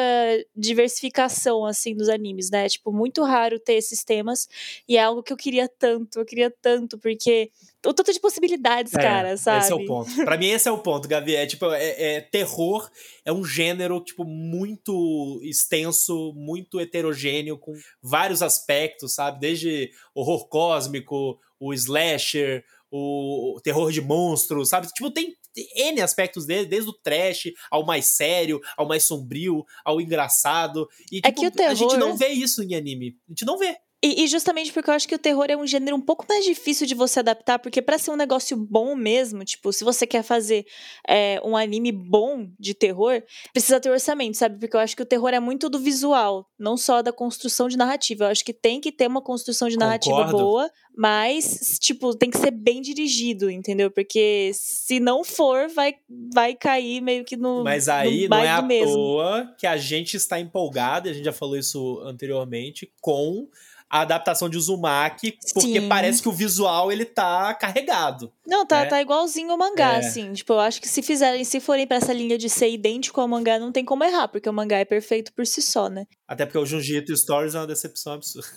diversificação, 0.56 1.66
assim, 1.66 1.96
dos 1.96 2.10
animes, 2.10 2.50
né? 2.50 2.68
Tipo, 2.68 2.92
muito 2.92 3.24
raro 3.24 3.60
ter 3.60 3.74
esses 3.74 4.04
temas. 4.04 4.48
E 4.88 4.98
é 4.98 5.04
algo 5.04 5.22
que 5.22 5.32
eu 5.32 5.38
queria 5.38 5.68
tanto, 5.68 6.20
eu 6.20 6.26
queria 6.26 6.52
tanto, 6.62 6.98
porque 6.98 7.52
o 7.86 7.94
tanto 7.94 8.12
de 8.14 8.20
possibilidades, 8.20 8.94
É, 8.94 9.02
cara, 9.02 9.38
sabe? 9.38 9.64
Esse 9.64 9.72
é 9.72 9.76
o 9.76 9.86
ponto. 9.86 10.14
Pra 10.26 10.38
mim, 10.38 10.48
esse 10.48 10.68
é 10.68 10.72
o 10.72 10.78
ponto, 10.78 11.08
Gavi. 11.08 11.36
É 11.36 11.46
tipo, 11.46 11.66
é, 11.72 12.16
é- 12.18 12.22
terror 12.22 12.90
é 13.24 13.32
um 13.32 13.44
gênero, 13.44 14.00
tipo, 14.02 14.26
muito 14.26 15.40
extenso, 15.44 16.34
muito 16.36 16.80
heterogêneo, 16.80 17.58
com 17.58 17.74
vários 18.02 18.42
aspectos, 18.42 19.14
sabe? 19.16 19.40
Desde 19.40 19.92
horror 20.14 20.48
cósmico, 20.48 21.40
o 21.60 21.74
slasher, 21.74 22.64
o 22.92 23.60
terror 23.64 23.92
de 23.92 24.02
monstros, 24.02 24.70
sabe? 24.70 24.88
Tipo, 24.88 25.12
tem 25.12 25.34
N 25.76 26.02
aspectos 26.02 26.46
dele, 26.46 26.66
desde 26.66 26.90
o 26.90 26.94
trash 26.94 27.52
ao 27.72 27.86
mais 27.86 28.06
sério, 28.08 28.60
ao 28.78 28.88
mais 28.88 29.04
sombrio, 29.06 29.64
ao 29.86 30.02
engraçado. 30.02 30.88
E, 31.12 31.20
É 31.20 31.32
tipo, 31.32 31.42
que 31.52 31.62
o 31.62 31.66
a 31.68 31.74
gente 31.74 31.90
terror- 31.92 31.98
não 32.10 32.18
vê 32.18 32.28
isso 32.30 32.62
em 32.64 32.76
anime. 32.76 33.16
A 33.28 33.32
gente 33.32 33.46
não 33.46 33.58
vê. 33.58 33.76
E, 34.06 34.24
e 34.24 34.28
justamente 34.28 34.72
porque 34.72 34.88
eu 34.88 34.94
acho 34.94 35.08
que 35.08 35.16
o 35.16 35.18
terror 35.20 35.48
é 35.50 35.58
um 35.58 35.66
gênero 35.66 35.98
um 35.98 36.02
pouco 36.02 36.28
mais 36.30 36.46
difícil 36.46 36.86
de 36.86 36.94
você 36.94 37.22
adaptar, 37.22 37.58
porque 37.58 37.82
pra 37.82 37.98
ser 37.98 38.12
um 38.12 38.16
negócio 38.16 38.56
bom 38.56 38.96
mesmo, 38.96 39.44
tipo, 39.44 39.74
se 39.74 39.84
você 39.84 40.06
quer 40.06 40.22
fazer 40.22 40.64
é, 41.10 41.42
um 41.44 41.58
anime 41.58 41.92
bom 41.92 42.48
de 42.60 42.76
terror, 42.76 43.24
precisa 43.52 43.80
ter 43.80 43.90
orçamento, 43.90 44.38
sabe? 44.38 44.60
Porque 44.60 44.76
eu 44.76 44.80
acho 44.80 44.96
que 44.96 45.02
o 45.02 45.08
terror 45.08 45.30
é 45.30 45.40
muito 45.40 45.68
do 45.70 45.80
visual, 45.80 46.48
não 46.60 46.78
só 46.78 47.02
da 47.02 47.12
construção 47.12 47.68
de 47.68 47.78
narrativa. 47.78 48.26
Eu 48.26 48.30
acho 48.30 48.46
que 48.46 48.54
tem 48.54 48.80
que 48.80 48.92
ter 48.92 49.08
uma 49.08 49.24
construção 49.24 49.68
de 49.70 49.76
narrativa 49.76 50.18
Concordo. 50.18 50.38
boa, 50.38 50.72
mas, 50.96 51.80
tipo, 51.82 52.16
tem 52.16 52.30
que 52.30 52.38
ser 52.38 52.52
bem 52.52 52.84
dirigido, 52.84 53.50
entendeu? 53.50 53.90
Porque 53.90 54.52
se 54.54 55.00
não 55.00 55.24
for, 55.24 55.68
vai, 55.68 55.96
vai 56.32 56.54
cair 56.54 57.02
meio 57.02 57.26
que 57.26 57.36
no. 57.36 57.64
Mas 57.64 57.88
no 57.88 57.94
aí 57.94 58.28
não 58.30 58.38
é 58.38 58.50
à 58.50 58.62
mesmo. 58.62 58.94
toa 58.94 59.52
que 59.58 59.66
a 59.66 59.78
gente 59.78 60.16
está 60.16 60.40
empolgado, 60.40 61.08
e 61.08 61.10
a 61.10 61.14
gente 61.14 61.26
já 61.26 61.34
falou 61.34 61.58
isso 61.58 62.00
anteriormente, 62.06 62.94
com 63.02 63.50
a 63.90 64.02
adaptação 64.02 64.50
de 64.50 64.58
Uzumaki, 64.58 65.38
porque 65.54 65.80
Sim. 65.82 65.88
parece 65.88 66.22
que 66.22 66.30
o 66.30 66.34
visual 66.34 66.92
ele 66.92 67.06
tá 67.06 67.54
carregado. 67.54 68.32
Não, 68.48 68.66
tá, 68.66 68.82
né? 68.82 68.86
tá 68.88 69.02
igualzinho 69.02 69.54
o 69.54 69.58
mangá, 69.58 69.96
É. 69.96 69.98
assim. 69.98 70.32
Tipo, 70.34 70.54
eu 70.54 70.60
acho 70.60 70.80
que 70.82 70.88
se 70.88 71.02
fizerem, 71.02 71.44
se 71.44 71.60
forem 71.60 71.88
pra 71.88 71.98
essa 71.98 72.14
linha 72.14 72.38
de 72.38 72.50
ser 72.50 72.70
idêntico 72.70 73.20
ao 73.20 73.28
mangá, 73.28 73.58
não 73.58 73.72
tem 73.72 73.84
como 73.84 74.04
errar, 74.04 74.28
porque 74.28 74.48
o 74.50 74.54
mangá 74.54 74.78
é 74.78 74.86
perfeito 74.86 75.34
por 75.34 75.46
si 75.48 75.62
só, 75.62 75.90
né? 75.90 76.06
Até 76.28 76.46
porque 76.46 76.58
o 76.58 76.66
Junjito 76.66 77.16
Stories 77.16 77.56
é 77.56 77.60
uma 77.60 77.68
decepção 77.68 78.14
absurda. 78.14 78.48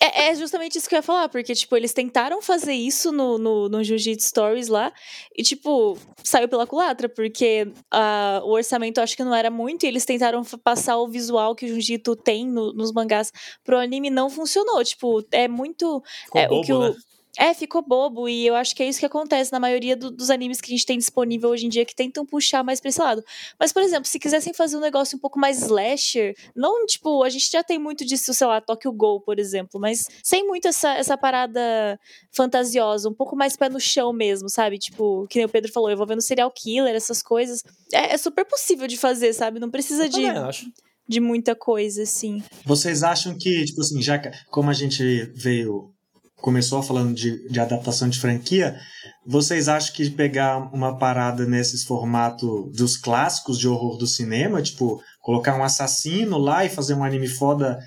É, 0.00 0.28
é 0.30 0.34
justamente 0.34 0.76
isso 0.78 0.88
que 0.88 0.94
eu 0.94 0.98
ia 0.98 1.02
falar, 1.02 1.28
porque, 1.28 1.54
tipo, 1.54 1.76
eles 1.76 1.92
tentaram 1.92 2.40
fazer 2.42 2.72
isso 2.72 3.12
no, 3.12 3.38
no, 3.38 3.68
no 3.68 3.82
Jiu-Jitsu 3.84 4.28
Stories 4.28 4.68
lá, 4.68 4.92
e, 5.36 5.42
tipo, 5.42 5.98
saiu 6.24 6.48
pela 6.48 6.66
culatra, 6.66 7.08
porque 7.08 7.70
ah, 7.90 8.40
o 8.44 8.50
orçamento 8.52 8.98
acho 9.00 9.16
que 9.16 9.24
não 9.24 9.34
era 9.34 9.50
muito, 9.50 9.84
e 9.84 9.86
eles 9.88 10.04
tentaram 10.04 10.42
passar 10.62 10.96
o 10.98 11.08
visual 11.08 11.54
que 11.54 11.64
o 11.66 11.68
Jiu-Jitsu 11.68 12.16
tem 12.16 12.46
no- 12.46 12.72
nos 12.72 12.92
mangás 12.92 13.30
pro 13.64 13.78
anime, 13.78 14.10
não 14.10 14.28
funcionou. 14.30 14.82
Tipo, 14.84 15.22
é 15.30 15.46
muito. 15.48 16.02
Ficou 16.24 16.40
é, 16.40 16.46
o 16.46 16.48
bobo, 16.48 16.64
que 16.66 16.72
o, 16.72 16.80
né? 16.80 16.94
É, 17.38 17.54
ficou 17.54 17.80
bobo, 17.82 18.28
e 18.28 18.44
eu 18.46 18.56
acho 18.56 18.74
que 18.74 18.82
é 18.82 18.88
isso 18.88 18.98
que 18.98 19.06
acontece 19.06 19.52
na 19.52 19.60
maioria 19.60 19.96
do- 19.96 20.10
dos 20.10 20.28
animes 20.28 20.60
que 20.60 20.72
a 20.72 20.76
gente 20.76 20.84
tem 20.84 20.98
disponível 20.98 21.50
hoje 21.50 21.66
em 21.66 21.68
dia, 21.68 21.84
que 21.84 21.94
tentam 21.94 22.26
puxar 22.26 22.64
mais 22.64 22.80
pra 22.80 22.88
esse 22.88 23.00
lado. 23.00 23.22
Mas, 23.60 23.72
por 23.72 23.80
exemplo, 23.82 24.06
se 24.06 24.18
quisessem 24.18 24.52
fazer 24.52 24.76
um 24.76 24.80
negócio 24.80 25.16
um 25.16 25.20
pouco 25.20 25.38
mais 25.38 25.62
slasher, 25.62 26.34
não, 26.56 26.84
tipo, 26.84 27.22
a 27.22 27.28
gente 27.28 27.48
já 27.50 27.62
tem 27.62 27.78
muito 27.78 28.04
disso, 28.04 28.34
sei 28.34 28.46
lá, 28.46 28.60
Tokyo 28.60 28.92
Ghoul, 28.92 29.20
por 29.20 29.38
exemplo, 29.38 29.80
mas 29.80 30.04
sem 30.22 30.44
muito 30.46 30.66
essa, 30.66 30.92
essa 30.94 31.16
parada 31.16 31.98
fantasiosa, 32.32 33.08
um 33.08 33.14
pouco 33.14 33.36
mais 33.36 33.56
pé 33.56 33.68
no 33.68 33.80
chão 33.80 34.12
mesmo, 34.12 34.48
sabe? 34.48 34.78
Tipo, 34.78 35.26
que 35.28 35.38
nem 35.38 35.46
o 35.46 35.48
Pedro 35.48 35.72
falou, 35.72 35.90
envolvendo 35.90 36.20
serial 36.20 36.50
killer, 36.50 36.94
essas 36.94 37.22
coisas. 37.22 37.62
É, 37.92 38.14
é 38.14 38.18
super 38.18 38.44
possível 38.44 38.86
de 38.86 38.96
fazer, 38.96 39.32
sabe? 39.32 39.60
Não 39.60 39.70
precisa 39.70 40.04
Eu 40.04 40.08
de, 40.08 40.22
também 40.22 40.42
acho. 40.42 40.66
de 41.08 41.20
muita 41.20 41.54
coisa, 41.54 42.02
assim. 42.02 42.42
Vocês 42.64 43.02
acham 43.02 43.36
que, 43.38 43.64
tipo 43.64 43.80
assim, 43.80 44.02
já 44.02 44.18
que- 44.18 44.30
como 44.50 44.70
a 44.70 44.74
gente 44.74 45.02
veio, 45.34 45.92
começou 46.40 46.82
falando 46.82 47.14
de, 47.14 47.48
de 47.48 47.60
adaptação 47.60 48.08
de 48.08 48.18
franquia, 48.18 48.78
vocês 49.26 49.68
acham 49.68 49.94
que 49.94 50.08
pegar 50.10 50.56
uma 50.72 50.96
parada 50.96 51.44
nesses 51.44 51.84
formatos 51.84 52.72
dos 52.76 52.96
clássicos 52.96 53.58
de 53.58 53.68
horror 53.68 53.98
do 53.98 54.06
cinema, 54.06 54.62
tipo, 54.62 55.02
colocar 55.20 55.56
um 55.56 55.64
assassino 55.64 56.38
lá 56.38 56.64
e 56.64 56.70
fazer 56.70 56.94
um 56.94 57.04
anime 57.04 57.28
foda, 57.28 57.78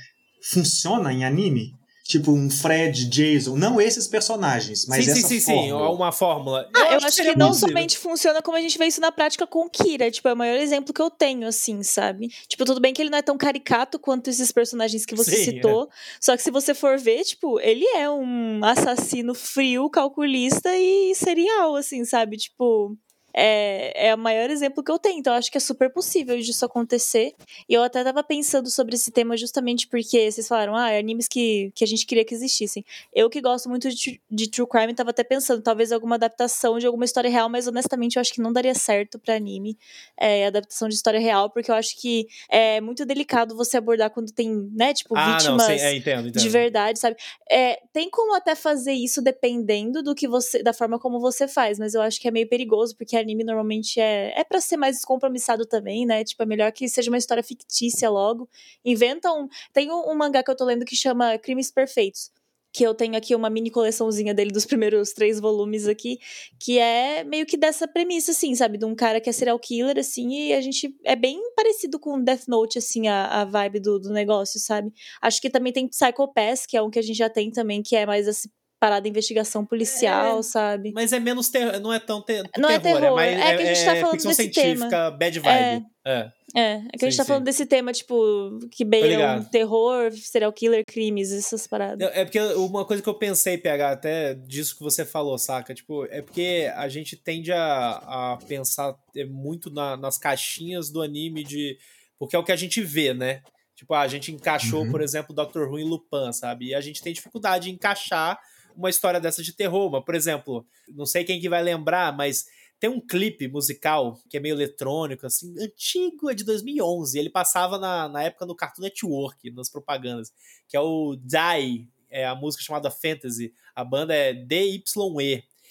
funciona 0.44 1.12
em 1.12 1.26
anime? 1.26 1.74
Tipo, 2.04 2.32
um 2.32 2.50
Fred, 2.50 3.06
Jason, 3.06 3.56
não 3.56 3.80
esses 3.80 4.08
personagens, 4.08 4.86
mas 4.88 5.06
sim, 5.06 5.12
essa 5.12 5.22
sim, 5.22 5.28
sim, 5.28 5.40
sim, 5.40 5.70
fórmula. 5.70 5.92
uma 5.92 6.12
fórmula. 6.12 6.70
Ah, 6.76 6.94
eu, 6.94 6.98
acho 6.98 7.12
seria 7.12 7.34
que 7.34 7.40
não 7.40 7.50
possível. 7.50 7.70
somente 7.70 7.98
funciona 7.98 8.42
como 8.42 8.58
a 8.58 8.62
gente 8.62 8.78
vê 8.78 8.88
isso 8.88 9.00
na 9.00 9.12
prática 9.12 9.46
com 9.46 9.66
o 9.66 9.70
Kira. 9.70 10.10
Tipo, 10.10 10.28
é 10.28 10.34
o 10.34 10.38
maior 10.38 10.58
exemplo 10.60 10.94
que 10.94 11.02
eu 11.02 11.10
tenho, 11.10 11.48
assim, 11.48 11.84
sabe? 11.84 12.28
Tipo, 12.48 12.66
tudo 12.66 12.82
bem 12.82 12.94
que 12.94 13.02
ele 13.02 13.10
não 13.10 13.20
é 13.20 13.22
tão 13.22 13.38
caricato 13.38 14.00
quanto 14.00 14.30
esses 14.30 14.52
personagens 14.52 15.06
que 15.06 15.16
você 15.16 15.38
Sim, 15.38 15.46
citou. 15.46 15.90
Só 16.20 16.36
que 16.36 16.44
se 16.44 16.52
você 16.52 16.74
for 16.74 16.98
ver, 16.98 17.24
tipo, 17.24 17.60
ele 17.60 17.86
é 17.96 18.10
um 18.10 18.64
assassino 18.64 19.34
frio, 19.34 19.90
calculista 19.90 20.76
e 20.76 21.14
serial, 21.16 21.76
assim, 21.76 22.04
sabe? 22.04 22.38
Tipo. 22.38 22.98
É, 23.34 24.10
é 24.10 24.16
o 24.16 24.18
maior 24.18 24.50
exemplo 24.50 24.84
que 24.84 24.92
eu 24.92 25.00
tenho, 25.00 25.20
então 25.20 25.34
eu 25.34 25.40
acho 25.40 25.52
que 25.52 25.58
é 25.58 25.62
super 25.62 25.90
possível 25.92 26.38
disso 26.40 26.66
acontecer. 26.66 27.34
E 27.68 27.74
eu 27.74 27.84
até 27.84 28.04
tava 28.04 28.24
pensando 28.24 28.70
sobre 28.70 28.96
esse 28.96 29.12
tema 29.12 29.38
justamente 29.38 29.88
porque 29.88 30.32
vocês 30.32 30.48
falaram, 30.48 30.76
ah, 30.76 30.98
animes 30.98 31.28
que, 31.28 31.72
que 31.76 31.84
a 31.84 31.88
gente 31.88 32.06
queria 32.06 32.26
que 32.26 32.34
existissem. 32.34 32.84
Eu 33.14 33.30
que 33.30 33.42
gosto 33.42 33.70
muito 33.70 33.90
de, 33.90 34.22
de 34.30 34.50
True 34.50 34.68
Crime, 34.68 34.94
tava 34.94 35.12
até 35.12 35.24
pensando, 35.24 35.62
talvez 35.62 35.92
alguma 35.92 36.16
adaptação 36.16 36.78
de 36.78 36.86
alguma 36.86 37.06
história 37.06 37.30
real, 37.30 37.50
mas 37.50 37.68
honestamente 37.68 38.16
eu 38.16 38.22
acho 38.22 38.34
que 38.34 38.42
não 38.42 38.52
daria 38.52 38.74
certo 38.74 39.18
pra 39.20 39.36
anime, 39.36 39.78
é, 40.18 40.48
adaptação 40.48 40.88
de 40.88 40.96
história 40.96 41.20
real, 41.20 41.50
porque 41.50 41.72
eu 41.72 41.76
acho 41.76 42.00
que 42.00 42.28
é 42.50 42.82
muito 42.82 43.06
delicado 43.06 43.56
você 43.56 43.78
abordar 43.78 44.10
quando 44.10 44.32
tem, 44.32 44.70
né, 44.74 44.94
tipo, 44.94 45.16
Ah, 45.18 45.28
não, 45.28 45.38
vítimas 45.38 45.66
sim, 45.66 45.74
é, 45.74 45.96
entendo, 45.96 46.28
entendo. 46.28 46.42
de 46.42 46.50
verdade, 46.50 47.00
sabe? 47.00 47.16
É, 47.50 47.80
tem 47.94 48.10
como 48.10 48.36
até 48.36 48.56
fazer 48.56 48.94
isso 48.94 49.22
dependendo 49.22 50.04
do 50.04 50.14
que 50.14 50.28
você, 50.28 50.62
da 50.62 50.74
forma 50.74 51.00
como 51.00 51.20
você 51.20 51.48
faz, 51.48 51.80
mas 51.80 51.94
eu 51.94 52.02
acho 52.02 52.20
que 52.20 52.28
é 52.28 52.32
meio 52.32 52.48
perigoso, 52.48 52.96
porque 52.96 53.16
anime 53.22 53.44
normalmente 53.44 54.00
é, 54.00 54.34
é 54.40 54.44
para 54.44 54.60
ser 54.60 54.78
mais 54.78 54.98
descompromissado 54.98 55.66
também, 55.66 56.06
né? 56.06 56.24
Tipo, 56.24 56.44
é 56.44 56.46
melhor 56.46 56.72
que 56.72 56.88
seja 56.90 57.10
uma 57.10 57.18
história 57.18 57.44
fictícia 57.44 58.10
logo. 58.10 58.50
Inventam. 58.84 59.48
Tem 59.74 59.92
um, 59.92 60.12
um 60.12 60.16
mangá 60.16 60.44
que 60.44 60.52
eu 60.52 60.56
tô 60.56 60.66
lendo 60.66 60.86
que 60.86 60.96
chama 60.96 61.38
Crimes 61.38 61.72
Perfeitos. 61.72 62.32
Que 62.74 62.84
eu 62.86 62.94
tenho 62.94 63.18
aqui 63.18 63.36
uma 63.36 63.50
mini 63.50 63.70
coleçãozinha 63.70 64.34
dele 64.34 64.52
dos 64.52 64.66
primeiros 64.66 65.12
três 65.12 65.42
volumes 65.42 65.88
aqui, 65.88 66.20
que 66.58 66.80
é 66.80 67.22
meio 67.24 67.46
que 67.46 67.58
dessa 67.58 67.86
premissa, 67.86 68.32
assim, 68.32 68.56
sabe? 68.56 68.78
De 68.78 68.86
um 68.86 68.96
cara 68.96 69.20
que 69.20 69.30
é 69.30 69.34
serial 69.34 69.60
killer, 69.60 69.98
assim, 70.00 70.30
e 70.30 70.54
a 70.54 70.62
gente 70.62 70.96
é 71.04 71.16
bem 71.16 71.38
parecido 71.54 72.00
com 72.00 72.24
Death 72.24 72.48
Note, 72.48 72.78
assim, 72.78 73.10
a, 73.10 73.42
a 73.42 73.46
vibe 73.46 73.82
do, 73.82 74.00
do 74.00 74.10
negócio, 74.14 74.58
sabe? 74.58 74.94
Acho 75.22 75.42
que 75.42 75.50
também 75.50 75.74
tem 75.74 75.88
Psycho 75.88 76.32
Pass, 76.34 76.66
que 76.66 76.78
é 76.78 76.82
um 76.82 76.90
que 76.90 77.00
a 77.00 77.02
gente 77.02 77.18
já 77.18 77.30
tem 77.30 77.52
também, 77.52 77.84
que 77.84 77.94
é 77.94 78.06
mais 78.06 78.26
essa 78.26 78.50
parada 78.82 79.04
de 79.04 79.10
investigação 79.10 79.64
policial, 79.64 80.40
É, 80.40 80.44
sabe? 80.44 80.92
Mas 80.92 81.14
é 81.14 81.20
menos 81.20 81.50
terror, 81.50 81.80
não 81.80 81.94
é 81.94 82.00
tão 82.00 82.20
te 82.20 82.42
Não 82.58 82.68
é 82.68 82.80
terror, 82.80 83.00
terror, 83.00 83.16
mais, 83.16 83.40
é 83.40 83.56
que 83.56 83.62
a 83.62 83.74
gente 83.74 83.86
tá 83.86 83.96
falando 83.96 84.12
ficção 84.14 84.32
desse 84.32 84.44
científica, 84.44 84.90
tema. 84.90 85.12
bad 85.12 85.40
vibe. 85.40 85.86
É. 86.04 86.32
É, 86.54 86.62
é 86.74 86.80
que 86.98 87.06
a 87.06 87.10
gente 87.10 87.12
Sim, 87.12 87.18
tá 87.18 87.24
sim. 87.24 87.28
falando 87.28 87.44
desse 87.46 87.66
tema, 87.66 87.94
tipo, 87.94 88.60
que 88.72 88.84
beira 88.84 89.06
um 89.08 89.12
ligado. 89.12 89.50
terror, 89.52 90.12
serial 90.12 90.52
killer, 90.52 90.84
crimes, 90.86 91.32
essas 91.32 91.66
paradas. 91.68 92.10
É 92.14 92.26
porque 92.26 92.40
uma 92.56 92.84
coisa 92.84 93.02
que 93.04 93.08
eu 93.08 93.14
pensei, 93.14 93.58
PH, 93.58 93.92
até 93.92 94.34
disso 94.34 94.76
que 94.76 94.84
você 94.84 95.06
falou, 95.06 95.38
saca? 95.38 95.74
Tipo, 95.76 96.06
é 96.10 96.22
porque 96.24 96.70
a 96.76 96.90
gente 96.90 97.16
tende 97.16 97.54
a, 97.54 97.92
a 98.34 98.38
pensar 98.48 98.96
é, 99.16 99.24
muito 99.26 99.70
na- 99.70 99.96
nas 99.96 100.18
caixinhas 100.18 100.90
do 100.90 101.02
anime 101.04 101.44
de. 101.44 101.78
Porque 102.20 102.36
é 102.36 102.40
o 102.40 102.44
que 102.44 102.52
a 102.52 102.56
gente 102.58 102.82
vê, 102.82 103.14
né? 103.14 103.42
Tipo, 103.76 103.94
a 103.94 104.08
gente 104.08 104.32
encaixou, 104.32 104.82
Uhum. 104.84 104.92
por 104.92 105.02
exemplo, 105.02 105.34
Doctor 105.36 105.70
Who 105.70 105.80
e 105.80 105.84
Lupin, 105.84 106.34
sabe? 106.34 106.68
E 106.70 106.76
a 106.76 106.82
gente 106.82 107.02
tem 107.02 107.14
dificuldade 107.14 107.70
em 107.70 107.74
encaixar 107.76 108.38
uma 108.76 108.90
história 108.90 109.20
dessa 109.20 109.44
de 109.44 109.54
terror. 109.54 109.90
Mas, 109.90 110.04
por 110.04 110.16
exemplo, 110.16 110.66
não 110.90 111.06
sei 111.06 111.24
quem 111.24 111.40
que 111.40 111.50
vai 111.50 111.62
lembrar, 111.62 112.16
mas 112.16 112.46
tem 112.80 112.90
um 112.90 113.00
clipe 113.00 113.48
musical 113.48 114.20
que 114.30 114.38
é 114.38 114.40
meio 114.40 114.56
eletrônico, 114.56 115.26
assim, 115.26 115.54
antigo, 115.60 116.30
é 116.30 116.34
de 116.34 116.44
2011. 116.44 117.18
Ele 117.18 117.30
passava 117.30 117.78
na, 117.78 118.10
na 118.10 118.24
época 118.24 118.46
no 118.46 118.56
Cartoon 118.56 118.82
Network, 118.82 119.52
nas 119.52 119.70
propagandas, 119.70 120.34
que 120.68 120.76
é 120.76 120.80
o 120.80 121.16
Die, 121.16 121.88
é 122.10 122.26
a 122.26 122.36
música 122.36 122.64
chamada 122.64 122.90
Fantasy. 122.90 123.54
A 123.76 123.84
banda 123.84 124.14
é 124.14 124.34
DYE. 124.34 124.84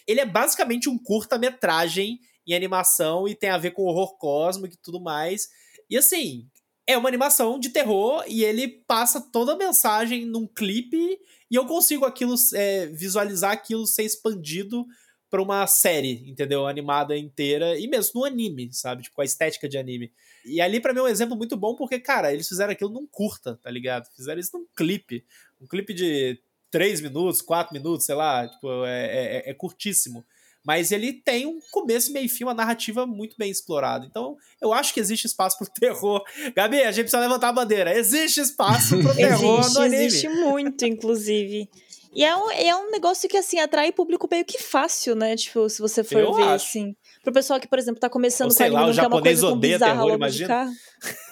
Ele 0.06 0.20
é 0.20 0.26
basicamente 0.26 0.88
um 0.88 0.96
curta-metragem 0.96 2.20
em 2.46 2.54
animação 2.54 3.28
e 3.28 3.34
tem 3.34 3.50
a 3.50 3.58
ver 3.58 3.72
com 3.72 3.82
horror 3.82 4.16
cósmico 4.16 4.74
e 4.74 4.78
tudo 4.78 5.00
mais. 5.00 5.48
E 5.88 5.96
assim, 5.96 6.48
é 6.92 6.98
uma 6.98 7.08
animação 7.08 7.58
de 7.58 7.70
terror 7.70 8.24
e 8.26 8.42
ele 8.42 8.66
passa 8.86 9.20
toda 9.20 9.52
a 9.52 9.56
mensagem 9.56 10.26
num 10.26 10.46
clipe 10.46 11.18
e 11.50 11.54
eu 11.54 11.64
consigo 11.66 12.04
aquilo 12.04 12.34
é, 12.54 12.86
visualizar 12.86 13.52
aquilo 13.52 13.86
ser 13.86 14.02
expandido 14.02 14.84
pra 15.28 15.40
uma 15.40 15.64
série, 15.68 16.28
entendeu? 16.28 16.66
Animada 16.66 17.16
inteira, 17.16 17.78
e 17.78 17.86
mesmo 17.86 18.20
no 18.20 18.26
anime, 18.26 18.72
sabe? 18.72 19.04
Tipo, 19.04 19.22
a 19.22 19.24
estética 19.24 19.68
de 19.68 19.78
anime. 19.78 20.12
E 20.44 20.60
ali, 20.60 20.80
pra 20.80 20.92
mim, 20.92 20.98
é 20.98 21.02
um 21.04 21.08
exemplo 21.08 21.36
muito 21.36 21.56
bom, 21.56 21.76
porque, 21.76 22.00
cara, 22.00 22.32
eles 22.32 22.48
fizeram 22.48 22.72
aquilo 22.72 22.90
num 22.90 23.06
curta, 23.06 23.56
tá 23.62 23.70
ligado? 23.70 24.08
Fizeram 24.16 24.40
isso 24.40 24.58
num 24.58 24.66
clipe. 24.76 25.24
Um 25.60 25.68
clipe 25.68 25.94
de 25.94 26.42
3 26.72 27.00
minutos, 27.00 27.40
4 27.40 27.72
minutos, 27.72 28.06
sei 28.06 28.16
lá, 28.16 28.48
tipo, 28.48 28.84
é, 28.84 29.06
é, 29.46 29.50
é 29.50 29.54
curtíssimo 29.54 30.24
mas 30.64 30.92
ele 30.92 31.12
tem 31.12 31.46
um 31.46 31.58
começo, 31.70 32.12
meio 32.12 32.26
e 32.26 32.28
fim, 32.28 32.44
uma 32.44 32.54
narrativa 32.54 33.06
muito 33.06 33.36
bem 33.38 33.50
explorada. 33.50 34.06
Então, 34.06 34.36
eu 34.60 34.72
acho 34.72 34.92
que 34.92 35.00
existe 35.00 35.26
espaço 35.26 35.56
pro 35.58 35.66
terror. 35.72 36.22
Gabi, 36.54 36.82
a 36.82 36.92
gente 36.92 37.04
precisa 37.04 37.20
levantar 37.20 37.48
a 37.48 37.52
bandeira. 37.52 37.96
Existe 37.96 38.40
espaço 38.40 38.98
pro 38.98 39.14
terror 39.16 39.60
existe, 39.60 39.74
no 39.74 39.80
anime. 39.80 40.04
Existe 40.04 40.28
muito, 40.28 40.84
inclusive. 40.84 41.68
E 42.12 42.24
é 42.24 42.36
um, 42.36 42.50
é 42.50 42.74
um 42.74 42.90
negócio 42.90 43.28
que, 43.28 43.36
assim, 43.36 43.60
atrai 43.60 43.92
público 43.92 44.28
meio 44.30 44.44
que 44.44 44.60
fácil, 44.60 45.14
né? 45.14 45.36
Tipo, 45.36 45.68
se 45.68 45.80
você 45.80 46.02
for 46.02 46.18
Eu 46.18 46.34
ver, 46.34 46.42
acho. 46.42 46.66
assim. 46.66 46.94
Pro 47.22 47.32
pessoal 47.32 47.60
que, 47.60 47.68
por 47.68 47.78
exemplo, 47.78 48.00
tá 48.00 48.10
começando 48.10 48.48
Ou 48.48 48.50
com 48.50 48.56
sei 48.56 48.66
anime, 48.66 48.80
lá, 48.80 48.84
o 48.84 48.88
não 48.88 48.94
quer 48.94 49.00
uma 49.00 49.04
japonês 49.04 49.40
coisa 49.40 49.46
tão 49.46 49.56
odeia 49.56 49.74
bizarra 49.76 49.94
terror, 49.94 50.14
imagina. 50.14 50.72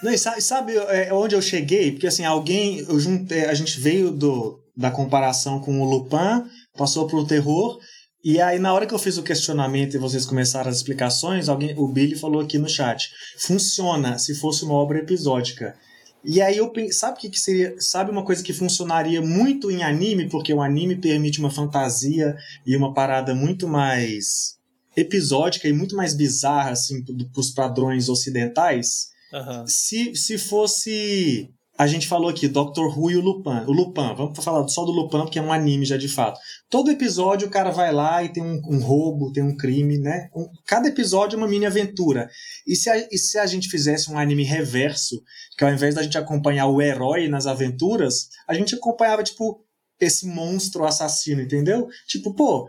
Não, 0.01 0.11
e 0.11 0.17
sabe, 0.17 0.41
sabe, 0.41 0.77
é, 0.77 1.13
onde 1.13 1.35
eu 1.35 1.41
cheguei? 1.41 1.91
Porque 1.91 2.07
assim, 2.07 2.23
alguém. 2.23 2.79
Eu 2.79 2.99
juntei, 2.99 3.45
a 3.45 3.53
gente 3.53 3.79
veio 3.79 4.09
do, 4.11 4.63
da 4.75 4.89
comparação 4.89 5.59
com 5.59 5.81
o 5.81 5.89
Lupin, 5.89 6.45
passou 6.77 7.07
pro 7.07 7.27
terror. 7.27 7.77
E 8.23 8.41
aí, 8.41 8.59
na 8.59 8.73
hora 8.73 8.85
que 8.85 8.93
eu 8.93 8.99
fiz 8.99 9.17
o 9.17 9.23
questionamento 9.23 9.95
e 9.95 9.99
vocês 9.99 10.25
começaram 10.25 10.69
as 10.69 10.77
explicações, 10.77 11.47
alguém, 11.47 11.73
o 11.77 11.87
Billy 11.87 12.15
falou 12.15 12.41
aqui 12.41 12.57
no 12.57 12.67
chat: 12.67 13.11
funciona 13.37 14.17
se 14.19 14.35
fosse 14.35 14.65
uma 14.65 14.73
obra 14.73 14.99
episódica. 14.99 15.75
E 16.23 16.41
aí 16.41 16.57
eu 16.57 16.69
pensei, 16.69 16.91
sabe 16.91 17.17
o 17.17 17.21
que, 17.21 17.29
que 17.29 17.39
seria? 17.39 17.75
Sabe 17.79 18.11
uma 18.11 18.25
coisa 18.25 18.43
que 18.43 18.51
funcionaria 18.51 19.21
muito 19.21 19.71
em 19.71 19.83
anime, 19.83 20.27
porque 20.27 20.53
o 20.53 20.61
anime 20.61 20.97
permite 20.97 21.39
uma 21.39 21.49
fantasia 21.49 22.35
e 22.65 22.75
uma 22.75 22.93
parada 22.93 23.33
muito 23.33 23.67
mais 23.67 24.57
episódica 24.97 25.67
e 25.67 25.73
muito 25.73 25.95
mais 25.95 26.13
bizarra, 26.13 26.71
assim, 26.71 27.03
para 27.03 27.39
os 27.39 27.51
padrões 27.51 28.09
ocidentais? 28.09 29.11
Aham. 29.33 29.65
Se, 29.65 30.13
se 30.15 30.37
fosse. 30.37 31.49
A 31.79 31.87
gente 31.87 32.09
falou 32.09 32.29
aqui, 32.29 32.45
Doctor 32.49 32.87
Who 32.99 33.09
e 33.09 33.15
o 33.15 33.21
Lupin. 33.21 33.63
O 33.65 33.71
Lupin, 33.71 34.13
vamos 34.13 34.43
falar 34.43 34.67
só 34.67 34.83
do 34.83 34.91
Lupin, 34.91 35.19
porque 35.19 35.39
é 35.39 35.41
um 35.41 35.53
anime 35.53 35.85
já 35.85 35.95
de 35.95 36.09
fato. 36.09 36.37
Todo 36.69 36.91
episódio 36.91 37.47
o 37.47 37.49
cara 37.49 37.71
vai 37.71 37.93
lá 37.93 38.21
e 38.21 38.27
tem 38.33 38.43
um, 38.43 38.61
um 38.69 38.79
roubo, 38.79 39.31
tem 39.31 39.41
um 39.41 39.55
crime, 39.55 39.97
né? 39.97 40.27
Um- 40.35 40.49
cada 40.67 40.89
episódio 40.89 41.35
é 41.35 41.37
uma 41.37 41.47
mini 41.47 41.65
aventura. 41.65 42.29
E 42.67 42.75
se, 42.75 42.89
a, 42.89 42.97
e 43.09 43.17
se 43.17 43.39
a 43.39 43.45
gente 43.45 43.69
fizesse 43.69 44.11
um 44.11 44.19
anime 44.19 44.43
reverso, 44.43 45.23
que 45.57 45.63
ao 45.63 45.71
invés 45.71 45.95
da 45.95 46.03
gente 46.03 46.17
acompanhar 46.17 46.67
o 46.67 46.81
herói 46.81 47.29
nas 47.29 47.47
aventuras, 47.47 48.27
a 48.45 48.53
gente 48.53 48.75
acompanhava, 48.75 49.23
tipo, 49.23 49.63
esse 50.01 50.27
monstro 50.27 50.83
assassino, 50.83 51.41
entendeu? 51.41 51.87
Tipo, 52.07 52.33
pô, 52.35 52.67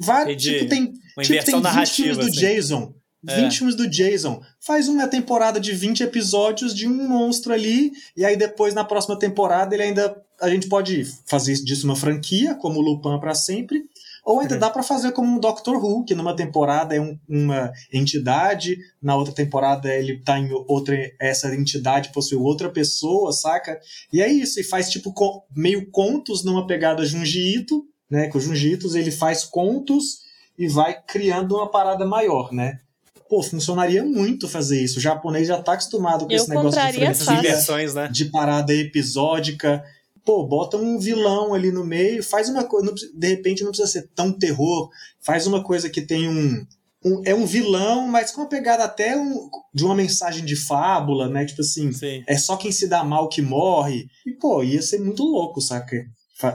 vai, 0.00 0.36
tipo, 0.36 0.68
tem, 0.68 0.92
Uma 1.16 1.24
tipo, 1.24 1.44
tem 1.44 1.54
20 1.56 1.62
narrativa. 1.64 1.96
filmes 2.08 2.16
do 2.18 2.30
assim. 2.30 2.38
Jason. 2.40 2.94
É. 3.26 3.34
20 3.42 3.58
filmes 3.58 3.74
do 3.74 3.88
Jason. 3.88 4.40
Faz 4.60 4.88
uma 4.88 5.08
temporada 5.08 5.58
de 5.58 5.72
20 5.72 6.02
episódios 6.02 6.74
de 6.74 6.86
um 6.86 7.08
monstro 7.08 7.52
ali, 7.52 7.90
e 8.16 8.24
aí 8.24 8.36
depois, 8.36 8.74
na 8.74 8.84
próxima 8.84 9.18
temporada, 9.18 9.74
ele 9.74 9.82
ainda. 9.82 10.22
A 10.40 10.48
gente 10.48 10.68
pode 10.68 11.04
fazer 11.26 11.54
disso 11.54 11.84
uma 11.84 11.96
franquia, 11.96 12.54
como 12.54 12.78
o 12.78 12.82
Lupin 12.82 13.18
para 13.18 13.34
sempre. 13.34 13.82
Ou 14.24 14.38
ainda 14.40 14.54
Uhum. 14.54 14.60
dá 14.60 14.70
para 14.70 14.82
fazer 14.84 15.10
como 15.12 15.34
um 15.36 15.40
Doctor 15.40 15.82
Who, 15.82 16.04
que 16.04 16.14
numa 16.14 16.36
temporada 16.36 16.94
é 16.94 17.00
um- 17.00 17.18
uma 17.28 17.72
entidade, 17.92 18.76
na 19.02 19.16
outra 19.16 19.32
temporada 19.34 19.92
ele 19.92 20.18
tá 20.22 20.38
em 20.38 20.48
outra. 20.68 20.94
Essa 21.20 21.52
entidade 21.54 22.10
possui 22.12 22.36
outra 22.38 22.68
pessoa, 22.70 23.32
saca? 23.32 23.80
E 24.12 24.20
é 24.22 24.28
isso, 24.30 24.60
e 24.60 24.64
faz 24.64 24.90
tipo 24.90 25.12
co- 25.12 25.44
meio 25.56 25.90
contos 25.90 26.44
numa 26.44 26.66
pegada 26.66 27.04
Junji 27.04 27.56
Ito, 27.58 27.84
né? 28.10 28.28
Que 28.28 28.36
o 28.36 28.40
Junji 28.40 28.72
Ito, 28.74 28.96
ele 28.96 29.10
faz 29.10 29.44
contos 29.44 30.20
e 30.58 30.68
vai 30.68 31.00
criando 31.06 31.56
uma 31.56 31.68
parada 31.70 32.04
maior, 32.06 32.52
né? 32.52 32.78
Pô, 33.28 33.42
funcionaria 33.42 34.04
muito 34.04 34.48
fazer 34.48 34.82
isso. 34.82 34.98
O 34.98 35.02
japonês 35.02 35.46
já 35.46 35.60
tá 35.62 35.72
acostumado 35.74 36.24
com 36.26 36.32
Eu 36.32 36.36
esse 36.36 36.48
negócio 36.48 36.70
de 36.70 36.76
franquia, 37.24 37.50
né? 37.94 38.08
de 38.10 38.24
parada 38.26 38.72
episódica. 38.74 39.82
Pô, 40.24 40.44
bota 40.46 40.76
um 40.76 40.98
vilão 40.98 41.54
ali 41.54 41.70
no 41.72 41.84
meio, 41.84 42.22
faz 42.22 42.48
uma 42.48 42.64
coisa. 42.64 42.92
De 43.14 43.28
repente 43.28 43.62
não 43.62 43.70
precisa 43.70 43.88
ser 43.90 44.08
tão 44.14 44.32
terror. 44.32 44.90
Faz 45.20 45.46
uma 45.46 45.62
coisa 45.62 45.88
que 45.88 46.02
tem 46.02 46.28
um. 46.28 46.66
um- 47.04 47.22
é 47.24 47.32
um 47.32 47.46
vilão, 47.46 48.08
mas 48.08 48.32
com 48.32 48.40
uma 48.40 48.48
pegada 48.48 48.82
até 48.82 49.16
um- 49.16 49.48
de 49.72 49.84
uma 49.84 49.94
mensagem 49.94 50.44
de 50.44 50.56
fábula, 50.56 51.28
né? 51.28 51.44
Tipo 51.44 51.60
assim, 51.62 51.92
Sim. 51.92 52.24
é 52.26 52.36
só 52.36 52.56
quem 52.56 52.72
se 52.72 52.88
dá 52.88 53.04
mal 53.04 53.28
que 53.28 53.40
morre. 53.40 54.06
E, 54.26 54.32
pô, 54.32 54.64
ia 54.64 54.82
ser 54.82 54.98
muito 54.98 55.22
louco, 55.22 55.60
saca? 55.60 55.96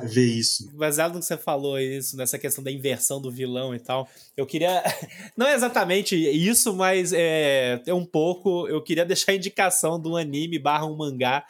Ver 0.04 0.26
isso. 0.26 0.72
Baseado 0.78 1.13
no 1.13 1.19
que 1.19 1.26
você 1.26 1.36
falou, 1.36 1.78
isso, 1.78 2.15
nessa 2.15 2.39
questão 2.39 2.63
da 2.63 2.72
inversão 2.72 3.19
do 3.19 3.30
vilão 3.30 3.76
e 3.76 3.80
tal, 3.80 4.08
eu 4.38 4.46
queria. 4.46 4.82
Não 5.36 5.46
é 5.46 5.54
exatamente 5.54 6.15
isso, 6.15 6.74
mas 6.74 7.12
é, 7.12 7.82
é 7.86 7.93
um 7.93 8.06
pouco. 8.06 8.65
Eu 8.69 8.82
queria 8.82 9.06
deixar 9.06 9.34
a 9.34 9.36
indicação 9.36 10.02
um 10.06 10.15
anime 10.15 10.58
barra 10.58 10.86
um 10.86 10.96
mangá. 10.96 11.46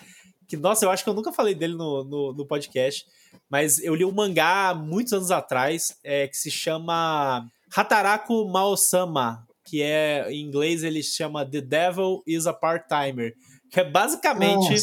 Que, 0.48 0.58
nossa, 0.58 0.84
eu 0.84 0.89
acho 0.89 1.04
que 1.04 1.10
eu 1.10 1.13
nunca 1.13 1.32
falei 1.32 1.54
dele 1.54 1.76
no, 1.76 2.04
no, 2.04 2.34
no 2.34 2.46
podcast. 2.46 3.06
Mas 3.50 3.80
eu 3.80 3.93
li 3.93 4.04
um 4.04 4.12
mangá 4.12 4.74
muitos 4.74 5.13
anos 5.13 5.30
atrás, 5.30 5.96
é, 6.04 6.28
que 6.28 6.38
se 6.38 6.50
chama 6.50 7.48
Hataraku 7.76 8.50
Mao-sama, 8.50 9.48
que 9.63 9.82
é, 9.82 10.32
em 10.32 10.41
inglês 10.41 10.84
ele 10.84 11.04
chama 11.04 11.46
The 11.46 11.62
Devil 11.62 12.24
is 12.26 12.48
a 12.48 12.54
Part-Timer. 12.54 13.36
Que 13.74 13.80
é 13.80 13.84
basicamente 13.84 14.68
Ah, 14.72 14.76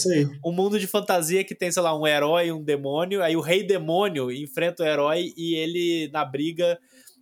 um 0.44 0.52
mundo 0.52 0.78
de 0.78 0.86
fantasia 0.88 1.44
que 1.44 1.54
tem, 1.54 1.70
sei 1.70 1.80
lá, 1.80 1.96
um 1.96 2.06
herói 2.06 2.48
e 2.48 2.52
um 2.52 2.60
demônio. 2.62 3.22
Aí 3.22 3.36
o 3.36 3.40
rei 3.40 3.62
demônio 3.64 4.32
enfrenta 4.32 4.82
o 4.82 4.86
herói 4.86 5.32
e 5.36 5.54
ele, 5.54 6.10
na 6.12 6.24
briga, 6.24 6.76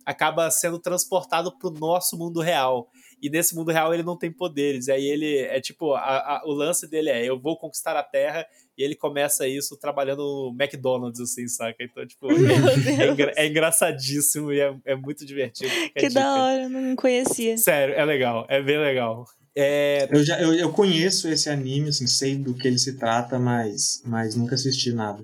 acaba 0.05 0.49
sendo 0.49 0.79
transportado 0.79 1.55
pro 1.59 1.69
nosso 1.69 2.17
mundo 2.17 2.41
real. 2.41 2.89
E 3.21 3.29
nesse 3.29 3.53
mundo 3.53 3.69
real 3.71 3.93
ele 3.93 4.01
não 4.01 4.17
tem 4.17 4.31
poderes. 4.31 4.89
Aí 4.89 5.05
ele 5.05 5.37
é 5.39 5.59
tipo, 5.61 5.93
a- 5.93 5.99
a- 5.99 6.41
o 6.45 6.51
lance 6.53 6.89
dele 6.89 7.09
é: 7.09 7.23
eu 7.23 7.39
vou 7.39 7.55
conquistar 7.57 7.95
a 7.95 8.01
Terra. 8.03 8.45
E 8.77 8.81
ele 8.83 8.95
começa 8.95 9.45
isso 9.45 9.77
trabalhando 9.77 10.23
no 10.23 10.55
McDonald's, 10.57 11.19
assim, 11.19 11.47
saca? 11.49 11.83
Então, 11.83 12.07
tipo, 12.07 12.31
é, 12.31 12.35
Deus. 12.95 13.11
engra- 13.13 13.33
é 13.35 13.45
engraçadíssimo 13.45 14.53
e 14.53 14.59
é, 14.61 14.73
é 14.85 14.95
muito 14.95 15.25
divertido. 15.25 15.69
Que 15.95 16.07
dica. 16.07 16.13
da 16.21 16.33
hora, 16.45 16.69
não 16.69 16.95
conhecia. 16.95 17.57
Sério, 17.57 17.93
é 17.93 18.05
legal, 18.05 18.45
é 18.49 18.61
bem 18.61 18.79
legal. 18.79 19.25
É, 19.61 20.07
Eu, 20.09 20.23
já, 20.23 20.41
eu, 20.41 20.53
eu 20.53 20.71
conheço 20.71 21.27
esse 21.27 21.49
anime, 21.49 21.89
assim, 21.89 22.07
sei 22.07 22.37
do 22.37 22.55
que 22.55 22.65
ele 22.65 22.79
se 22.79 22.97
trata, 22.97 23.37
mas, 23.37 24.01
mas 24.05 24.33
nunca 24.33 24.55
assisti 24.55 24.93
nada. 24.93 25.21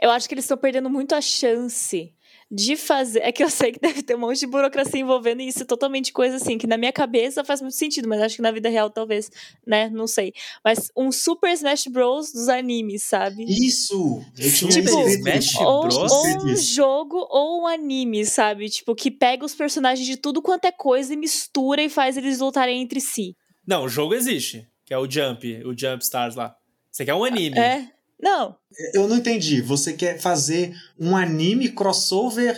Eu 0.00 0.10
acho 0.10 0.28
que 0.28 0.34
eles 0.34 0.44
estão 0.44 0.56
perdendo 0.56 0.88
muito 0.88 1.14
a 1.14 1.20
chance 1.20 2.14
de 2.50 2.76
fazer. 2.76 3.20
É 3.20 3.30
que 3.30 3.42
eu 3.44 3.50
sei 3.50 3.72
que 3.72 3.80
deve 3.80 4.02
ter 4.02 4.14
um 4.14 4.20
monte 4.20 4.40
de 4.40 4.46
burocracia 4.46 5.00
envolvendo 5.00 5.42
isso, 5.42 5.64
totalmente 5.64 6.12
coisa 6.12 6.36
assim, 6.36 6.56
que 6.56 6.66
na 6.66 6.78
minha 6.78 6.92
cabeça 6.92 7.44
faz 7.44 7.60
muito 7.60 7.74
sentido, 7.74 8.08
mas 8.08 8.22
acho 8.22 8.36
que 8.36 8.42
na 8.42 8.50
vida 8.50 8.68
real 8.68 8.90
talvez, 8.90 9.30
né? 9.66 9.88
Não 9.90 10.06
sei. 10.06 10.32
Mas 10.64 10.90
um 10.96 11.12
Super 11.12 11.52
Smash 11.52 11.86
Bros. 11.88 12.32
dos 12.32 12.48
animes, 12.48 13.02
sabe? 13.02 13.44
Isso! 13.44 14.22
Eu 14.38 14.52
tinha 14.52 14.70
Tipo, 14.70 15.08
Smash. 15.08 15.56
Ou, 15.56 15.82
Bros? 15.82 15.96
Ou 15.96 16.26
escrito 16.26 16.46
um 16.46 16.56
jogo 16.56 17.26
ou 17.30 17.62
um 17.62 17.66
anime, 17.66 18.24
sabe? 18.24 18.68
Tipo, 18.68 18.94
que 18.94 19.10
pega 19.10 19.44
os 19.44 19.54
personagens 19.54 20.06
de 20.06 20.16
tudo 20.16 20.40
quanto 20.40 20.64
é 20.64 20.72
coisa 20.72 21.12
e 21.12 21.16
mistura 21.16 21.82
e 21.82 21.88
faz 21.88 22.16
eles 22.16 22.38
lutarem 22.38 22.80
entre 22.80 23.00
si. 23.00 23.36
Não, 23.66 23.84
o 23.84 23.88
jogo 23.88 24.14
existe, 24.14 24.66
que 24.86 24.94
é 24.94 24.98
o 24.98 25.10
Jump, 25.10 25.62
o 25.66 25.78
Jump 25.78 26.02
Stars 26.02 26.34
lá. 26.34 26.54
Você 26.90 27.04
quer 27.04 27.14
um 27.14 27.24
anime. 27.24 27.58
É? 27.58 27.97
Não. 28.20 28.56
Eu 28.94 29.06
não 29.08 29.16
entendi. 29.16 29.60
Você 29.60 29.92
quer 29.92 30.18
fazer 30.18 30.74
um 30.98 31.16
anime 31.16 31.68
crossover 31.70 32.56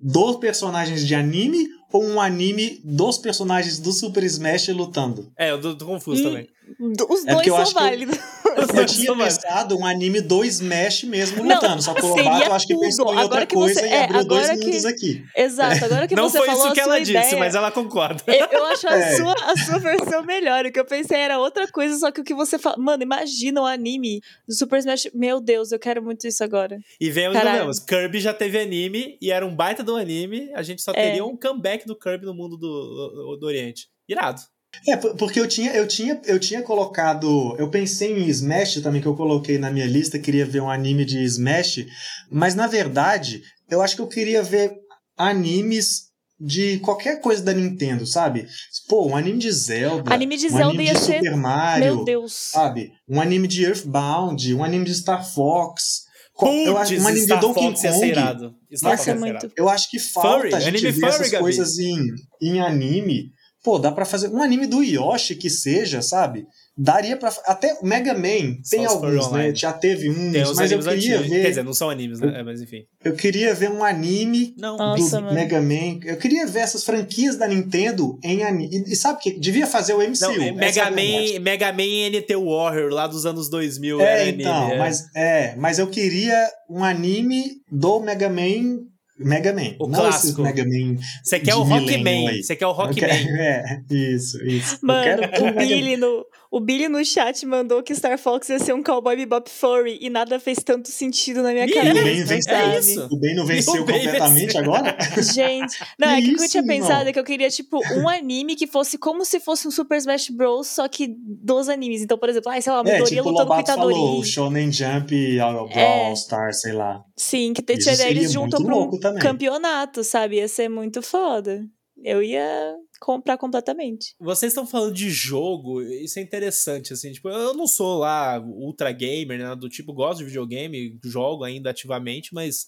dos 0.00 0.36
personagens 0.36 1.06
de 1.06 1.14
anime 1.14 1.68
ou 1.92 2.04
um 2.04 2.20
anime 2.20 2.80
dos 2.82 3.18
personagens 3.18 3.78
do 3.78 3.92
Super 3.92 4.24
Smash 4.24 4.68
lutando? 4.68 5.30
É, 5.38 5.50
eu 5.50 5.60
tô, 5.60 5.74
tô 5.74 5.86
confuso 5.86 6.22
Hum, 6.22 6.24
também. 6.24 6.48
Os 6.80 7.24
É 7.26 7.32
eu 7.32 7.34
dois 7.36 7.48
acho 7.48 7.48
são 7.48 7.64
que 7.64 7.70
eu- 7.70 7.74
válidos. 7.74 8.18
Eu 8.52 8.84
tinha 8.84 9.06
Só 9.06 9.14
vai. 9.14 9.24
pensado 9.28 9.78
um 9.78 9.86
anime 9.86 10.20
do 10.20 10.44
Smash 10.44 11.04
mesmo 11.04 11.42
Não, 11.42 11.54
lutando, 11.54 11.80
só 11.80 11.94
que 11.94 12.04
o 12.04 12.08
Lobato 12.08 12.44
eu 12.44 12.52
acho 12.52 12.66
que 12.66 12.76
pensou 12.78 13.06
em 13.06 13.10
Agora 13.12 13.22
outra 13.24 13.46
que 13.46 13.54
você- 13.56 13.80
coisa 13.80 13.86
e 13.86 13.90
é, 13.90 14.04
abriu 14.04 14.24
dois 14.26 14.44
agora 14.44 14.58
que- 14.58 14.66
mundos 14.66 14.84
aqui. 14.84 15.24
Exato, 15.34 15.84
agora 15.86 16.06
que 16.06 16.14
Não 16.14 16.28
você 16.28 16.36
foi 16.38 16.46
falou 16.48 16.62
isso 16.64 16.70
a 16.70 16.74
que 16.74 16.80
ela 16.80 16.88
sua 16.90 16.98
disse, 17.00 17.10
ideia, 17.12 17.36
mas 17.38 17.54
ela 17.54 17.70
concorda. 17.70 18.22
Eu, 18.26 18.46
eu 18.50 18.64
acho 18.66 18.86
a, 18.86 18.94
É. 18.94 19.16
sua, 19.16 19.32
a 19.32 19.56
sua 19.56 19.78
versão 19.78 20.22
melhor. 20.24 20.66
O 20.66 20.70
que 20.72 20.78
eu 20.78 20.84
pensei 20.84 21.16
era 21.18 21.38
outra 21.38 21.66
coisa, 21.66 21.96
só 21.98 22.10
que 22.12 22.20
o 22.20 22.24
que 22.24 22.34
você 22.34 22.58
fala. 22.58 22.76
Mano, 22.78 23.02
imagina 23.02 23.62
o 23.62 23.64
anime 23.64 24.20
do 24.46 24.54
Super 24.54 24.80
Smash. 24.80 25.08
Meu 25.14 25.40
Deus, 25.40 25.72
eu 25.72 25.78
quero 25.78 26.02
muito 26.02 26.26
isso 26.26 26.44
agora. 26.44 26.78
E 27.00 27.10
vemos 27.10 27.38
Caralho. 27.38 27.60
vemos. 27.60 27.78
Kirby 27.78 28.20
já 28.20 28.34
teve 28.34 28.60
anime 28.60 29.16
e 29.22 29.30
era 29.32 29.46
um 29.46 29.54
baita 29.56 29.82
do 29.82 29.96
anime. 29.96 30.50
A 30.54 30.62
gente 30.62 30.82
só 30.82 30.90
É. 30.90 30.94
teria 30.94 31.24
um 31.24 31.34
comeback 31.38 31.86
do 31.86 31.96
Kirby 31.98 32.26
no 32.26 32.34
mundo 32.34 32.58
do, 32.58 33.38
do 33.40 33.46
Oriente. 33.46 33.88
Irado. 34.06 34.42
É, 34.88 34.96
porque 34.96 35.38
eu 35.38 35.46
tinha, 35.46 35.72
eu 35.72 35.86
tinha, 35.86 36.20
eu 36.24 36.38
tinha 36.40 36.62
colocado. 36.62 37.54
Eu 37.58 37.68
pensei 37.68 38.12
em 38.18 38.26
Smash 38.28 38.80
também, 38.82 39.00
que 39.00 39.06
eu 39.06 39.14
coloquei 39.14 39.58
na 39.58 39.70
minha 39.70 39.86
lista, 39.86 40.18
queria 40.18 40.46
ver 40.46 40.60
um 40.62 40.70
anime 40.70 41.04
de 41.04 41.22
Smash, 41.24 41.86
mas 42.30 42.54
na 42.54 42.66
verdade, 42.66 43.42
eu 43.70 43.80
acho 43.82 43.94
que 43.96 44.02
eu 44.02 44.08
queria 44.08 44.42
ver 44.42 44.72
animes 45.16 46.10
de 46.40 46.78
qualquer 46.80 47.20
coisa 47.20 47.42
da 47.42 47.52
Nintendo, 47.52 48.04
sabe? 48.04 48.48
Pô, 48.88 49.06
um 49.08 49.16
anime 49.16 49.38
de 49.38 49.52
Zelda. 49.52 50.12
Anime 50.12 50.36
de 50.36 50.46
um 50.46 50.50
Zelda 50.50 50.64
anime 50.70 50.84
ia 50.86 50.94
de 50.94 50.98
ser. 51.00 51.14
Super 51.18 51.36
Mario. 51.36 51.84
Meu 51.84 52.04
Deus. 52.04 52.32
Sabe? 52.32 52.90
Um 53.08 53.20
anime 53.20 53.46
de 53.46 53.64
Earthbound, 53.64 54.54
um 54.54 54.64
anime 54.64 54.84
de 54.84 54.94
Star 54.94 55.24
Fox. 55.24 56.02
Co- 56.34 56.48
eu 56.48 56.76
acho, 56.78 56.94
um 56.96 57.06
anime 57.06 57.26
Star 57.26 57.38
de 57.38 57.46
Donkey 57.46 57.60
Fox 57.66 57.80
ser 57.80 57.92
Kong. 57.92 58.06
Ia 58.08 58.78
ser 58.78 58.88
ia 58.88 58.96
ser 58.96 59.14
muito. 59.14 59.52
Eu 59.56 59.68
acho 59.68 59.88
que 59.88 59.98
falta 60.00 60.38
Furry, 60.40 60.54
a 60.54 60.60
gente 60.60 60.80
ver 60.80 60.92
furry, 60.94 61.06
essas 61.06 61.30
Gabi. 61.30 61.42
coisas 61.44 61.78
em, 61.78 62.00
em 62.40 62.60
anime. 62.60 63.30
Pô, 63.62 63.78
dá 63.78 63.92
pra 63.92 64.04
fazer 64.04 64.28
um 64.28 64.42
anime 64.42 64.66
do 64.66 64.82
Yoshi 64.82 65.36
que 65.36 65.48
seja, 65.48 66.02
sabe? 66.02 66.46
Daria 66.76 67.16
pra. 67.16 67.32
Até 67.44 67.74
o 67.80 67.86
Mega 67.86 68.14
Man 68.14 68.56
tem 68.68 68.84
Só 68.88 68.94
alguns, 68.94 69.30
né? 69.30 69.54
Já 69.54 69.72
teve 69.72 70.10
uns, 70.10 70.32
Tem 70.32 70.42
os 70.42 70.56
mas 70.56 70.72
eu 70.72 70.78
queria 70.80 71.16
antigos. 71.18 71.28
ver. 71.28 71.42
Quer 71.42 71.48
dizer, 71.50 71.62
não 71.62 71.74
são 71.74 71.90
animes, 71.90 72.18
né? 72.18 72.40
É, 72.40 72.42
mas 72.42 72.60
enfim. 72.60 72.80
Eu 73.04 73.14
queria 73.14 73.54
ver 73.54 73.70
um 73.70 73.84
anime 73.84 74.54
Não. 74.58 74.76
Nossa, 74.76 75.18
do 75.18 75.22
mano. 75.24 75.34
Mega 75.34 75.60
Man. 75.60 76.00
Eu 76.04 76.16
queria 76.16 76.46
ver 76.46 76.60
essas 76.60 76.82
franquias 76.82 77.36
da 77.36 77.46
Nintendo 77.46 78.18
em 78.24 78.42
anime. 78.42 78.70
E, 78.72 78.92
e 78.92 78.96
sabe 78.96 79.18
o 79.18 79.22
que? 79.22 79.38
Devia 79.38 79.66
fazer 79.66 79.92
o 79.92 79.98
MCU. 79.98 80.22
Não, 80.22 80.32
é 80.32 80.52
Mega, 80.52 80.80
é 80.80 80.82
a 80.82 80.90
verdade. 80.90 81.32
Man, 81.34 81.40
Mega 81.40 81.72
Man 81.72 82.18
NT 82.18 82.36
Warrior, 82.36 82.90
lá 82.90 83.06
dos 83.06 83.26
anos 83.26 83.48
2000. 83.48 84.00
É, 84.00 84.04
era 84.04 84.22
anime, 84.22 84.42
então, 84.42 84.72
é. 84.72 84.78
mas 84.78 85.04
é, 85.14 85.56
mas 85.56 85.78
eu 85.78 85.86
queria 85.86 86.48
um 86.68 86.82
anime 86.82 87.44
do 87.70 88.00
Mega 88.00 88.28
Man. 88.28 88.78
Mega 89.24 89.52
Man. 89.52 89.74
O 89.78 89.86
não 89.88 90.00
clássico. 90.00 90.42
esses 90.42 90.54
Mega 90.56 90.64
Man. 90.64 90.96
Você 91.22 91.40
quer 91.40 91.54
o 91.54 91.62
Rockman. 91.62 92.42
Você 92.42 92.56
quer 92.56 92.66
o 92.66 92.72
Rockman. 92.72 93.02
É, 93.42 93.80
isso, 93.90 94.42
isso. 94.44 94.78
Mano, 94.82 95.22
o. 95.40 95.52
Billy, 95.58 95.96
no, 95.96 96.24
o 96.50 96.60
Billy 96.60 96.88
no 96.88 97.04
chat 97.04 97.44
mandou 97.46 97.82
que 97.82 97.94
Star 97.94 98.18
Fox 98.18 98.48
ia 98.48 98.58
ser 98.58 98.72
um 98.74 98.82
cowboy 98.82 99.16
bebop 99.16 99.48
furry 99.50 99.98
e 100.00 100.08
nada 100.10 100.38
fez 100.40 100.58
tanto 100.64 100.88
sentido 100.88 101.42
na 101.42 101.52
minha 101.52 101.66
cabeça. 101.72 102.00
o 102.00 102.04
Ben? 102.04 102.24
É 102.48 102.78
isso. 102.78 103.08
O 103.10 103.18
Ben 103.18 103.34
não 103.34 103.46
venceu 103.46 103.82
O 103.82 103.84
Ben 103.84 103.96
completamente 103.96 104.46
venceu. 104.46 104.60
agora? 104.60 104.96
Gente, 105.22 105.78
não, 105.98 106.08
é 106.10 106.20
Que 106.20 106.32
o 106.32 106.36
que 106.36 106.44
eu 106.44 106.48
tinha 106.48 106.62
irmão? 106.62 106.76
pensado 106.76 107.08
é 107.08 107.12
que 107.12 107.18
eu 107.18 107.24
queria, 107.24 107.48
tipo, 107.50 107.80
um 107.96 108.08
anime 108.08 108.54
que 108.56 108.66
fosse 108.66 108.98
como 108.98 109.24
se 109.24 109.40
fosse 109.40 109.66
um 109.66 109.70
Super 109.70 109.96
Smash 109.98 110.28
Bros, 110.30 110.66
só 110.68 110.86
que 110.88 111.08
dos 111.18 111.68
animes. 111.68 112.02
Então, 112.02 112.18
por 112.18 112.28
exemplo, 112.28 112.50
ah, 112.52 112.60
sei 112.60 112.72
lá, 112.72 112.80
É, 112.80 112.82
Midoriya 112.82 113.06
tipo 113.22 113.28
o 113.28 113.32
lutando 113.32 113.48
com 113.48 113.54
Lobato 113.54 113.72
falou, 113.72 113.90
Itadori. 113.90 114.20
o 114.20 114.24
Shonen 114.24 114.72
Jump 114.72 115.36
Brawl 115.36 115.68
É. 115.70 116.14
Star, 116.16 116.52
sei 116.52 116.72
lá. 116.72 117.00
Sim, 117.22 117.52
que 117.54 117.62
te- 117.62 117.74
Isso 117.74 117.84
seria 117.84 118.10
eles 118.10 118.32
juntam 118.32 118.60
muito 118.60 118.66
pra 118.66 118.76
um 118.76 119.00
também. 119.00 119.22
campeonato, 119.22 120.02
sabe? 120.02 120.36
Ia 120.36 120.48
ser 120.48 120.68
muito 120.68 121.00
foda. 121.00 121.64
Eu 122.02 122.20
ia 122.22 122.74
comprar 123.00 123.38
completamente. 123.38 124.14
Vocês 124.18 124.50
estão 124.52 124.66
falando 124.66 124.92
de 124.92 125.08
jogo, 125.08 125.80
isso 125.82 126.18
é 126.18 126.22
interessante, 126.22 126.92
assim, 126.92 127.12
tipo, 127.12 127.28
eu 127.28 127.54
não 127.54 127.66
sou 127.66 127.98
lá 127.98 128.40
ultra 128.40 128.90
gamer, 128.90 129.38
né, 129.38 129.54
do 129.54 129.68
tipo, 129.68 129.92
gosto 129.92 130.18
de 130.18 130.24
videogame, 130.24 130.98
jogo 131.04 131.44
ainda 131.44 131.70
ativamente, 131.70 132.34
mas 132.34 132.66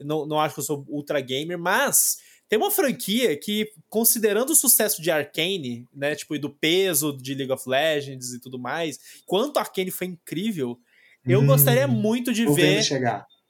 não, 0.00 0.26
não 0.26 0.38
acho 0.38 0.54
que 0.54 0.60
eu 0.60 0.64
sou 0.64 0.84
ultra 0.88 1.20
gamer, 1.20 1.58
mas 1.58 2.16
tem 2.48 2.58
uma 2.58 2.70
franquia 2.70 3.36
que, 3.38 3.70
considerando 3.88 4.50
o 4.50 4.54
sucesso 4.56 5.00
de 5.00 5.10
Arcane, 5.10 5.86
né, 5.94 6.14
tipo, 6.14 6.34
e 6.34 6.38
do 6.38 6.50
peso 6.50 7.16
de 7.16 7.34
League 7.34 7.52
of 7.52 7.66
Legends 7.68 8.32
e 8.34 8.40
tudo 8.40 8.58
mais, 8.58 8.98
quanto 9.26 9.58
Arcane 9.58 9.90
foi 9.90 10.08
incrível, 10.08 10.78
eu 11.26 11.40
Hum, 11.40 11.46
gostaria 11.46 11.86
muito 11.86 12.32
de 12.34 12.44
ver... 12.46 12.82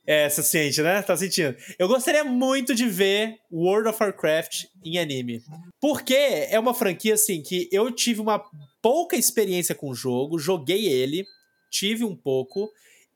É, 0.07 0.29
você 0.29 0.43
sente, 0.43 0.83
né? 0.83 1.01
Tá 1.03 1.17
sentindo. 1.17 1.57
Eu 1.79 1.89
gostaria 1.89 2.25
muito 2.25 2.75
de 2.75 2.87
ver 2.87 3.39
World 3.51 3.89
of 3.89 4.03
Warcraft 4.03 4.65
em 4.85 4.99
anime. 4.99 5.43
Porque 5.81 6.15
é 6.15 6.59
uma 6.59 6.75
franquia, 6.75 7.15
assim, 7.15 7.43
que 7.43 7.69
eu 7.73 7.91
tive 7.91 8.21
uma 8.21 8.43
pouca 8.83 9.17
experiência 9.17 9.75
com 9.75 9.89
o 9.89 9.95
jogo, 9.95 10.39
joguei 10.39 10.87
ele, 10.87 11.25
tive 11.71 12.05
um 12.05 12.15
pouco, 12.15 12.71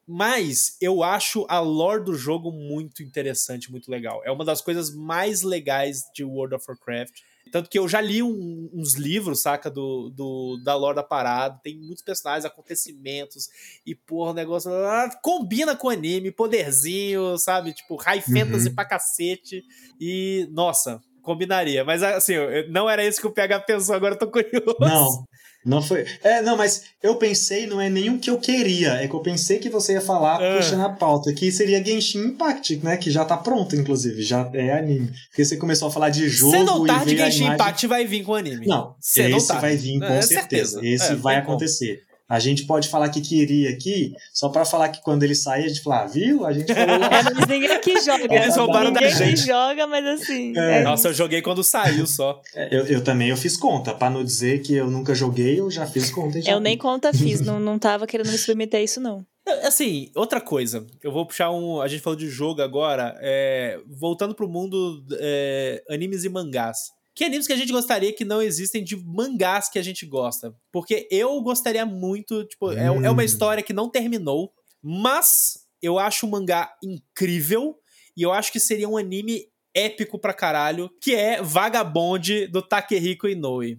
mas 0.07 0.79
eu 0.81 1.03
acho 1.03 1.45
a 1.51 1.61
lore 1.61 2.05
do 2.05 2.15
jogo 2.15 2.51
muito 2.51 3.03
interessante, 3.03 3.71
muito 3.71 3.91
legal. 3.91 4.23
É 4.25 4.31
uma 4.31 4.45
das 4.45 4.63
coisas 4.63 4.95
mais 4.95 5.43
legais 5.43 6.05
de 6.15 6.25
World 6.25 6.55
of 6.55 6.65
Warcraft. 6.67 7.21
Tanto 7.51 7.69
que 7.71 7.79
eu 7.79 7.89
já 7.89 8.01
li 8.01 8.23
um- 8.23 8.71
uns 8.73 8.95
livros, 8.95 9.43
saca, 9.43 9.71
do, 9.71 10.11
do, 10.11 10.61
da 10.65 10.75
lore 10.75 10.97
da 10.97 11.03
parada. 11.03 11.59
Tem 11.63 11.77
muitos 11.79 12.03
personagens, 12.03 12.45
acontecimentos. 12.45 13.49
E, 13.87 13.95
porra, 13.95 14.31
o 14.31 14.35
negócio 14.35 14.71
ah, 14.73 15.09
combina 15.23 15.75
com 15.77 15.89
anime, 15.89 16.31
poderzinho, 16.31 17.39
sabe? 17.39 17.73
Tipo, 17.73 17.97
high 17.97 18.21
fantasy 18.21 18.69
Uhum. 18.69 18.75
pra 18.75 18.85
cacete. 18.85 19.63
E, 20.01 20.49
nossa, 20.53 21.01
combinaria. 21.23 21.85
Mas, 21.85 22.03
assim, 22.03 22.35
não 22.71 22.89
era 22.89 23.05
isso 23.05 23.21
que 23.21 23.27
o 23.27 23.33
PH 23.33 23.61
pensou, 23.61 23.95
agora 23.95 24.15
eu 24.15 24.19
tô 24.19 24.31
curioso. 24.31 24.77
Não, 24.81 25.25
não 25.65 25.83
foi. 25.83 26.07
É, 26.23 26.41
não, 26.43 26.57
mas 26.57 26.85
eu 27.03 27.17
pensei, 27.17 27.67
não 27.67 27.81
é 27.81 27.91
nenhum 27.91 28.19
que 28.19 28.31
eu 28.31 28.39
queria, 28.39 28.95
é 28.95 29.09
que 29.09 29.15
eu 29.15 29.21
pensei 29.21 29.59
que 29.59 29.69
você 29.69 29.93
ia 29.95 30.01
falar, 30.01 30.41
Ah. 30.43 30.57
puxando 30.57 30.81
a 30.83 30.89
pauta, 30.89 31.33
que 31.33 31.51
seria 31.53 31.85
Genshin 31.85 32.21
Impact, 32.29 32.81
né? 32.83 32.97
Que 32.97 33.11
já 33.11 33.25
tá 33.25 33.37
pronto, 33.37 33.77
inclusive, 33.77 34.23
já 34.23 34.49
é 34.55 34.79
anime. 34.79 35.11
Porque 35.31 35.45
você 35.45 35.57
começou 35.57 35.89
a 35.89 35.91
falar 35.91 36.11
de 36.11 36.29
jogo 36.29 36.53
Cedo 36.57 36.73
ou 36.73 36.87
tarde, 36.87 37.11
Genshin 37.11 37.43
imagem... 37.45 37.55
Impact 37.55 37.87
vai 37.87 38.07
vir 38.07 38.25
com 38.25 38.35
anime. 38.35 38.67
Não, 38.67 38.95
Cedo 39.01 39.37
esse 39.37 39.49
tarde. 39.49 39.63
vai 39.63 39.77
vir 39.77 39.99
com 39.99 40.05
É, 40.07 40.23
certeza. 40.23 40.81
certeza. 40.81 40.81
Esse 40.87 41.13
É, 41.13 41.17
vai 41.17 41.37
acontecer. 41.37 42.03
A 42.29 42.39
gente 42.39 42.65
pode 42.65 42.89
falar 42.89 43.09
que 43.09 43.23
queria 43.23 43.71
aqui, 43.71 44.13
só 44.35 44.51
pra 44.51 44.65
falar 44.65 44.91
que 44.91 45.01
quando 45.03 45.23
ele 45.23 45.35
sair, 45.35 45.65
a 45.65 45.69
gente 45.69 45.81
fala, 45.81 46.03
ah, 46.03 46.07
viu? 46.07 46.45
A 46.45 46.53
gente 46.53 46.75
falou 46.75 46.99
lá. 46.99 47.07
É, 47.07 47.23
mas 47.23 47.47
ninguém 47.49 47.71
aqui 47.71 47.99
joga. 48.05 48.35
Eles 48.35 48.55
roubaram 48.55 48.93
da 48.93 49.01
ninguém 49.01 49.15
aqui 49.15 49.37
gente. 49.37 49.47
joga, 49.47 49.87
mas 49.87 50.05
assim. 50.05 50.53
É. 50.55 50.81
é 50.81 50.83
Nossa, 50.83 51.09
eu 51.09 51.15
joguei 51.15 51.41
quando 51.41 51.65
saiu 51.65 52.07
só. 52.07 52.41
Eu, 52.71 52.87
eu 52.87 53.03
também 53.03 53.31
eu 53.31 53.37
fiz 53.37 53.57
conta, 53.57 53.95
pra 53.95 54.11
não 54.11 54.23
dizer 54.23 54.61
que 54.61 54.75
eu 54.75 54.91
nunca 54.91 55.15
joguei, 55.15 55.59
eu 55.59 55.71
já 55.71 55.87
fiz 55.87 56.11
conta. 56.11 56.43
já 56.43 56.53
Eu 56.53 56.61
nem 56.61 56.77
conta 56.77 57.15
fiz, 57.15 57.41
não, 57.43 57.59
não 57.59 57.79
tava 57.79 58.07
querendo 58.07 58.31
me 58.31 58.37
submeter 58.37 58.81
a 58.81 58.83
isso, 58.83 59.01
não. 59.01 59.25
Assim, 59.65 60.11
outra 60.15 60.41
coisa, 60.41 60.87
eu 61.03 61.11
vou 61.11 61.25
puxar 61.25 61.51
um. 61.51 61.81
A 61.81 61.89
gente 61.89 62.03
falou 62.03 62.19
de 62.19 62.29
jogo 62.29 62.61
agora, 62.61 63.17
é, 63.21 63.81
voltando 63.87 64.35
pro 64.35 64.47
mundo 64.47 65.03
é, 65.13 65.83
animes 65.89 66.25
e 66.25 66.29
mangás. 66.29 66.91
Que 67.19 67.25
animes 67.25 67.49
que 67.49 67.53
a 67.53 67.57
gente 67.57 67.73
gostaria 67.73 68.13
que 68.13 68.25
não 68.25 68.41
existem 68.41 68.85
de 68.85 68.95
mangás 68.97 69.69
que 69.69 69.77
a 69.77 69.83
gente 69.83 70.07
gosta? 70.07 70.55
Porque 70.71 71.09
eu 71.11 71.41
gostaria 71.43 71.85
muito, 71.85 72.45
tipo, 72.45 72.71
é, 72.71 72.85
é 72.87 72.91
uma 73.11 73.23
Hum. 73.23 73.25
história 73.25 73.61
que 73.61 73.73
não 73.73 73.91
terminou, 73.91 74.53
mas 74.81 75.67
eu 75.83 75.99
acho 75.99 76.27
o 76.27 76.31
mangá 76.31 76.73
incrível 76.81 77.75
e 78.17 78.23
eu 78.23 78.31
acho 78.33 78.53
que 78.53 78.61
seria 78.61 78.89
um 78.89 78.97
anime 78.97 79.47
épico 79.75 80.17
pra 80.17 80.33
caralho, 80.33 80.89
que 81.03 81.13
é 81.13 81.43
Vagabond 81.43 82.47
do 82.47 82.63
Takehiko 82.63 83.27
Inoue. 83.27 83.79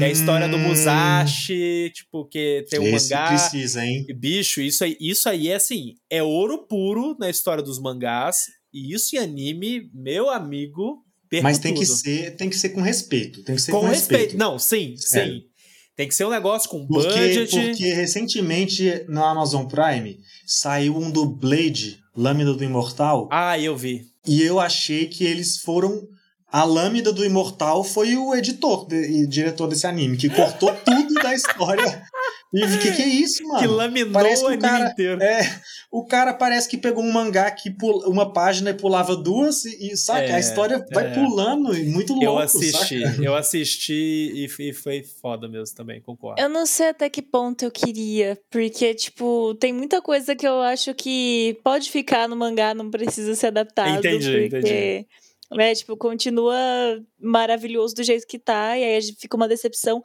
É 0.00 0.04
a 0.04 0.10
história 0.10 0.46
do 0.46 0.56
Hum, 0.58 0.68
Musashi, 0.68 1.90
tipo, 1.94 2.26
que 2.26 2.66
tem 2.70 2.78
um 2.80 2.94
Esse 2.94 3.14
mangá. 3.14 3.26
precisa, 3.28 3.84
hein? 3.84 4.06
Bicho, 4.14 4.60
isso 4.60 4.84
aí, 4.84 4.94
isso 5.00 5.26
aí 5.28 5.48
é 5.48 5.54
assim, 5.54 5.94
é 6.10 6.22
ouro 6.22 6.66
puro 6.68 7.16
na 7.18 7.30
história 7.30 7.62
dos 7.62 7.80
mangás. 7.80 8.44
E 8.72 8.92
isso 8.94 9.16
em 9.16 9.18
anime, 9.18 9.90
meu 9.94 10.28
amigo, 10.30 11.02
perco 11.36 11.42
Mas 11.44 11.58
tem 11.58 11.74
que 11.74 11.86
tudo. 11.86 11.96
ser, 11.96 12.36
tem 12.36 12.48
que 12.50 12.56
ser 12.56 12.70
com 12.70 12.80
respeito. 12.80 13.42
Tem 13.44 13.54
que 13.54 13.62
ser 13.62 13.72
com, 13.72 13.80
com, 13.80 13.86
respeito. 13.86 14.36
Não, 14.36 14.58
sim, 14.58 14.94
É. 14.94 14.96
sim. 15.24 15.42
Tem 15.96 16.08
que 16.08 16.14
ser 16.14 16.24
um 16.24 16.30
negócio 16.30 16.68
com 16.68 16.86
Porque, 16.86 17.08
budget. 17.08 17.50
porque 17.56 17.92
recentemente 17.94 19.04
no 19.08 19.22
Amazon 19.24 19.64
Prime 19.66 20.18
saiu 20.46 20.96
um 20.96 21.10
do 21.10 21.24
Blade, 21.24 21.98
Lâmina 22.16 22.52
do 22.52 22.64
Imortal, 22.64 23.28
Ah, 23.30 23.58
eu 23.58 23.76
vi. 23.76 24.02
e 24.26 24.42
eu 24.42 24.58
achei 24.58 25.06
que 25.06 25.24
eles 25.24 25.58
foram. 25.58 26.02
A 26.50 26.62
Lâmina 26.64 27.12
do 27.12 27.24
Imortal 27.24 27.82
foi 27.82 28.16
o 28.16 28.32
editor 28.34 28.86
e 28.92 29.26
diretor 29.26 29.66
desse 29.66 29.86
anime, 29.88 30.16
que 30.16 30.28
cortou 30.30 30.72
tudo 30.84 31.14
da 31.14 31.34
história. 31.34 32.02
E 32.54 32.62
o 32.62 32.78
que, 32.78 32.92
que 32.92 33.02
é 33.02 33.08
isso, 33.08 33.42
mano? 33.48 33.58
que 33.58 33.66
laminou 33.66 34.12
parece 34.12 34.44
o 34.44 34.46
que 34.46 34.52
o 34.52 34.54
anime 34.54 34.68
cara- 34.68 34.90
inteiro. 34.90 35.22
É, 35.22 35.60
o 35.90 36.06
cara 36.06 36.32
parece 36.32 36.68
que 36.68 36.78
pegou 36.78 37.02
um 37.02 37.10
mangá 37.10 37.50
que 37.50 37.68
pula, 37.68 38.08
uma 38.08 38.32
página 38.32 38.70
e 38.70 38.74
pulava 38.74 39.16
duas, 39.16 39.64
e, 39.64 39.92
e 39.92 39.96
saca? 39.96 40.22
É, 40.22 40.34
a 40.34 40.38
história 40.38 40.84
vai 40.92 41.08
é. 41.08 41.14
pulando 41.14 41.76
e 41.76 41.84
muito 41.84 42.12
louco. 42.12 42.26
eu 42.26 42.38
assisti, 42.38 43.02
saca? 43.02 43.22
eu 43.22 43.34
assisti 43.34 44.32
e, 44.34 44.68
e 44.68 44.72
foi 44.72 45.02
foda 45.02 45.48
mesmo 45.48 45.74
também, 45.74 46.00
concordo. 46.00 46.40
Eu 46.40 46.48
não 46.48 46.64
sei 46.64 46.90
até 46.90 47.10
que 47.10 47.20
ponto 47.20 47.64
eu 47.64 47.70
queria, 47.72 48.38
porque, 48.48 48.94
tipo, 48.94 49.54
tem 49.56 49.72
muita 49.72 50.00
coisa 50.00 50.36
que 50.36 50.46
eu 50.46 50.60
acho 50.60 50.94
que 50.94 51.58
pode 51.64 51.90
ficar 51.90 52.28
no 52.28 52.36
mangá, 52.36 52.72
não 52.72 52.88
precisa 52.88 53.34
ser 53.34 53.48
adaptado. 53.48 53.98
Entendi, 53.98 54.48
porque, 54.48 55.06
Né, 55.52 55.74
tipo, 55.74 55.96
continua 55.96 56.56
maravilhoso 57.20 57.94
do 57.94 58.02
jeito 58.02 58.26
que 58.26 58.38
tá, 58.38 58.78
e 58.78 58.84
aí 58.84 58.96
a 58.96 59.00
gente 59.00 59.18
fica 59.20 59.36
uma 59.36 59.48
decepção. 59.48 60.02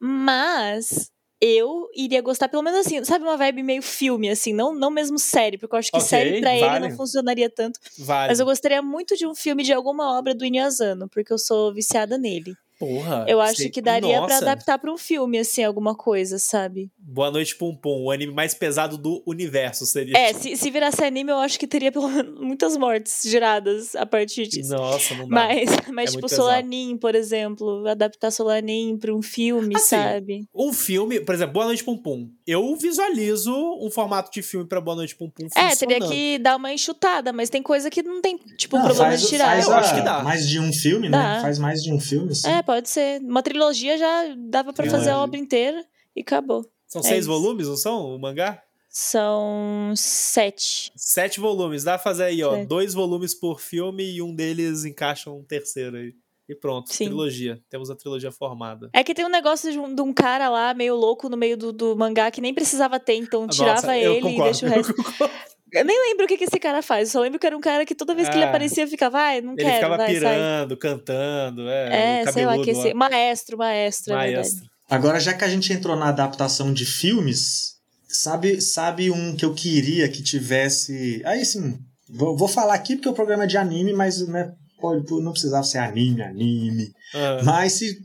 Mas 0.00 1.10
eu 1.40 1.88
iria 1.94 2.20
gostar, 2.20 2.48
pelo 2.48 2.62
menos 2.62 2.80
assim, 2.80 3.02
sabe, 3.04 3.24
uma 3.24 3.36
vibe 3.36 3.62
meio 3.62 3.82
filme, 3.82 4.28
assim, 4.28 4.52
não, 4.52 4.74
não 4.74 4.90
mesmo 4.90 5.18
série, 5.18 5.56
porque 5.56 5.74
eu 5.74 5.78
acho 5.78 5.90
que 5.90 5.96
Ok, 5.96 6.08
série 6.08 6.40
pra 6.40 6.54
ele 6.54 6.66
vale. 6.66 6.88
não 6.88 6.96
funcionaria 6.96 7.48
tanto. 7.48 7.78
Vale. 7.98 8.28
Mas 8.30 8.40
eu 8.40 8.46
gostaria 8.46 8.82
muito 8.82 9.16
de 9.16 9.26
um 9.26 9.34
filme 9.34 9.62
de 9.62 9.72
alguma 9.72 10.18
obra 10.18 10.34
do 10.34 10.44
Inuyasano, 10.44 11.08
porque 11.08 11.32
eu 11.32 11.38
sou 11.38 11.72
viciada 11.72 12.18
nele. 12.18 12.54
Porra. 12.78 13.24
Eu 13.28 13.40
acho 13.40 13.56
sei- 13.56 13.70
que 13.70 13.82
daria 13.82 14.18
pra 14.18 14.34
Nossa. 14.34 14.36
adaptar 14.50 14.78
pra 14.78 14.92
um 14.92 14.96
filme, 14.96 15.38
assim, 15.38 15.64
alguma 15.64 15.94
coisa, 15.96 16.38
sabe? 16.38 16.90
Boa 16.96 17.30
Noite 17.30 17.56
Pum 17.56 17.74
Pum, 17.74 18.04
o 18.04 18.10
anime 18.10 18.32
mais 18.32 18.54
pesado 18.54 18.96
do 18.96 19.22
universo 19.26 19.84
seria. 19.84 20.16
É, 20.16 20.32
se, 20.32 20.56
se 20.56 20.70
virasse 20.70 21.02
anime, 21.02 21.32
eu 21.32 21.38
acho 21.38 21.58
que 21.58 21.66
teria 21.66 21.90
pelo 21.90 22.08
menos 22.08 22.38
muitas 22.40 22.76
mortes 22.76 23.22
geradas 23.24 23.96
a 23.96 24.06
partir 24.06 24.46
disso. 24.46 24.72
Nossa, 24.72 25.14
não 25.16 25.28
dá. 25.28 25.34
Mas, 25.34 25.68
mas 25.92 26.10
É 26.10 26.14
tipo, 26.14 26.28
Solanin, 26.28 26.96
por 26.96 27.14
exemplo, 27.14 27.86
adaptar 27.88 28.30
Solanin 28.30 28.96
pra 28.96 29.12
um 29.14 29.22
filme, 29.22 29.74
Assim, 29.76 29.88
sabe? 29.96 30.44
Um 30.54 30.72
filme, 30.72 31.20
por 31.20 31.34
exemplo, 31.34 31.54
Boa 31.54 31.66
Noite 31.66 31.82
Pum 31.82 31.96
Pum. 31.98 32.30
Eu 32.50 32.74
visualizo 32.76 33.52
um 33.78 33.90
formato 33.90 34.30
de 34.32 34.40
filme 34.42 34.66
pra 34.66 34.80
Boa 34.80 34.96
Noite 34.96 35.14
Pum 35.14 35.28
Pum 35.28 35.46
É, 35.54 35.76
teria 35.76 36.00
que 36.00 36.38
dar 36.38 36.56
uma 36.56 36.72
enxutada, 36.72 37.30
mas 37.32 37.50
tem 37.50 37.62
coisa 37.62 37.90
que 37.90 38.02
não 38.02 38.22
tem, 38.22 38.38
tipo, 38.56 38.76
Não, 38.76 38.84
problema 38.86 39.10
faz, 39.10 39.20
de 39.20 39.28
tirar. 39.28 39.44
faz 39.48 39.66
Eu 39.66 39.72
a- 39.74 39.78
acho 39.80 39.94
que 39.94 40.00
dá. 40.00 40.22
mais 40.22 40.48
de 40.48 40.58
um 40.58 40.72
filme, 40.72 41.10
Dá. 41.10 41.34
né? 41.36 41.40
Faz 41.42 41.58
mais 41.58 41.82
de 41.82 41.92
um 41.92 42.00
filme, 42.00 42.32
assim. 42.32 42.48
É, 42.48 42.62
pode 42.62 42.88
ser. 42.88 43.20
Uma 43.20 43.42
trilogia 43.42 43.98
já 43.98 44.34
dava 44.38 44.72
pra 44.72 44.86
Eu 44.86 44.90
fazer 44.90 45.10
a 45.10 45.18
obra 45.22 45.38
inteira 45.38 45.84
e 46.16 46.22
acabou. 46.22 46.64
São 46.86 47.00
É 47.00 47.04
seis 47.04 47.20
isso. 47.20 47.28
volumes, 47.28 47.68
não 47.68 47.76
são? 47.76 48.14
O 48.14 48.18
mangá? 48.18 48.62
São 48.88 49.92
sete. 49.94 50.90
Sete 50.96 51.40
volumes. 51.40 51.84
Dá 51.84 51.92
pra 51.92 52.02
fazer 52.02 52.24
aí, 52.24 52.42
ó. 52.42 52.54
Sete. 52.54 52.66
Dois 52.66 52.94
volumes 52.94 53.34
por 53.34 53.60
filme 53.60 54.04
e 54.04 54.22
um 54.22 54.34
deles 54.34 54.84
encaixa 54.86 55.30
um 55.30 55.42
terceiro 55.42 55.96
aí. 55.98 56.14
E 56.48 56.54
pronto, 56.54 56.92
Sim. 56.92 57.06
trilogia. 57.06 57.60
Temos 57.68 57.90
a 57.90 57.94
trilogia 57.94 58.32
formada. 58.32 58.88
É 58.94 59.04
que 59.04 59.12
tem 59.12 59.24
um 59.26 59.30
negócio 59.30 59.70
de 59.70 59.78
um, 59.78 59.94
de 59.94 60.00
um 60.00 60.12
cara 60.14 60.48
lá, 60.48 60.72
meio 60.72 60.96
louco, 60.96 61.28
no 61.28 61.36
meio 61.36 61.56
do, 61.58 61.72
do 61.72 61.94
mangá, 61.96 62.30
que 62.30 62.40
nem 62.40 62.54
precisava 62.54 62.98
ter, 62.98 63.16
então 63.16 63.46
tirava 63.46 63.74
Nossa, 63.74 63.98
eu 63.98 64.12
ele 64.14 64.18
e 64.20 64.22
concordo, 64.22 64.44
deixa 64.44 64.66
o 64.66 64.68
resto. 64.70 64.94
eu 65.72 65.84
nem 65.84 66.00
lembro 66.08 66.24
o 66.24 66.28
que, 66.28 66.38
que 66.38 66.44
esse 66.44 66.58
cara 66.58 66.80
faz, 66.80 67.08
eu 67.08 67.12
só 67.12 67.20
lembro 67.20 67.38
que 67.38 67.46
era 67.46 67.54
um 67.54 67.60
cara 67.60 67.84
que 67.84 67.94
toda 67.94 68.14
vez 68.14 68.28
que 68.30 68.34
ele 68.34 68.44
Ah. 68.44 68.48
aparecia 68.48 68.86
ficava, 68.88 69.18
ai, 69.18 69.42
não 69.42 69.52
Ele 69.52 69.62
quero, 69.62 69.74
ficava 69.74 69.96
vai, 69.98 70.06
sai. 70.06 70.14
pirando, 70.36 70.76
cantando, 70.78 71.68
é. 71.68 72.22
É, 72.22 72.32
sei 72.32 72.46
lá, 72.46 72.58
que 72.58 72.70
esse. 72.70 72.94
Maestro, 72.94 73.58
maestro, 73.58 74.14
é 74.14 74.16
verdade. 74.16 74.34
Maestro. 74.36 74.70
Agora, 74.88 75.20
já 75.20 75.34
que 75.34 75.44
a 75.44 75.48
gente 75.48 75.70
entrou 75.70 75.96
na 75.96 76.08
adaptação 76.08 76.72
de 76.72 76.86
filmes, 76.86 77.74
sabe, 78.08 78.58
sabe 78.62 79.10
um 79.10 79.36
que 79.36 79.44
eu 79.44 79.52
queria 79.52 80.08
que 80.08 80.22
tivesse. 80.22 81.20
Aí 81.26 81.44
sim, 81.44 81.78
vou, 82.08 82.34
vou 82.34 82.48
falar 82.48 82.72
aqui 82.72 82.96
porque 82.96 83.08
o 83.10 83.12
programa 83.12 83.44
é 83.44 83.46
de 83.46 83.58
anime, 83.58 83.92
mas 83.92 84.26
né, 84.26 84.50
pode, 84.80 85.04
não 85.22 85.32
precisava 85.32 85.62
ser 85.64 85.78
anime, 85.78 86.22
anime. 86.22 86.88
Ah, 87.14 87.40
Mas 87.44 87.74
se, 87.74 87.98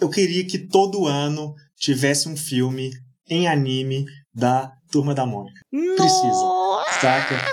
eu 0.00 0.08
queria 0.08 0.46
que 0.46 0.58
todo 0.58 1.06
ano 1.06 1.54
tivesse 1.76 2.28
um 2.28 2.36
filme 2.36 2.90
em 3.28 3.48
anime 3.48 4.04
da 4.34 4.70
Turma 4.90 5.14
da 5.14 5.24
Mônica. 5.26 5.60
Precisa. 5.70 6.22
Nossa! 6.42 7.00
Saca? 7.00 7.52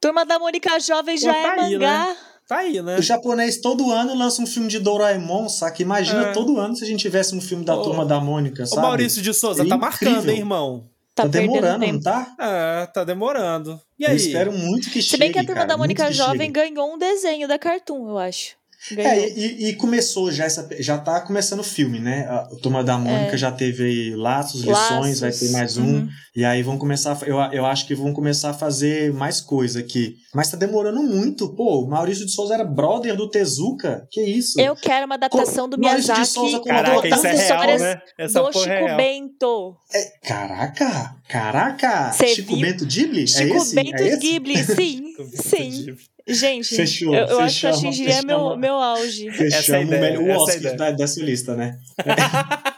Turma 0.00 0.24
da 0.24 0.38
Mônica 0.38 0.78
Jovem 0.80 1.16
já 1.18 1.32
Pô, 1.32 1.38
é 1.38 1.42
tá 1.42 1.62
aí, 1.62 1.72
mangá. 1.74 2.16
Tá 2.48 2.56
aí, 2.58 2.82
né? 2.82 2.98
O 2.98 3.02
japonês 3.02 3.60
todo 3.60 3.90
ano 3.92 4.14
lança 4.14 4.40
um 4.42 4.46
filme 4.46 4.66
de 4.68 4.78
Doraemon, 4.80 5.48
saca? 5.48 5.82
Imagina 5.82 6.28
É. 6.28 6.32
todo 6.32 6.58
ano 6.58 6.74
se 6.74 6.82
a 6.84 6.86
gente 6.86 7.00
tivesse 7.00 7.34
um 7.34 7.40
filme 7.40 7.64
da 7.64 7.76
Ô, 7.76 7.82
Turma 7.82 8.04
da 8.04 8.18
Mônica, 8.20 8.62
O 8.62 8.66
sabe? 8.66 8.82
Maurício 8.82 9.20
de 9.22 9.32
Souza 9.34 9.62
É 9.62 9.68
tá 9.68 9.76
incrível. 9.76 9.78
marcando, 10.10 10.30
hein, 10.30 10.38
irmão? 10.38 10.88
Tá, 11.14 11.24
Tá 11.24 11.28
perdendo 11.28 11.52
demorando, 11.54 11.80
tempo. 11.80 11.92
não 11.94 12.00
tá? 12.02 12.34
É, 12.38 12.86
tá 12.86 13.04
demorando. 13.04 13.80
E 13.98 14.04
Eu 14.04 14.10
aí? 14.10 14.16
espero 14.16 14.52
muito 14.52 14.90
que 14.90 15.02
chegue, 15.02 15.08
Se 15.10 15.16
bem 15.18 15.32
que 15.32 15.38
a 15.38 15.42
Turma 15.42 15.54
cara, 15.62 15.68
da 15.68 15.76
Mônica 15.76 16.10
Jovem 16.12 16.48
chegue. 16.48 16.52
ganhou 16.52 16.94
um 16.94 16.98
desenho 16.98 17.46
da 17.48 17.58
Cartoon, 17.58 18.08
eu 18.10 18.18
acho. 18.18 18.56
É, 18.96 19.28
e, 19.28 19.68
e 19.68 19.74
começou 19.74 20.32
já 20.32 20.44
essa. 20.44 20.68
Já 20.78 20.96
tá 20.96 21.20
começando 21.20 21.60
o 21.60 21.64
filme, 21.64 22.00
né? 22.00 22.26
A 22.28 22.48
Turma 22.62 22.82
da 22.82 22.96
Mônica 22.96 23.34
É. 23.34 23.38
já 23.38 23.52
teve 23.52 23.84
aí 23.84 24.14
laços, 24.16 24.62
lições, 24.62 25.20
Laços. 25.20 25.20
vai 25.20 25.32
ter 25.32 25.50
mais 25.50 25.76
um. 25.76 25.84
Uhum. 25.84 26.08
E 26.34 26.44
aí 26.44 26.62
vão 26.62 26.78
começar. 26.78 27.18
Eu, 27.26 27.36
eu 27.52 27.66
acho 27.66 27.86
que 27.86 27.94
vão 27.94 28.12
começar 28.12 28.50
a 28.50 28.54
fazer 28.54 29.12
mais 29.12 29.40
coisa 29.40 29.80
aqui. 29.80 30.14
Mas 30.34 30.50
tá 30.50 30.56
demorando 30.56 31.02
muito. 31.02 31.54
Pô, 31.54 31.84
o 31.84 31.88
Maurício 31.88 32.24
de 32.24 32.32
Souza 32.32 32.54
era 32.54 32.64
brother 32.64 33.14
do 33.16 33.28
Tezuka. 33.28 34.06
Que 34.10 34.22
isso? 34.22 34.58
Eu 34.60 34.74
quero 34.74 35.06
uma 35.06 35.16
adaptação 35.16 35.68
do 35.68 35.78
Maurício 35.78 36.06
de 36.06 36.12
Miyazaki 36.12 36.32
Souza 36.32 36.58
com 36.60 36.68
Caraca, 36.68 37.08
isso 37.08 37.26
é 37.26 37.34
real, 37.34 37.78
né? 37.78 38.02
Essa 38.16 38.38
do 38.40 38.50
porra 38.50 38.64
Chico 38.64 38.74
é 38.74 38.84
real. 38.84 38.96
Bento. 38.96 39.76
Caraca! 40.22 41.16
Caraca! 41.28 42.12
Cê 42.12 42.28
Chico 42.28 42.56
viu? 42.56 42.66
Bento 42.66 42.86
Ghibli? 42.86 43.26
Chico 43.26 43.54
é 43.54 43.56
esse? 43.56 43.74
Bento 43.74 44.02
é 44.02 44.08
esse? 44.08 44.18
Ghibli, 44.18 44.64
sim, 44.64 45.14
sim. 45.34 45.96
Gente, 46.26 46.76
Fechou, 46.76 47.14
eu, 47.14 47.26
eu 47.26 47.40
acho 47.40 47.60
que 47.60 47.66
eu 47.66 47.72
fechamos, 47.72 47.78
atingiria 47.96 48.22
meu, 48.22 48.56
meu 48.56 48.74
auge. 48.74 49.28
Essa 49.28 49.42
é 49.42 49.46
a 49.46 49.50
Fechamos 49.62 49.86
ideia, 49.94 50.20
o 50.20 50.22
essa 50.22 50.30
é 50.30 50.34
a 50.34 50.38
Oscar 50.40 50.56
ideia. 50.58 50.76
da, 50.76 50.90
dessa 50.92 51.20
lista, 51.22 51.56
né? 51.56 51.78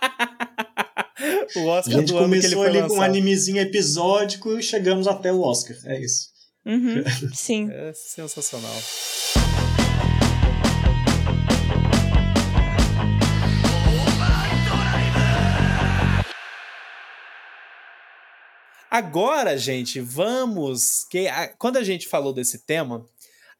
O 1.55 1.71
A 1.71 1.75
Oscar 1.79 1.99
gente 2.01 2.07
que 2.07 2.13
ele 2.15 2.19
começou 2.25 2.63
ali 2.63 2.83
com 2.89 2.95
um 2.97 3.03
animezinho 3.03 3.61
episódico 3.61 4.59
e 4.59 4.63
chegamos 4.63 5.07
até 5.07 5.31
o 5.33 5.43
Oscar. 5.43 5.77
É 5.85 6.01
isso. 6.01 6.29
Uhum, 6.65 7.05
sim. 7.35 7.69
É 7.71 7.93
sensacional. 7.95 8.73
Agora, 18.91 19.57
gente, 19.57 20.01
vamos. 20.01 21.05
Que 21.09 21.27
a- 21.29 21.49
quando 21.49 21.79
a 21.79 21.85
gente 21.85 22.07
falou 22.09 22.33
desse 22.33 22.59
tema, 22.59 23.07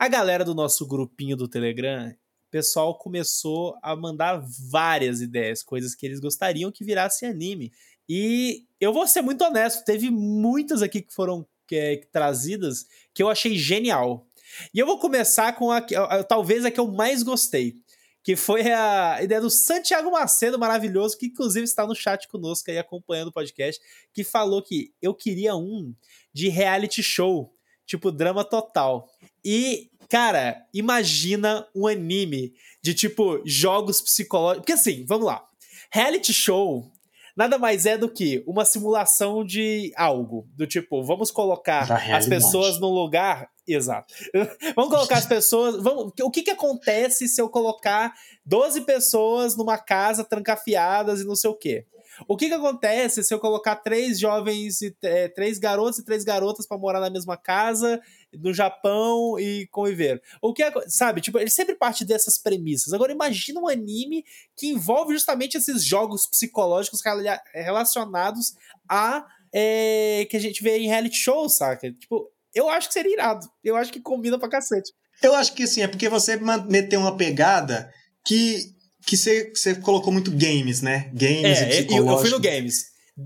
a 0.05 0.09
galera 0.09 0.45
do 0.45 0.53
nosso 0.55 0.85
grupinho 0.87 1.37
do 1.37 1.47
Telegram, 1.47 2.09
o 2.09 2.51
pessoal 2.51 2.99
começou 2.99 3.77
a 3.81 3.95
mandar 3.95 4.45
várias 4.71 5.21
ideias, 5.21 5.63
coisas 5.63 5.95
que 5.95 6.05
eles 6.05 6.19
gostariam 6.19 6.73
que 6.73 6.85
virasse 6.85 7.25
anime. 7.25 7.73
E 8.09 8.67
eu 8.81 8.93
vou 8.93 9.07
ser 9.07 9.23
muito 9.23 9.45
honesto, 9.45 9.85
teve 9.85 10.11
muitas 10.11 10.83
aqui 10.83 11.03
que 11.03 11.15
foram 11.15 11.47
é, 11.71 11.97
trazidas 12.11 12.85
que 13.15 13.23
eu 13.23 13.29
achei 13.31 13.57
genial. 13.57 14.27
E 14.75 14.79
eu 14.81 14.87
vou 14.87 14.99
começar 14.99 15.53
com 15.55 15.71
a, 15.71 15.79
a- 15.79 16.17
a- 16.19 16.25
talvez 16.25 16.65
a 16.65 16.71
que 16.71 16.81
eu 16.81 16.89
mais 16.89 17.23
gostei, 17.23 17.77
que 18.25 18.35
foi 18.35 18.71
a 18.73 19.23
ideia 19.23 19.41
do 19.41 19.49
Santiago 19.49 20.11
Macedo, 20.11 20.59
maravilhoso, 20.59 21.17
que 21.17 21.27
inclusive 21.27 21.65
está 21.65 21.87
no 21.87 21.95
chat 21.95 22.27
conosco 22.27 22.71
aí 22.73 22.77
acompanhando 22.79 23.29
o 23.29 23.33
podcast, 23.33 23.81
que 24.13 24.25
falou 24.25 24.61
que 24.63 24.93
eu 25.01 25.15
queria 25.15 25.55
um 25.55 25.95
de 26.35 26.49
reality 26.49 27.03
show, 27.05 27.55
tipo 27.87 28.11
drama 28.11 28.45
total. 28.45 29.09
E, 29.45 29.91
cara, 30.09 30.67
imagina 30.73 31.67
um 31.75 31.87
anime 31.87 32.55
de 32.83 32.95
tipo 32.95 33.41
jogos 33.45 34.01
psicológicos. 34.01 34.63
Porque 34.63 34.73
assim, 34.73 35.05
vamos 35.07 35.27
lá. 35.27 35.45
Reality 35.91 36.33
show 36.33 36.91
nada 37.37 37.59
mais 37.59 37.87
é 37.87 37.97
do 37.97 38.09
que 38.09 38.43
uma 38.47 38.65
simulação 38.65 39.45
de 39.45 39.93
algo. 39.97 40.47
Do 40.55 40.67
tipo, 40.67 41.03
vamos 41.03 41.31
colocar 41.31 41.91
as 42.15 42.27
pessoas 42.27 42.79
num 42.81 42.91
lugar. 42.91 43.51
Exato. 43.67 44.13
vamos 44.75 44.91
colocar 44.91 45.19
as 45.19 45.27
pessoas. 45.27 45.83
Vamos, 45.83 46.13
o 46.21 46.31
que, 46.31 46.43
que 46.43 46.51
acontece 46.51 47.29
se 47.29 47.41
eu 47.41 47.49
colocar 47.49 48.13
12 48.45 48.83
pessoas 48.83 49.57
numa 49.57 49.79
casa 49.79 50.25
trancafiadas 50.25 51.21
e 51.21 51.25
não 51.25 51.37
sei 51.37 51.51
o 51.51 51.55
quê? 51.55 51.87
O 52.29 52.37
que, 52.37 52.49
que 52.49 52.55
acontece 52.55 53.25
se 53.25 53.33
eu 53.33 53.39
colocar 53.39 53.77
três 53.77 54.19
jovens, 54.19 54.83
e 54.83 54.95
é, 55.03 55.29
três 55.29 55.59
garotos 55.59 55.99
e 55.99 56.05
três 56.05 56.25
garotas 56.25 56.67
para 56.67 56.77
morar 56.77 57.01
na 57.01 57.09
mesma 57.09 57.37
casa 57.37 58.01
no 58.39 58.53
Japão 58.55 59.39
e 59.39 59.67
conviver? 59.71 60.23
O 60.41 60.53
que 60.53 60.63
é- 60.63 60.73
sabe? 60.89 61.21
Tipo, 61.21 61.39
ele 61.39 61.51
sempre 61.51 61.75
parte 61.75 62.05
dessas 62.05 62.39
premissas. 62.39 62.93
Agora 62.93 63.13
imagina 63.13 63.61
um 63.61 63.69
anime 63.69 64.25
que 64.57 64.69
envolve 64.69 65.13
justamente 65.15 65.57
esses 65.57 65.85
jogos 65.85 66.27
psicológicos 66.27 67.01
rela- 67.05 67.41
relacionados 67.55 68.55
a 68.89 69.27
é, 69.55 70.27
que 70.31 70.37
a 70.37 70.41
gente 70.41 70.63
vê 70.63 70.79
em 70.79 70.87
reality 70.87 71.17
show, 71.17 71.47
saca? 71.49 71.93
Tipo, 71.93 72.27
eu 72.55 72.71
acho 72.71 72.89
que 72.89 72.95
seria 72.95 73.13
irado. 73.13 73.47
Eu 73.63 73.77
acho 73.77 73.93
que 73.93 74.01
combina 74.01 74.39
pra 74.39 74.49
cacete. 74.49 74.91
Eu 75.23 75.35
acho 75.35 75.53
que 75.55 75.67
sim, 75.67 75.83
é 75.83 75.89
porque 75.89 76.09
você 76.09 76.39
meteu 76.69 77.01
uma 77.01 77.17
pegada 77.17 77.93
que 78.27 78.73
que 79.05 79.17
você, 79.17 79.75
colocou 79.83 80.13
muito 80.13 80.31
games, 80.31 80.81
né? 80.81 81.11
Games 81.13 81.59
e 81.59 81.63
É, 81.65 81.65
eu, 81.65 81.67
eu 81.67 81.77
fui 81.77 81.87
psicológico. 81.87 82.31
no 82.37 82.41
Games. 82.41 82.85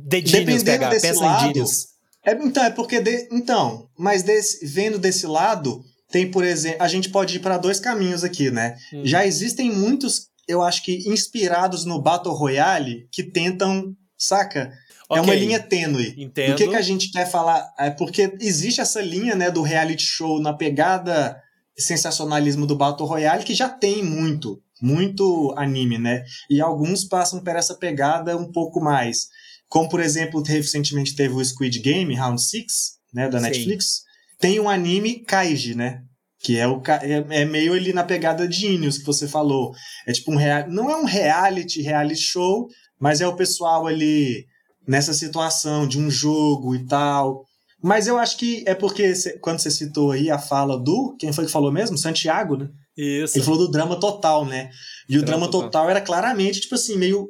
The 0.08 0.16
Genius, 0.16 0.32
Dependendo 0.32 0.64
PH. 0.64 0.88
desse 0.88 1.06
Pensa 1.08 1.24
lado. 1.24 1.52
É, 2.26 2.32
então, 2.32 2.64
é 2.64 2.70
porque. 2.70 3.00
de- 3.00 3.28
então, 3.30 3.88
mas 3.96 4.22
desse- 4.22 4.66
vendo 4.66 4.98
desse 4.98 5.26
lado, 5.26 5.82
tem, 6.10 6.30
por 6.30 6.44
exemplo. 6.44 6.82
A 6.82 6.88
gente 6.88 7.08
pode 7.10 7.36
ir 7.36 7.40
para 7.40 7.56
dois 7.58 7.78
caminhos 7.78 8.24
aqui, 8.24 8.50
né? 8.50 8.76
Hum. 8.92 9.02
Já 9.04 9.24
existem 9.24 9.70
muitos, 9.72 10.28
eu 10.48 10.60
acho 10.62 10.82
que, 10.82 11.08
inspirados 11.08 11.84
no 11.84 12.00
Battle 12.02 12.34
Royale 12.34 13.06
que 13.12 13.22
tentam. 13.22 13.94
Saca? 14.18 14.72
É 15.10 15.20
uma 15.20 15.34
linha 15.34 15.60
tênue. 15.60 16.14
Entendo. 16.18 16.54
O 16.54 16.56
que, 16.56 16.66
que 16.68 16.74
a 16.74 16.82
gente 16.82 17.10
quer 17.12 17.30
falar? 17.30 17.64
É 17.78 17.90
porque 17.90 18.34
existe 18.40 18.80
essa 18.80 19.00
linha 19.00 19.36
né, 19.36 19.50
do 19.50 19.62
reality 19.62 20.02
show 20.02 20.40
na 20.40 20.52
pegada 20.52 21.40
sensacionalismo 21.78 22.66
do 22.66 22.74
Battle 22.74 23.06
Royale 23.06 23.44
que 23.44 23.54
já 23.54 23.68
tem 23.68 24.02
muito, 24.02 24.60
muito 24.82 25.54
anime, 25.56 25.98
né? 25.98 26.24
E 26.50 26.60
alguns 26.60 27.04
passam 27.04 27.40
por 27.40 27.54
essa 27.54 27.74
pegada 27.74 28.36
um 28.36 28.50
pouco 28.50 28.80
mais. 28.80 29.28
Como, 29.68 29.88
por 29.88 30.00
exemplo, 30.00 30.42
recentemente 30.42 31.14
teve 31.16 31.34
o 31.34 31.44
Squid 31.44 31.80
Game, 31.80 32.14
Round 32.14 32.40
6, 32.40 32.64
né, 33.12 33.28
da 33.28 33.38
Sim. 33.38 33.44
Netflix. 33.46 34.02
Tem 34.38 34.60
um 34.60 34.68
anime 34.68 35.20
Kaiji, 35.24 35.74
né? 35.74 36.02
Que 36.38 36.58
é, 36.58 36.68
o, 36.68 36.80
é, 37.02 37.40
é 37.40 37.44
meio 37.44 37.72
ali 37.72 37.92
na 37.92 38.04
pegada 38.04 38.46
de 38.46 38.60
Genius 38.60 38.98
que 38.98 39.04
você 39.06 39.26
falou. 39.26 39.72
É 40.06 40.12
tipo 40.12 40.30
um 40.32 40.36
rea- 40.36 40.66
não 40.68 40.90
é 40.90 40.96
um 40.96 41.04
reality, 41.04 41.80
reality 41.82 42.20
show, 42.20 42.68
mas 43.00 43.20
é 43.20 43.26
o 43.26 43.34
pessoal 43.34 43.86
ali 43.86 44.44
nessa 44.86 45.12
situação 45.12 45.88
de 45.88 45.98
um 45.98 46.10
jogo 46.10 46.74
e 46.74 46.86
tal. 46.86 47.42
Mas 47.82 48.06
eu 48.06 48.18
acho 48.18 48.36
que 48.36 48.62
é 48.66 48.74
porque 48.74 49.12
quando 49.40 49.58
você 49.58 49.70
citou 49.70 50.12
aí 50.12 50.30
a 50.30 50.38
fala 50.38 50.78
do. 50.78 51.16
Quem 51.18 51.32
foi 51.32 51.46
que 51.46 51.50
falou 51.50 51.72
mesmo? 51.72 51.96
Santiago, 51.98 52.56
né? 52.56 52.68
Isso. 52.96 53.36
Ele 53.36 53.44
falou 53.44 53.60
do 53.60 53.70
drama 53.70 53.98
total, 53.98 54.44
né? 54.44 54.70
E 55.08 55.16
o 55.18 55.22
Drama 55.22 55.38
drama 55.38 55.46
total. 55.50 55.68
total 55.70 55.90
era 55.90 56.00
claramente, 56.00 56.60
tipo 56.60 56.74
assim, 56.74 56.96
meio. 56.96 57.28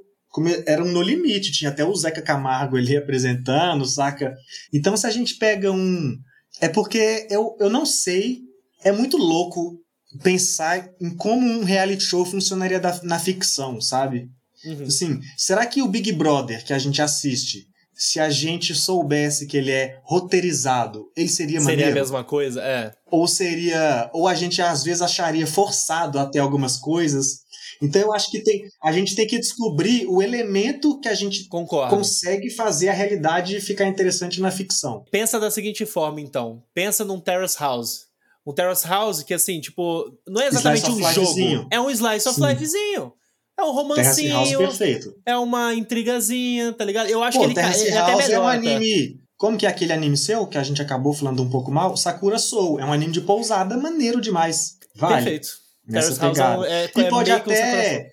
Era 0.67 0.83
um 0.85 0.91
no 0.93 1.03
limite, 1.03 1.53
tinha 1.53 1.71
até 1.71 1.85
o 1.85 1.95
Zeca 1.95 2.23
Camargo 2.23 2.77
ali 2.77 2.97
apresentando, 2.97 3.85
saca? 3.87 4.35
Então, 4.73 4.97
se 4.97 5.07
a 5.07 5.11
gente 5.11 5.35
pega 5.37 5.71
um. 5.73 6.15
É 6.61 6.69
porque 6.69 7.27
eu, 7.31 7.57
eu 7.61 7.69
não 7.71 7.85
sei, 7.87 8.39
é 8.83 8.91
muito 8.93 9.17
louco 9.17 9.79
pensar 10.23 10.89
em 11.01 11.15
como 11.15 11.47
um 11.47 11.65
reality 11.65 12.03
show 12.03 12.25
funcionaria 12.25 12.81
da- 12.81 13.01
na 13.03 13.19
ficção, 13.19 13.81
sabe? 13.81 14.29
Uhum. 14.65 14.85
Assim, 14.87 15.21
será 15.37 15.67
que 15.67 15.83
o 15.83 15.89
Big 15.89 16.11
Brother 16.13 16.65
que 16.65 16.73
a 16.73 16.79
gente 16.79 17.03
assiste, 17.03 17.67
se 17.95 18.19
a 18.19 18.31
gente 18.31 18.75
soubesse 18.75 19.47
que 19.47 19.57
ele 19.57 19.71
é 19.71 19.99
roteirizado, 20.05 21.05
ele 21.17 21.29
seria, 21.29 21.61
Seria 21.61 21.75
a 21.75 21.77
maneiro? 21.79 21.95
mesma 21.95 22.25
coisa? 22.25 22.63
É. 22.63 22.93
Ou 23.11 23.27
seria. 23.29 24.11
Ou 24.13 24.27
a 24.27 24.35
gente 24.35 24.61
às 24.61 24.83
vezes 24.83 25.03
acharia 25.03 25.47
forçado 25.47 26.19
até 26.19 26.39
algumas 26.39 26.77
coisas. 26.77 27.41
Então 27.83 28.01
eu 28.01 28.13
acho 28.13 28.31
que 28.31 28.41
tem, 28.43 28.63
a 28.83 28.93
gente 28.93 29.15
tem 29.15 29.27
que 29.27 29.39
descobrir 29.39 30.07
o 30.07 30.23
elemento 30.23 30.99
que 31.01 31.09
a 31.09 31.15
gente 31.15 31.47
Concordo. 31.49 31.97
consegue 31.97 32.51
fazer 32.51 32.89
a 32.89 32.93
realidade 32.93 33.61
ficar 33.61 33.87
interessante 33.87 34.41
na 34.41 34.51
ficção. 34.51 35.05
Pensa 35.11 35.39
da 35.39 35.51
seguinte 35.51 35.85
forma, 35.87 36.21
então. 36.21 36.63
Pensa 36.75 37.05
num 37.05 37.21
Terrace 37.21 37.57
House. 37.59 38.07
Um 38.47 38.53
Terrace 38.53 38.87
House 38.87 39.23
que, 39.23 39.35
assim, 39.35 39.61
tipo, 39.61 40.11
não 40.27 40.41
é 40.41 40.47
exatamente 40.47 40.89
um 40.89 40.95
of 40.95 41.15
jogo. 41.15 41.21
lifezinho. 41.21 41.67
É 41.71 41.81
um 41.81 41.91
slice 41.91 42.29
of 42.29 42.39
Sim. 42.39 42.47
lifezinho. 42.47 43.13
É 43.59 43.65
um 43.65 43.75
Terrace 43.95 44.29
House 44.29 44.49
romancinho. 44.53 44.59
perfeito. 44.59 45.15
É 45.27 45.37
uma 45.37 45.75
intrigazinha, 45.75 46.73
tá 46.73 46.85
ligado? 46.85 47.09
Eu 47.09 47.23
acho 47.23 47.39
Pô, 47.39 47.45
que 47.45 47.51
ele, 47.51 47.55
Terrace 47.55 47.87
ele 47.87 47.97
é 47.97 47.99
House 47.99 48.29
é 48.29 48.39
um 48.39 48.43
tá? 48.43 48.51
anime. 48.53 49.21
Como 49.37 49.59
que 49.59 49.67
é 49.67 49.69
aquele 49.69 49.93
anime 49.93 50.17
seu, 50.17 50.47
que 50.47 50.57
a 50.57 50.63
gente 50.63 50.81
acabou 50.81 51.13
falando 51.13 51.43
um 51.43 51.51
pouco 51.51 51.71
mal? 51.71 51.97
Sakura 51.97 52.39
Soul. 52.39 52.81
É 52.81 52.85
um 52.85 52.93
anime 52.93 53.13
de 53.13 53.21
pousada 53.21 53.77
maneiro 53.77 54.21
demais. 54.21 54.77
Vale. 54.95 55.15
Perfeito. 55.17 55.66
Nessa 55.87 56.19
Terrace 56.19 56.41
House 56.41 56.67
é, 56.67 56.85
é, 56.85 56.91
E 56.97 57.01
é 57.05 57.09
pode 57.09 57.31
até. 57.31 58.09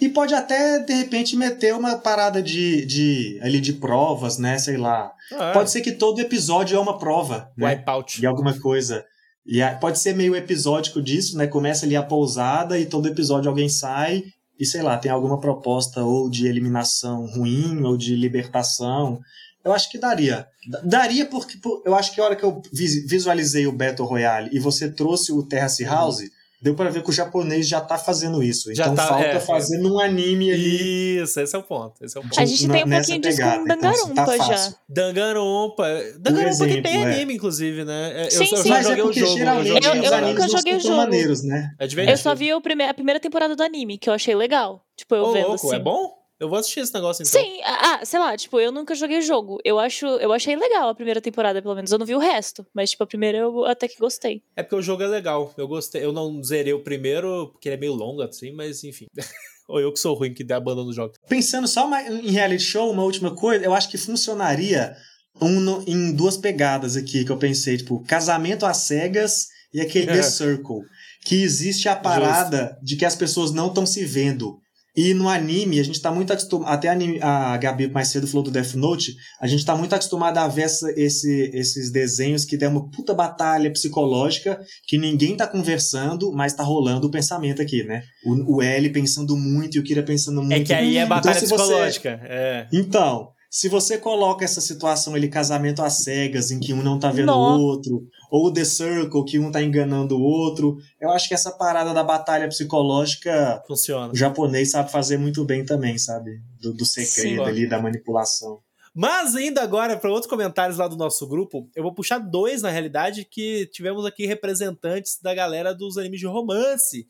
E 0.00 0.08
pode 0.08 0.34
até, 0.34 0.80
de 0.80 0.92
repente, 0.92 1.36
meter 1.36 1.72
uma 1.74 1.96
parada 1.96 2.42
de, 2.42 2.84
de, 2.84 3.38
ali 3.40 3.60
de 3.60 3.74
provas, 3.74 4.38
né? 4.38 4.58
Sei 4.58 4.76
lá. 4.76 5.12
Ah, 5.32 5.52
Pode 5.52 5.70
ser 5.70 5.82
que 5.82 5.92
todo 5.92 6.20
episódio 6.20 6.76
é 6.76 6.80
uma 6.80 6.98
prova, 6.98 7.48
né? 7.56 7.76
Wipeout. 7.76 8.20
De 8.20 8.26
alguma 8.26 8.58
coisa. 8.58 9.04
E 9.46 9.62
a- 9.62 9.76
pode 9.76 10.00
ser 10.00 10.14
meio 10.16 10.34
episódico 10.34 11.00
disso, 11.00 11.36
né? 11.38 11.46
Começa 11.46 11.86
ali 11.86 11.94
a 11.94 12.02
pousada 12.02 12.76
e 12.78 12.86
todo 12.86 13.06
episódio 13.08 13.48
alguém 13.48 13.68
sai 13.68 14.24
e, 14.58 14.66
sei 14.66 14.82
lá, 14.82 14.96
tem 14.98 15.12
alguma 15.12 15.38
proposta 15.40 16.02
ou 16.02 16.28
de 16.28 16.48
eliminação 16.48 17.26
ruim 17.26 17.82
ou 17.84 17.96
de 17.96 18.16
libertação. 18.16 19.20
Eu 19.64 19.72
acho 19.72 19.88
que 19.90 19.98
daria. 19.98 20.44
Daria 20.82 21.24
porque 21.26 21.56
por- 21.58 21.82
eu 21.86 21.94
acho 21.94 22.12
que 22.12 22.20
a 22.20 22.24
hora 22.24 22.36
que 22.36 22.44
eu 22.44 22.60
vis- 22.72 23.06
visualizei 23.08 23.66
o 23.66 23.72
Battle 23.72 24.08
Royale 24.08 24.50
e 24.52 24.58
você 24.58 24.90
trouxe 24.90 25.30
o 25.32 25.42
Terrace 25.46 25.84
House, 25.84 26.18
deu 26.64 26.74
pra 26.74 26.88
ver 26.88 27.02
que 27.02 27.10
o 27.10 27.12
japonês 27.12 27.68
já 27.68 27.78
tá 27.80 27.98
fazendo 27.98 28.42
isso. 28.42 28.74
Já 28.74 28.84
Então 28.84 28.96
tá, 28.96 29.06
falta 29.06 29.24
é. 29.24 29.38
fazer 29.38 29.76
num 29.78 29.98
anime 30.00 30.50
ali. 30.50 31.22
Isso, 31.22 31.38
esse 31.38 31.54
é 31.54 31.58
o 31.58 31.62
ponto. 31.62 32.02
Esse 32.02 32.16
é 32.16 32.20
o 32.20 32.22
ponto. 32.24 32.40
A 32.40 32.44
gente 32.46 32.66
na- 32.66 32.74
tem 32.74 32.84
um 32.84 32.88
pouquinho 32.90 33.20
disso 33.20 33.36
pegada. 33.36 33.56
com 33.58 33.64
Então, 33.72 33.90
assim, 33.90 34.14
tá 34.14 34.24
Danganronpa 34.24 34.36
já. 34.38 34.44
fácil. 34.56 34.74
Danganronpa. 34.88 35.84
Danganronpa 36.18 36.66
que 36.66 36.82
tem 36.82 36.96
é. 37.04 37.12
anime, 37.14 37.34
inclusive, 37.34 37.84
né? 37.84 38.12
É, 38.22 38.26
Eu, 38.26 38.30
Sim, 38.30 38.48
eu 38.50 38.56
sim. 38.56 38.68
já 38.68 38.74
Mas 38.76 38.86
é 38.86 38.88
joguei 38.96 39.04
o 39.04 39.12
jogo. 39.12 39.30
eu 39.32 39.36
geralmente 39.38 39.68
joguei 39.68 40.00
Eu- 40.08 40.12
eu 40.12 40.26
nunca 40.28 40.48
joguei 40.48 40.76
o 40.76 40.80
jogo. 40.80 40.96
maneiros, 40.96 41.42
né? 41.44 41.70
É. 41.78 42.12
Eu 42.12 42.16
só 42.16 42.34
vi 42.34 42.52
o 42.54 42.60
prime- 42.60 42.84
a 42.88 42.94
primeira 42.94 43.20
temporada 43.20 43.54
do 43.54 43.62
anime, 43.62 43.98
que 43.98 44.08
eu 44.08 44.14
achei 44.14 44.34
legal. 44.34 44.82
Tipo, 44.96 45.14
eu 45.16 45.24
Ô, 45.24 45.32
vendo 45.32 45.48
louco, 45.48 45.66
assim. 45.66 45.76
é 45.76 45.78
bom? 45.78 46.12
Eu 46.44 46.48
vou 46.48 46.58
assistir 46.58 46.80
esse 46.80 46.92
negócio 46.94 47.22
então. 47.26 47.40
Sim, 47.42 47.60
ah, 47.64 47.98
ah, 48.00 48.04
sei 48.04 48.18
lá, 48.18 48.36
tipo, 48.36 48.60
eu 48.60 48.70
nunca 48.70 48.94
joguei 48.94 49.18
o 49.18 49.22
jogo. 49.22 49.58
Eu 49.64 49.78
acho, 49.78 50.06
eu 50.06 50.32
achei 50.32 50.54
legal 50.56 50.88
a 50.88 50.94
primeira 50.94 51.20
temporada, 51.20 51.60
pelo 51.62 51.74
menos. 51.74 51.90
Eu 51.90 51.98
não 51.98 52.06
vi 52.06 52.14
o 52.14 52.18
resto, 52.18 52.66
mas 52.74 52.90
tipo, 52.90 53.02
a 53.02 53.06
primeira 53.06 53.38
eu 53.38 53.64
até 53.64 53.88
que 53.88 53.98
gostei. 53.98 54.42
É 54.56 54.62
porque 54.62 54.76
o 54.76 54.82
jogo 54.82 55.02
é 55.02 55.06
legal. 55.06 55.52
Eu 55.56 55.66
gostei. 55.66 56.04
Eu 56.04 56.12
não 56.12 56.42
zerei 56.42 56.72
o 56.72 56.82
primeiro, 56.84 57.48
porque 57.52 57.68
ele 57.68 57.76
é 57.76 57.80
meio 57.80 57.94
longo 57.94 58.22
assim, 58.22 58.52
mas 58.52 58.84
enfim. 58.84 59.06
Ou 59.68 59.80
eu 59.80 59.90
que 59.92 59.98
sou 59.98 60.14
ruim 60.14 60.34
que 60.34 60.44
dá 60.44 60.56
abandono 60.58 60.88
no 60.88 60.92
jogo. 60.92 61.14
Pensando 61.28 61.66
só 61.66 61.88
em 62.08 62.30
reality 62.30 62.62
show, 62.62 62.90
uma 62.90 63.02
última 63.02 63.34
coisa, 63.34 63.64
eu 63.64 63.72
acho 63.72 63.88
que 63.90 63.96
funcionaria 63.96 64.94
um 65.40 65.58
no- 65.60 65.82
em 65.86 66.12
duas 66.12 66.36
pegadas 66.36 66.96
aqui 66.96 67.24
que 67.24 67.32
eu 67.32 67.38
pensei, 67.38 67.78
tipo, 67.78 68.02
casamento 68.04 68.66
às 68.66 68.76
cegas 68.78 69.46
e 69.72 69.80
aquele 69.80 70.06
The 70.12 70.22
Circle. 70.22 70.82
Que 71.24 71.42
existe 71.42 71.88
a 71.88 71.96
parada 71.96 72.78
de 72.82 72.96
que 72.96 73.04
as 73.06 73.16
pessoas 73.16 73.50
não 73.52 73.68
estão 73.68 73.86
se 73.86 74.04
vendo. 74.04 74.58
E 74.96 75.12
no 75.12 75.28
anime, 75.28 75.80
a 75.80 75.82
gente 75.82 76.00
tá 76.00 76.12
muito 76.12 76.32
acostumado. 76.32 76.70
Até 76.72 76.88
a, 76.88 76.92
anime- 76.92 77.18
a 77.20 77.56
Gabi 77.56 77.88
mais 77.88 78.08
cedo 78.08 78.28
falou 78.28 78.44
do 78.44 78.50
Death 78.50 78.74
Note. 78.74 79.16
A 79.40 79.46
gente 79.46 79.64
tá 79.64 79.74
muito 79.74 79.92
acostumado 79.92 80.38
a 80.38 80.46
ver 80.46 80.62
essa- 80.62 80.92
esse- 80.96 81.50
esses 81.52 81.90
desenhos 81.90 82.44
que 82.44 82.56
tem 82.56 82.68
uma 82.68 82.88
puta 82.90 83.12
batalha 83.12 83.72
psicológica 83.72 84.60
que 84.86 84.96
ninguém 84.96 85.36
tá 85.36 85.46
conversando, 85.48 86.32
mas 86.32 86.52
tá 86.52 86.62
rolando 86.62 87.08
o 87.08 87.10
pensamento 87.10 87.60
aqui, 87.60 87.82
né? 87.82 88.02
O, 88.24 88.56
o 88.58 88.62
L 88.62 88.88
pensando 88.90 89.36
muito 89.36 89.76
e 89.76 89.80
o 89.80 89.82
Kira 89.82 90.02
pensando 90.02 90.40
muito. 90.40 90.52
É 90.52 90.64
que 90.64 90.72
aí 90.72 90.96
é 90.96 91.04
batalha 91.06 91.36
Então, 91.36 91.40
se 91.40 91.46
você- 91.48 91.62
psicológica. 91.62 92.20
É. 92.24 92.66
então, 92.72 93.28
se 93.54 93.68
você 93.68 93.96
coloca 93.96 94.44
essa 94.44 94.60
situação 94.60 95.14
ali, 95.14 95.28
casamento 95.28 95.80
às 95.80 95.98
cegas, 95.98 96.50
em 96.50 96.58
que 96.58 96.72
um 96.72 96.82
não 96.82 96.98
tá 96.98 97.12
vendo 97.12 97.30
o 97.30 97.60
outro, 97.60 98.04
ou 98.28 98.52
The 98.52 98.64
Circle, 98.64 99.24
que 99.24 99.38
um 99.38 99.52
tá 99.52 99.62
enganando 99.62 100.18
o 100.18 100.20
outro, 100.20 100.76
eu 101.00 101.08
acho 101.10 101.28
que 101.28 101.34
essa 101.34 101.52
parada 101.52 101.94
da 101.94 102.02
batalha 102.02 102.48
psicológica, 102.48 103.62
Funciona. 103.64 104.12
o 104.12 104.16
japonês 104.16 104.72
sabe 104.72 104.90
fazer 104.90 105.18
muito 105.18 105.44
bem 105.44 105.64
também, 105.64 105.96
sabe? 105.96 106.42
Do, 106.60 106.74
do 106.74 106.84
segredo 106.84 107.44
Sim. 107.44 107.48
ali, 107.48 107.68
da 107.68 107.80
manipulação. 107.80 108.58
Mas 108.92 109.36
indo 109.36 109.60
agora 109.60 109.96
para 109.96 110.10
outros 110.10 110.28
comentários 110.28 110.78
lá 110.78 110.88
do 110.88 110.96
nosso 110.96 111.24
grupo, 111.28 111.70
eu 111.76 111.84
vou 111.84 111.94
puxar 111.94 112.18
dois, 112.18 112.60
na 112.60 112.70
realidade, 112.70 113.24
que 113.24 113.66
tivemos 113.66 114.04
aqui 114.04 114.26
representantes 114.26 115.20
da 115.22 115.32
galera 115.32 115.72
dos 115.72 115.96
animes 115.96 116.18
de 116.18 116.26
romance. 116.26 117.06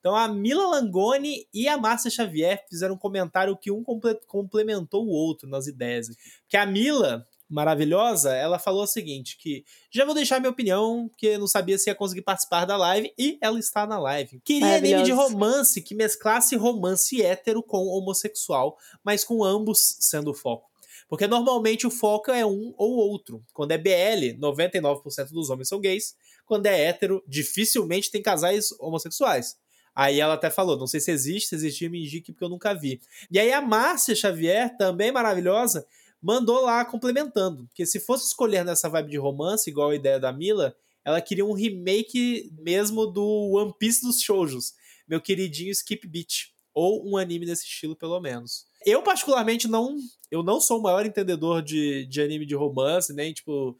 Então 0.00 0.14
a 0.14 0.28
Mila 0.28 0.66
Langoni 0.68 1.46
e 1.52 1.66
a 1.68 1.76
Márcia 1.76 2.10
Xavier 2.10 2.64
fizeram 2.68 2.94
um 2.94 2.98
comentário 2.98 3.56
que 3.56 3.70
um 3.70 3.82
comple- 3.82 4.20
complementou 4.26 5.04
o 5.04 5.10
outro 5.10 5.48
nas 5.48 5.66
ideias. 5.66 6.06
Que 6.48 6.56
a 6.56 6.64
Mila, 6.64 7.26
maravilhosa, 7.50 8.32
ela 8.34 8.58
falou 8.58 8.84
o 8.84 8.86
seguinte, 8.86 9.36
que 9.38 9.64
já 9.90 10.04
vou 10.04 10.14
deixar 10.14 10.38
minha 10.38 10.50
opinião, 10.50 11.08
porque 11.08 11.36
não 11.36 11.46
sabia 11.48 11.76
se 11.78 11.90
ia 11.90 11.94
conseguir 11.94 12.22
participar 12.22 12.64
da 12.64 12.76
live, 12.76 13.12
e 13.18 13.38
ela 13.40 13.58
está 13.58 13.86
na 13.86 13.98
live. 13.98 14.40
Queria 14.44 14.66
anime 14.76 15.02
de 15.04 15.12
romance 15.12 15.82
que 15.82 15.94
mesclasse 15.94 16.54
romance 16.56 17.20
hétero 17.20 17.62
com 17.62 17.86
homossexual, 17.86 18.76
mas 19.02 19.24
com 19.24 19.42
ambos 19.42 19.96
sendo 20.00 20.30
o 20.30 20.34
foco. 20.34 20.68
Porque 21.08 21.26
normalmente 21.26 21.86
o 21.86 21.90
foco 21.90 22.30
é 22.30 22.44
um 22.44 22.74
ou 22.76 22.92
outro. 22.96 23.42
Quando 23.54 23.72
é 23.72 23.78
BL, 23.78 24.38
99% 24.38 25.30
dos 25.30 25.48
homens 25.48 25.68
são 25.68 25.80
gays. 25.80 26.14
Quando 26.44 26.66
é 26.66 26.84
hétero, 26.84 27.22
dificilmente 27.26 28.10
tem 28.10 28.22
casais 28.22 28.68
homossexuais. 28.78 29.56
Aí 29.94 30.20
ela 30.20 30.34
até 30.34 30.50
falou, 30.50 30.76
não 30.76 30.86
sei 30.86 31.00
se 31.00 31.10
existe, 31.10 31.48
se 31.48 31.54
existir, 31.54 31.90
me 31.90 32.04
indique 32.04 32.32
porque 32.32 32.44
eu 32.44 32.48
nunca 32.48 32.74
vi. 32.74 33.00
E 33.30 33.38
aí 33.38 33.52
a 33.52 33.60
Márcia 33.60 34.14
Xavier, 34.14 34.76
também 34.76 35.10
maravilhosa, 35.10 35.86
mandou 36.22 36.62
lá 36.62 36.84
complementando. 36.84 37.68
Que 37.74 37.86
se 37.86 38.00
fosse 38.00 38.26
escolher 38.26 38.64
nessa 38.64 38.88
vibe 38.88 39.10
de 39.10 39.18
romance, 39.18 39.68
igual 39.68 39.90
a 39.90 39.96
ideia 39.96 40.20
da 40.20 40.32
Mila, 40.32 40.74
ela 41.04 41.20
queria 41.20 41.44
um 41.44 41.52
remake 41.52 42.52
mesmo 42.60 43.06
do 43.06 43.52
One 43.54 43.74
Piece 43.78 44.02
dos 44.02 44.20
shoujos. 44.20 44.74
Meu 45.08 45.20
queridinho 45.20 45.72
Skip 45.72 46.06
Beat. 46.06 46.48
Ou 46.74 47.08
um 47.08 47.16
anime 47.16 47.46
desse 47.46 47.64
estilo, 47.64 47.96
pelo 47.96 48.20
menos. 48.20 48.66
Eu, 48.84 49.02
particularmente, 49.02 49.66
não. 49.66 49.96
Eu 50.30 50.42
não 50.42 50.60
sou 50.60 50.78
o 50.78 50.82
maior 50.82 51.04
entendedor 51.04 51.62
de, 51.62 52.06
de 52.06 52.20
anime 52.20 52.46
de 52.46 52.54
romance, 52.54 53.12
nem, 53.12 53.32
tipo, 53.32 53.76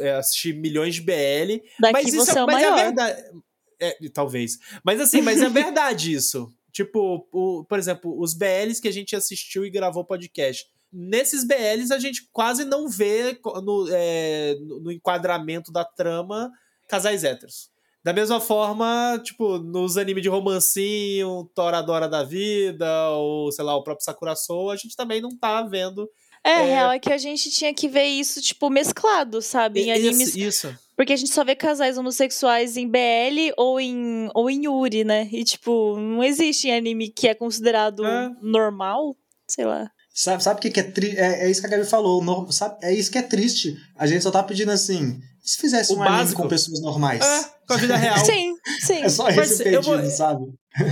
é, 0.00 0.12
assistir 0.12 0.54
milhões 0.54 0.94
de 0.96 1.00
BL. 1.00 1.62
Daqui 1.80 1.92
mas 1.92 2.12
isso 2.12 2.38
é 2.38 2.42
o 2.42 2.46
mas 2.46 2.56
maior. 2.56 2.78
é 2.78 2.84
verdade. 2.84 3.22
É, 3.80 3.96
talvez. 4.12 4.58
Mas 4.84 5.00
assim, 5.00 5.20
mas 5.20 5.40
é 5.40 5.48
verdade 5.48 6.12
isso. 6.14 6.50
Tipo, 6.72 7.26
o, 7.32 7.64
por 7.64 7.78
exemplo, 7.78 8.20
os 8.20 8.34
BLs 8.34 8.80
que 8.80 8.88
a 8.88 8.92
gente 8.92 9.14
assistiu 9.14 9.64
e 9.64 9.70
gravou 9.70 10.04
podcast. 10.04 10.66
Nesses 10.92 11.44
BLs 11.44 11.92
a 11.92 11.98
gente 11.98 12.28
quase 12.32 12.64
não 12.64 12.88
vê 12.88 13.38
no, 13.62 13.88
é, 13.90 14.56
no 14.60 14.90
enquadramento 14.90 15.72
da 15.72 15.84
trama 15.84 16.50
casais 16.88 17.24
héteros. 17.24 17.70
Da 18.04 18.12
mesma 18.12 18.38
forma, 18.38 19.18
tipo, 19.24 19.56
nos 19.58 19.96
animes 19.96 20.22
de 20.22 20.28
romancinho, 20.28 21.50
Toradora 21.54 22.06
da 22.06 22.22
Vida, 22.22 23.08
ou 23.10 23.50
sei 23.50 23.64
lá, 23.64 23.74
o 23.74 23.82
próprio 23.82 24.04
Sakura 24.04 24.36
Soul, 24.36 24.70
a 24.70 24.76
gente 24.76 24.94
também 24.94 25.22
não 25.22 25.30
tá 25.30 25.62
vendo. 25.62 26.06
É, 26.44 26.50
É. 26.50 26.62
real 26.64 26.92
é 26.92 26.98
que 26.98 27.12
a 27.12 27.16
gente 27.18 27.50
tinha 27.50 27.72
que 27.72 27.88
ver 27.88 28.04
isso, 28.04 28.40
tipo, 28.42 28.68
mesclado, 28.68 29.40
sabe? 29.40 29.80
Em 29.80 29.90
Isso- 29.90 30.06
animes. 30.08 30.36
Isso. 30.36 30.78
Porque 30.96 31.12
a 31.12 31.16
gente 31.16 31.32
só 31.32 31.42
vê 31.42 31.56
casais 31.56 31.96
homossexuais 31.98 32.76
em 32.76 32.86
BL 32.88 33.52
ou 33.56 33.80
em, 33.80 34.28
ou 34.34 34.48
em 34.50 34.64
Yuri, 34.66 35.02
né? 35.04 35.28
E, 35.32 35.42
tipo, 35.42 35.96
não 35.98 36.22
existe 36.22 36.68
em 36.68 36.76
anime 36.76 37.08
que 37.08 37.26
é 37.26 37.34
considerado 37.34 38.04
É. 38.06 38.30
normal. 38.42 39.16
Sei 39.48 39.64
lá. 39.64 39.90
Sabe, 40.14 40.42
sabe 40.44 40.58
o 40.58 40.62
que, 40.62 40.70
que 40.70 40.80
é 40.80 40.84
triste? 40.84 41.18
É, 41.18 41.46
é 41.46 41.50
isso 41.50 41.60
que 41.60 41.66
a 41.66 41.70
Gabi 41.70 41.84
falou. 41.84 42.22
no- 42.22 42.52
sabe, 42.52 42.76
é 42.82 42.94
isso 42.94 43.10
que 43.10 43.18
é 43.18 43.22
triste. 43.22 43.74
A 43.96 44.06
gente 44.06 44.22
só 44.22 44.30
tá 44.30 44.42
pedindo 44.42 44.70
assim. 44.70 45.18
E 45.44 45.48
Se 45.48 45.58
fizesse 45.58 45.92
O 45.92 45.96
um 45.98 46.02
anime 46.02 46.16
básico. 46.18 46.42
com 46.42 46.48
pessoas 46.48 46.80
normais. 46.80 47.22
É, 47.24 47.44
com 47.66 47.74
a 47.74 47.76
vida 47.76 47.96
real. 47.96 48.24
Sim, 48.24 48.54
sim. 48.80 49.02
É 49.02 49.08
só 49.08 49.28
esse 49.28 49.62
pedido, 49.62 49.82
vou- 49.82 50.10
sabe? 50.10 50.46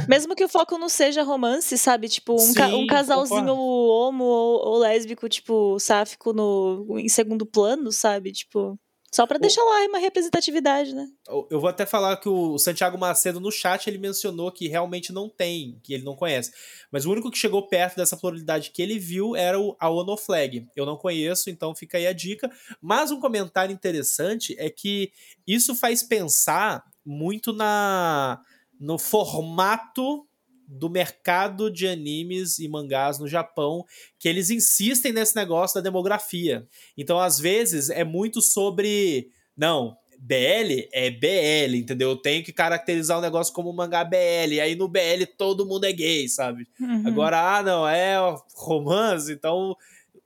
Mesmo 0.08 0.34
que 0.36 0.44
o 0.44 0.48
foco 0.48 0.78
não 0.78 0.88
seja 0.88 1.22
romance, 1.22 1.76
sabe? 1.78 2.08
Tipo, 2.08 2.34
um, 2.40 2.54
ca- 2.54 2.68
Sim, 2.68 2.74
um 2.74 2.86
casalzinho 2.86 3.54
homo 3.56 4.24
ou, 4.24 4.66
ou 4.68 4.78
lésbico, 4.78 5.28
tipo, 5.28 5.78
sáfico 5.80 6.32
no, 6.32 6.86
em 6.98 7.08
segundo 7.08 7.44
plano, 7.46 7.90
sabe? 7.90 8.30
Tipo. 8.32 8.78
Só 9.14 9.26
pra 9.26 9.38
deixar 9.38 9.62
lá 9.62 9.84
uma 9.86 9.98
representatividade, 9.98 10.94
né? 10.94 11.06
Eu- 11.28 11.46
Eu 11.50 11.60
vou 11.60 11.68
até 11.68 11.84
falar 11.84 12.16
que 12.16 12.28
o 12.28 12.56
Santiago 12.58 12.96
Macedo 12.96 13.38
no 13.40 13.50
chat 13.52 13.86
ele 13.86 13.98
mencionou 13.98 14.50
que 14.50 14.68
realmente 14.68 15.12
não 15.12 15.28
tem, 15.28 15.78
que 15.82 15.92
ele 15.92 16.02
não 16.02 16.16
conhece. 16.16 16.50
Mas 16.90 17.04
o 17.04 17.10
único 17.12 17.30
que 17.30 17.36
chegou 17.36 17.68
perto 17.68 17.96
dessa 17.96 18.16
pluralidade 18.16 18.70
que 18.70 18.80
ele 18.80 18.98
viu 18.98 19.36
era 19.36 19.60
o, 19.60 19.76
a 19.78 19.90
Onoflag. 19.90 20.66
Eu 20.74 20.86
não 20.86 20.96
conheço, 20.96 21.50
então 21.50 21.74
fica 21.74 21.98
aí 21.98 22.06
a 22.06 22.12
dica. 22.14 22.50
Mas 22.80 23.10
um 23.10 23.20
comentário 23.20 23.72
interessante 23.74 24.56
é 24.58 24.70
que 24.70 25.12
isso 25.46 25.74
faz 25.74 26.02
pensar 26.02 26.82
muito 27.04 27.52
na 27.52 28.40
no 28.80 28.98
formato 28.98 30.26
do 30.72 30.88
mercado 30.88 31.70
de 31.70 31.86
animes 31.86 32.58
e 32.58 32.68
mangás 32.68 33.18
no 33.18 33.28
Japão, 33.28 33.84
que 34.18 34.28
eles 34.28 34.50
insistem 34.50 35.12
nesse 35.12 35.36
negócio 35.36 35.74
da 35.74 35.80
demografia. 35.82 36.66
Então, 36.96 37.18
às 37.18 37.38
vezes, 37.38 37.90
é 37.90 38.04
muito 38.04 38.40
sobre. 38.40 39.30
Não, 39.56 39.96
BL 40.18 40.88
é 40.92 41.10
BL, 41.10 41.76
entendeu? 41.76 42.10
Eu 42.10 42.16
tenho 42.16 42.44
que 42.44 42.52
caracterizar 42.52 43.18
o 43.18 43.22
negócio 43.22 43.52
como 43.52 43.70
um 43.70 43.74
mangá 43.74 44.04
BL. 44.04 44.52
E 44.52 44.60
aí 44.60 44.76
no 44.76 44.88
BL 44.88 45.26
todo 45.36 45.66
mundo 45.66 45.84
é 45.84 45.92
gay, 45.92 46.28
sabe? 46.28 46.66
Uhum. 46.80 47.02
Agora, 47.06 47.58
ah, 47.58 47.62
não, 47.62 47.88
é 47.88 48.16
romance, 48.54 49.32
então 49.32 49.76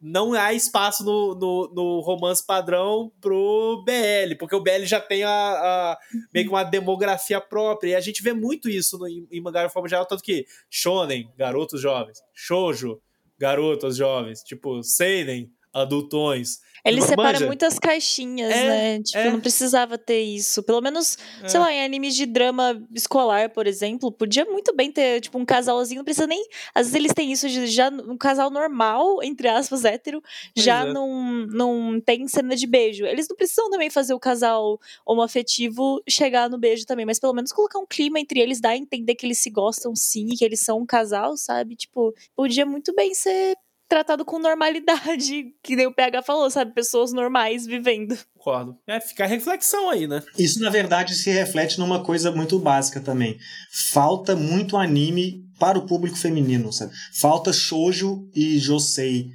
não 0.00 0.34
há 0.34 0.52
espaço 0.52 1.04
no, 1.04 1.34
no, 1.34 1.72
no 1.74 2.00
romance 2.00 2.44
padrão 2.44 3.10
pro 3.20 3.82
BL, 3.84 4.36
porque 4.38 4.54
o 4.54 4.62
BL 4.62 4.84
já 4.84 5.00
tem 5.00 5.24
a, 5.24 5.30
a- 5.30 5.98
meio 6.32 6.46
que 6.46 6.52
uma 6.52 6.64
demografia 6.64 7.40
própria, 7.40 7.90
e 7.90 7.94
a 7.94 8.00
gente 8.00 8.22
vê 8.22 8.32
muito 8.32 8.68
isso 8.68 8.98
no, 8.98 9.08
em, 9.08 9.26
em 9.30 9.40
mangá 9.40 9.66
de 9.66 9.72
forma 9.72 9.88
geral, 9.88 10.04
tanto 10.06 10.22
que 10.22 10.44
shonen, 10.70 11.30
garotos 11.36 11.80
jovens, 11.80 12.18
shoujo, 12.34 13.00
garotas 13.38 13.96
jovens, 13.96 14.40
tipo, 14.42 14.82
seinen, 14.82 15.50
adultões. 15.82 16.64
Ele 16.84 17.00
Não 17.00 17.06
separa 17.08 17.32
manja? 17.32 17.46
muitas 17.46 17.80
caixinhas, 17.80 18.48
É, 18.52 18.64
né? 18.98 19.02
Tipo, 19.02 19.18
é. 19.18 19.30
não 19.32 19.40
precisava 19.40 19.98
ter 19.98 20.20
isso. 20.22 20.62
Pelo 20.62 20.80
menos, 20.80 21.18
É. 21.42 21.48
sei 21.48 21.58
lá, 21.58 21.72
em 21.72 21.84
animes 21.84 22.14
de 22.14 22.24
drama 22.26 22.80
escolar, 22.94 23.50
por 23.50 23.66
exemplo, 23.66 24.12
podia 24.12 24.44
muito 24.44 24.72
bem 24.72 24.92
ter, 24.92 25.20
tipo, 25.20 25.36
um 25.36 25.44
casalzinho, 25.44 25.98
não 25.98 26.04
precisa 26.04 26.28
nem. 26.28 26.40
Às 26.72 26.86
vezes 26.86 26.94
eles 26.94 27.12
têm 27.12 27.32
isso 27.32 27.48
de 27.48 27.66
já 27.66 27.88
um 27.88 28.16
casal 28.16 28.50
normal, 28.50 29.20
entre 29.24 29.48
aspas, 29.48 29.84
hétero, 29.84 30.22
Pois 30.54 30.64
já 30.64 30.86
é. 30.86 30.92
não, 30.92 31.46
não 31.48 32.00
tem 32.00 32.28
cena 32.28 32.54
de 32.54 32.68
beijo. 32.68 33.04
Eles 33.04 33.26
não 33.28 33.36
precisam 33.36 33.68
também 33.68 33.90
fazer 33.90 34.14
o 34.14 34.20
casal 34.20 34.78
homoafetivo 35.04 36.00
chegar 36.08 36.48
no 36.48 36.56
beijo 36.56 36.86
também, 36.86 37.04
mas 37.04 37.18
pelo 37.18 37.32
menos 37.34 37.50
colocar 37.52 37.80
um 37.80 37.86
clima 37.86 38.20
entre 38.20 38.38
eles, 38.38 38.60
dar 38.60 38.70
a 38.70 38.76
entender 38.76 39.16
que 39.16 39.26
eles 39.26 39.38
se 39.38 39.50
gostam 39.50 39.92
sim, 39.96 40.28
que 40.28 40.44
eles 40.44 40.60
são 40.60 40.78
um 40.78 40.86
casal, 40.86 41.36
sabe? 41.36 41.74
Tipo, 41.74 42.14
podia 42.36 42.64
muito 42.64 42.94
bem 42.94 43.12
ser 43.12 43.56
tratado 43.88 44.24
com 44.24 44.38
normalidade, 44.38 45.46
que 45.62 45.76
nem 45.76 45.86
o 45.86 45.94
PH 45.94 46.22
falou, 46.22 46.50
sabe? 46.50 46.74
Pessoas 46.74 47.12
normais 47.12 47.66
vivendo. 47.66 48.16
Concordo. 48.34 48.76
É, 48.86 49.00
fica 49.00 49.24
a 49.24 49.26
reflexão 49.26 49.90
aí, 49.90 50.06
né? 50.06 50.22
Isso, 50.38 50.60
na 50.60 50.70
verdade, 50.70 51.14
se 51.14 51.30
reflete 51.30 51.78
numa 51.78 52.02
coisa 52.02 52.30
muito 52.30 52.58
básica 52.58 53.00
também. 53.00 53.38
Falta 53.92 54.36
muito 54.36 54.76
anime 54.76 55.44
para 55.58 55.78
o 55.78 55.86
público 55.86 56.16
feminino, 56.16 56.72
sabe? 56.72 56.92
Falta 57.14 57.52
shoujo 57.52 58.28
e 58.34 58.58
josei. 58.58 59.28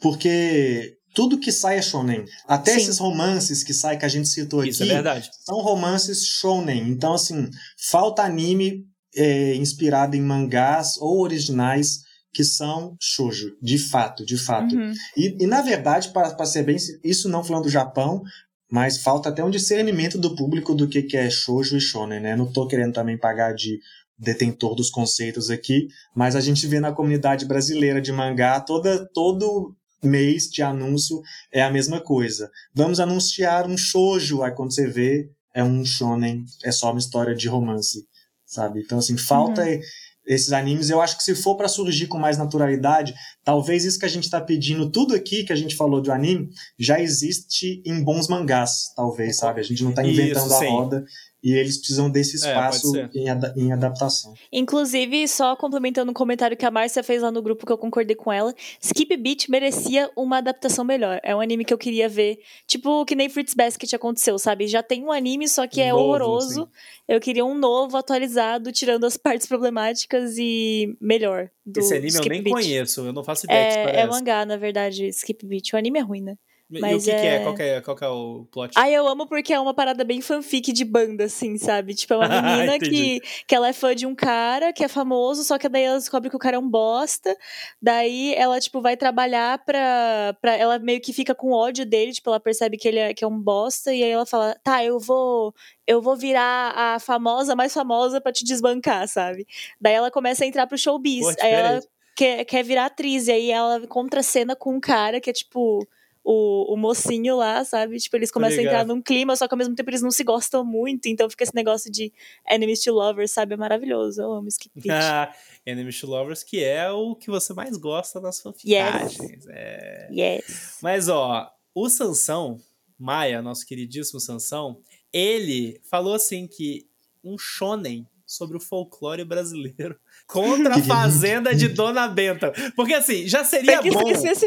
Porque 0.00 0.96
tudo 1.14 1.38
que 1.38 1.50
sai 1.50 1.78
é 1.78 1.82
shonen. 1.82 2.24
Até 2.46 2.72
Sim. 2.72 2.78
esses 2.78 2.98
romances 2.98 3.64
que 3.64 3.72
sai 3.74 3.98
que 3.98 4.04
a 4.04 4.08
gente 4.08 4.28
citou 4.28 4.64
Isso 4.64 4.82
é 4.82 4.86
aqui 4.86 4.94
verdade. 4.94 5.30
são 5.44 5.58
romances 5.58 6.24
shonen. 6.24 6.88
Então, 6.88 7.14
assim, 7.14 7.48
falta 7.90 8.22
anime 8.22 8.84
é, 9.16 9.54
inspirado 9.56 10.16
em 10.16 10.20
mangás 10.20 10.96
ou 10.98 11.20
originais 11.20 12.00
que 12.32 12.44
são 12.44 12.96
shoujo, 13.00 13.56
de 13.60 13.78
fato, 13.78 14.24
de 14.24 14.36
fato. 14.36 14.74
Uhum. 14.74 14.92
E, 15.16 15.44
e, 15.44 15.46
na 15.46 15.62
verdade, 15.62 16.10
para 16.10 16.44
ser 16.44 16.62
bem, 16.62 16.76
isso 17.02 17.28
não 17.28 17.42
falando 17.42 17.64
do 17.64 17.70
Japão, 17.70 18.22
mas 18.70 18.98
falta 18.98 19.30
até 19.30 19.42
um 19.42 19.50
discernimento 19.50 20.18
do 20.18 20.34
público 20.34 20.74
do 20.74 20.88
que, 20.88 21.02
que 21.02 21.16
é 21.16 21.30
shoujo 21.30 21.76
e 21.76 21.80
shonen, 21.80 22.20
né? 22.20 22.36
Não 22.36 22.50
tô 22.52 22.66
querendo 22.66 22.92
também 22.92 23.16
pagar 23.16 23.54
de 23.54 23.78
detentor 24.18 24.74
dos 24.74 24.90
conceitos 24.90 25.48
aqui, 25.48 25.88
mas 26.14 26.34
a 26.34 26.40
gente 26.40 26.66
vê 26.66 26.80
na 26.80 26.92
comunidade 26.92 27.46
brasileira 27.46 28.00
de 28.00 28.12
mangá 28.12 28.60
toda 28.60 29.08
todo 29.12 29.74
mês 30.02 30.44
de 30.44 30.62
anúncio 30.62 31.20
é 31.52 31.62
a 31.62 31.70
mesma 31.70 32.00
coisa. 32.00 32.50
Vamos 32.74 33.00
anunciar 33.00 33.66
um 33.66 33.76
shoujo, 33.76 34.42
aí 34.42 34.52
quando 34.52 34.74
você 34.74 34.86
vê 34.86 35.30
é 35.54 35.62
um 35.62 35.84
shonen, 35.84 36.44
é 36.64 36.70
só 36.70 36.90
uma 36.90 36.98
história 36.98 37.34
de 37.34 37.48
romance, 37.48 38.06
sabe? 38.44 38.80
Então 38.80 38.98
assim, 38.98 39.16
falta 39.16 39.62
Uhum. 39.62 39.80
Esses 40.28 40.52
animes, 40.52 40.90
eu 40.90 41.00
acho 41.00 41.16
que 41.16 41.24
se 41.24 41.34
for 41.34 41.56
para 41.56 41.66
surgir 41.68 42.06
com 42.06 42.18
mais 42.18 42.36
naturalidade, 42.36 43.14
talvez 43.42 43.84
isso 43.84 43.98
que 43.98 44.04
a 44.04 44.10
gente 44.10 44.24
está 44.24 44.40
pedindo, 44.40 44.90
tudo 44.90 45.14
aqui 45.14 45.42
que 45.42 45.52
a 45.52 45.56
gente 45.56 45.74
falou 45.74 46.02
do 46.02 46.12
anime, 46.12 46.50
já 46.78 47.00
existe 47.00 47.82
em 47.84 48.04
bons 48.04 48.28
mangás, 48.28 48.92
talvez, 48.94 49.38
sabe? 49.38 49.60
A 49.60 49.64
gente 49.64 49.82
não 49.82 49.90
está 49.90 50.04
inventando 50.04 50.46
Isso, 50.46 50.54
a 50.54 50.68
roda 50.68 51.04
e 51.48 51.58
eles 51.58 51.78
precisam 51.78 52.10
desse 52.10 52.36
É, 52.36 52.38
espaço 52.50 52.90
ser. 52.92 53.10
em, 53.14 53.28
ada- 53.30 53.54
em 53.56 53.72
adaptação. 53.72 54.34
Inclusive, 54.52 55.26
só 55.28 55.56
complementando 55.56 56.10
um 56.10 56.14
comentário 56.14 56.56
que 56.56 56.66
a 56.66 56.70
Márcia 56.70 57.02
fez 57.02 57.22
lá 57.22 57.30
no 57.30 57.40
grupo 57.42 57.64
que 57.64 57.72
eu 57.72 57.78
concordei 57.78 58.16
com 58.16 58.32
ela, 58.32 58.54
Skip 58.80 59.16
Beat 59.16 59.48
merecia 59.48 60.10
uma 60.16 60.38
adaptação 60.38 60.84
melhor. 60.84 61.20
É 61.22 61.34
um 61.34 61.40
anime 61.40 61.64
que 61.64 61.72
eu 61.72 61.78
queria 61.78 62.08
ver, 62.08 62.38
tipo 62.66 63.04
que 63.04 63.14
nem 63.14 63.28
Fruits 63.28 63.54
Basket 63.54 63.92
aconteceu, 63.94 64.38
sabe? 64.38 64.66
Já 64.66 64.82
tem 64.82 65.04
um 65.04 65.12
anime, 65.12 65.48
só 65.48 65.66
que 65.66 65.80
é 65.80 65.90
Novo, 65.92 66.04
horroroso. 66.04 66.62
sim. 66.64 66.68
Eu 67.06 67.20
queria 67.20 67.44
um 67.44 67.54
novo, 67.56 67.96
atualizado, 67.96 68.70
tirando 68.70 69.04
as 69.04 69.16
partes 69.18 69.46
problemáticas 69.46 70.36
e 70.38 70.96
melhor. 71.00 71.48
Do 71.64 71.80
Esse 71.80 71.92
anime 71.94 72.08
eu 72.08 72.14
Skip 72.14 72.28
nem 72.30 72.42
Beat. 72.42 72.54
conheço, 72.54 73.00
eu 73.06 73.12
não 73.12 73.24
faço 73.24 73.46
ideia 73.46 73.58
É, 73.60 74.00
é 74.00 74.06
mangá, 74.06 74.44
na 74.44 74.56
verdade, 74.56 75.06
Skip 75.08 75.46
Beat. 75.46 75.72
O 75.72 75.76
anime 75.76 75.98
é 75.98 76.02
ruim, 76.02 76.22
né? 76.22 76.34
E 76.70 76.78
o 76.78 76.80
mas 76.82 77.04
que, 77.04 77.10
que 77.10 77.16
é? 77.16 77.36
é- 77.36 77.40
Qual 77.40 77.54
que 77.54 77.62
é? 77.62 77.80
Qual 77.80 77.96
que 77.96 78.04
é 78.04 78.08
o 78.08 78.46
plot? 78.52 78.72
Ah, 78.76 78.90
eu 78.90 79.08
amo 79.08 79.26
porque 79.26 79.54
é 79.54 79.58
uma 79.60 79.72
parada 79.72 80.04
bem 80.04 80.20
fanfic 80.20 80.70
de 80.70 80.84
banda, 80.84 81.24
assim, 81.24 81.56
sabe? 81.56 81.94
Tipo, 81.94 82.14
é 82.14 82.16
uma 82.18 82.28
menina 82.42 82.78
que, 82.78 83.20
que 83.46 83.54
ela 83.54 83.68
é 83.68 83.72
fã 83.72 83.94
de 83.94 84.04
um 84.06 84.14
cara 84.14 84.70
que 84.70 84.84
é 84.84 84.88
famoso, 84.88 85.44
só 85.44 85.56
que 85.56 85.66
daí 85.66 85.84
ela 85.84 85.96
descobre 85.96 86.28
que 86.28 86.36
o 86.36 86.38
cara 86.38 86.56
é 86.56 86.58
um 86.58 86.68
bosta. 86.68 87.34
Daí 87.80 88.34
ela, 88.34 88.60
tipo, 88.60 88.82
vai 88.82 88.98
trabalhar 88.98 89.64
pra, 89.64 90.36
pra. 90.42 90.56
Ela 90.56 90.78
meio 90.78 91.00
que 91.00 91.12
fica 91.12 91.34
com 91.34 91.52
ódio 91.52 91.86
dele, 91.86 92.12
tipo, 92.12 92.28
ela 92.28 92.38
percebe 92.40 92.76
que 92.76 92.86
ele 92.86 92.98
é, 92.98 93.14
que 93.14 93.24
é 93.24 93.26
um 93.26 93.40
bosta, 93.40 93.94
e 93.94 94.02
aí 94.04 94.10
ela 94.10 94.26
fala: 94.26 94.54
tá, 94.62 94.84
eu 94.84 94.98
vou. 94.98 95.54
Eu 95.86 96.02
vou 96.02 96.16
virar 96.16 96.74
a 96.76 96.98
famosa, 96.98 97.56
mais 97.56 97.72
famosa 97.72 98.20
pra 98.20 98.30
te 98.30 98.44
desbancar, 98.44 99.08
sabe? 99.08 99.46
Daí 99.80 99.94
ela 99.94 100.10
começa 100.10 100.44
a 100.44 100.46
entrar 100.46 100.66
pro 100.66 100.76
showbiz. 100.76 101.34
Pô, 101.34 101.42
aí 101.42 101.50
ela 101.50 101.80
quer, 102.14 102.44
quer 102.44 102.62
virar 102.62 102.84
atriz, 102.86 103.26
e 103.26 103.32
aí 103.32 103.50
ela 103.50 103.86
contracena 103.86 104.54
com 104.54 104.74
um 104.74 104.80
cara 104.80 105.18
que 105.18 105.30
é, 105.30 105.32
tipo 105.32 105.88
o, 106.30 106.74
o 106.74 106.76
mocinho 106.76 107.36
lá, 107.38 107.64
sabe? 107.64 107.96
Tipo, 107.96 108.16
eles 108.16 108.30
começam 108.30 108.58
a 108.58 108.62
entrar 108.62 108.84
num 108.84 109.00
clima, 109.00 109.34
só 109.34 109.48
que 109.48 109.54
ao 109.54 109.58
mesmo 109.58 109.74
tempo 109.74 109.88
eles 109.88 110.02
não 110.02 110.10
se 110.10 110.22
gostam 110.22 110.62
muito, 110.62 111.06
então 111.06 111.30
fica 111.30 111.42
esse 111.42 111.54
negócio 111.54 111.90
de 111.90 112.12
enemies 112.46 112.82
to 112.82 112.92
lovers, 112.92 113.30
sabe? 113.30 113.54
É 113.54 113.56
maravilhoso. 113.56 114.20
Eu 114.20 114.34
amo 114.34 114.46
Skip 114.48 114.78
Beat. 114.78 114.94
Ah, 114.94 115.34
Enemy 115.64 115.90
to 115.90 116.06
Lovers, 116.06 116.42
que 116.42 116.62
é 116.62 116.90
o 116.90 117.14
que 117.14 117.30
você 117.30 117.54
mais 117.54 117.78
gosta 117.78 118.20
nas 118.20 118.40
fanficagens. 118.40 119.46
É. 119.48 120.08
yes. 120.12 120.76
Mas, 120.82 121.08
ó, 121.08 121.50
o 121.74 121.88
Sansão, 121.88 122.60
Maia, 122.98 123.40
nosso 123.40 123.66
queridíssimo 123.66 124.20
Sansão, 124.20 124.82
ele 125.10 125.80
falou 125.84 126.12
assim 126.12 126.46
que 126.46 126.86
um 127.24 127.38
shonen 127.38 128.06
sobre 128.28 128.58
o 128.58 128.60
folclore 128.60 129.24
brasileiro 129.24 129.96
contra 130.28 130.74
a 130.76 130.82
fazenda 130.82 131.54
de 131.54 131.66
Dona 131.68 132.06
Benta. 132.06 132.52
Porque 132.76 132.92
assim, 132.92 133.26
já 133.26 133.42
seria 133.42 133.80
bom 133.90 134.00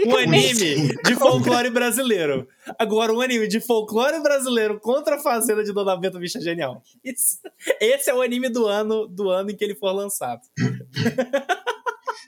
um 0.08 0.16
anime 0.18 0.96
de 1.04 1.16
folclore 1.16 1.70
brasileiro. 1.72 2.48
Agora, 2.78 3.12
um 3.12 3.20
anime 3.20 3.48
de 3.48 3.60
folclore 3.60 4.22
brasileiro 4.22 4.80
contra 4.80 5.16
a 5.16 5.20
fazenda 5.20 5.64
de 5.64 5.74
Dona 5.74 5.98
Benta, 5.98 6.20
bicha 6.20 6.40
genial. 6.40 6.84
Isso- 7.04 7.40
esse 7.80 8.10
é 8.10 8.14
o 8.14 8.22
anime 8.22 8.50
do 8.50 8.68
ano, 8.68 9.08
do 9.08 9.30
ano 9.32 9.50
em 9.50 9.56
que 9.56 9.64
ele 9.64 9.76
for 9.76 9.92
lançado. 9.92 10.42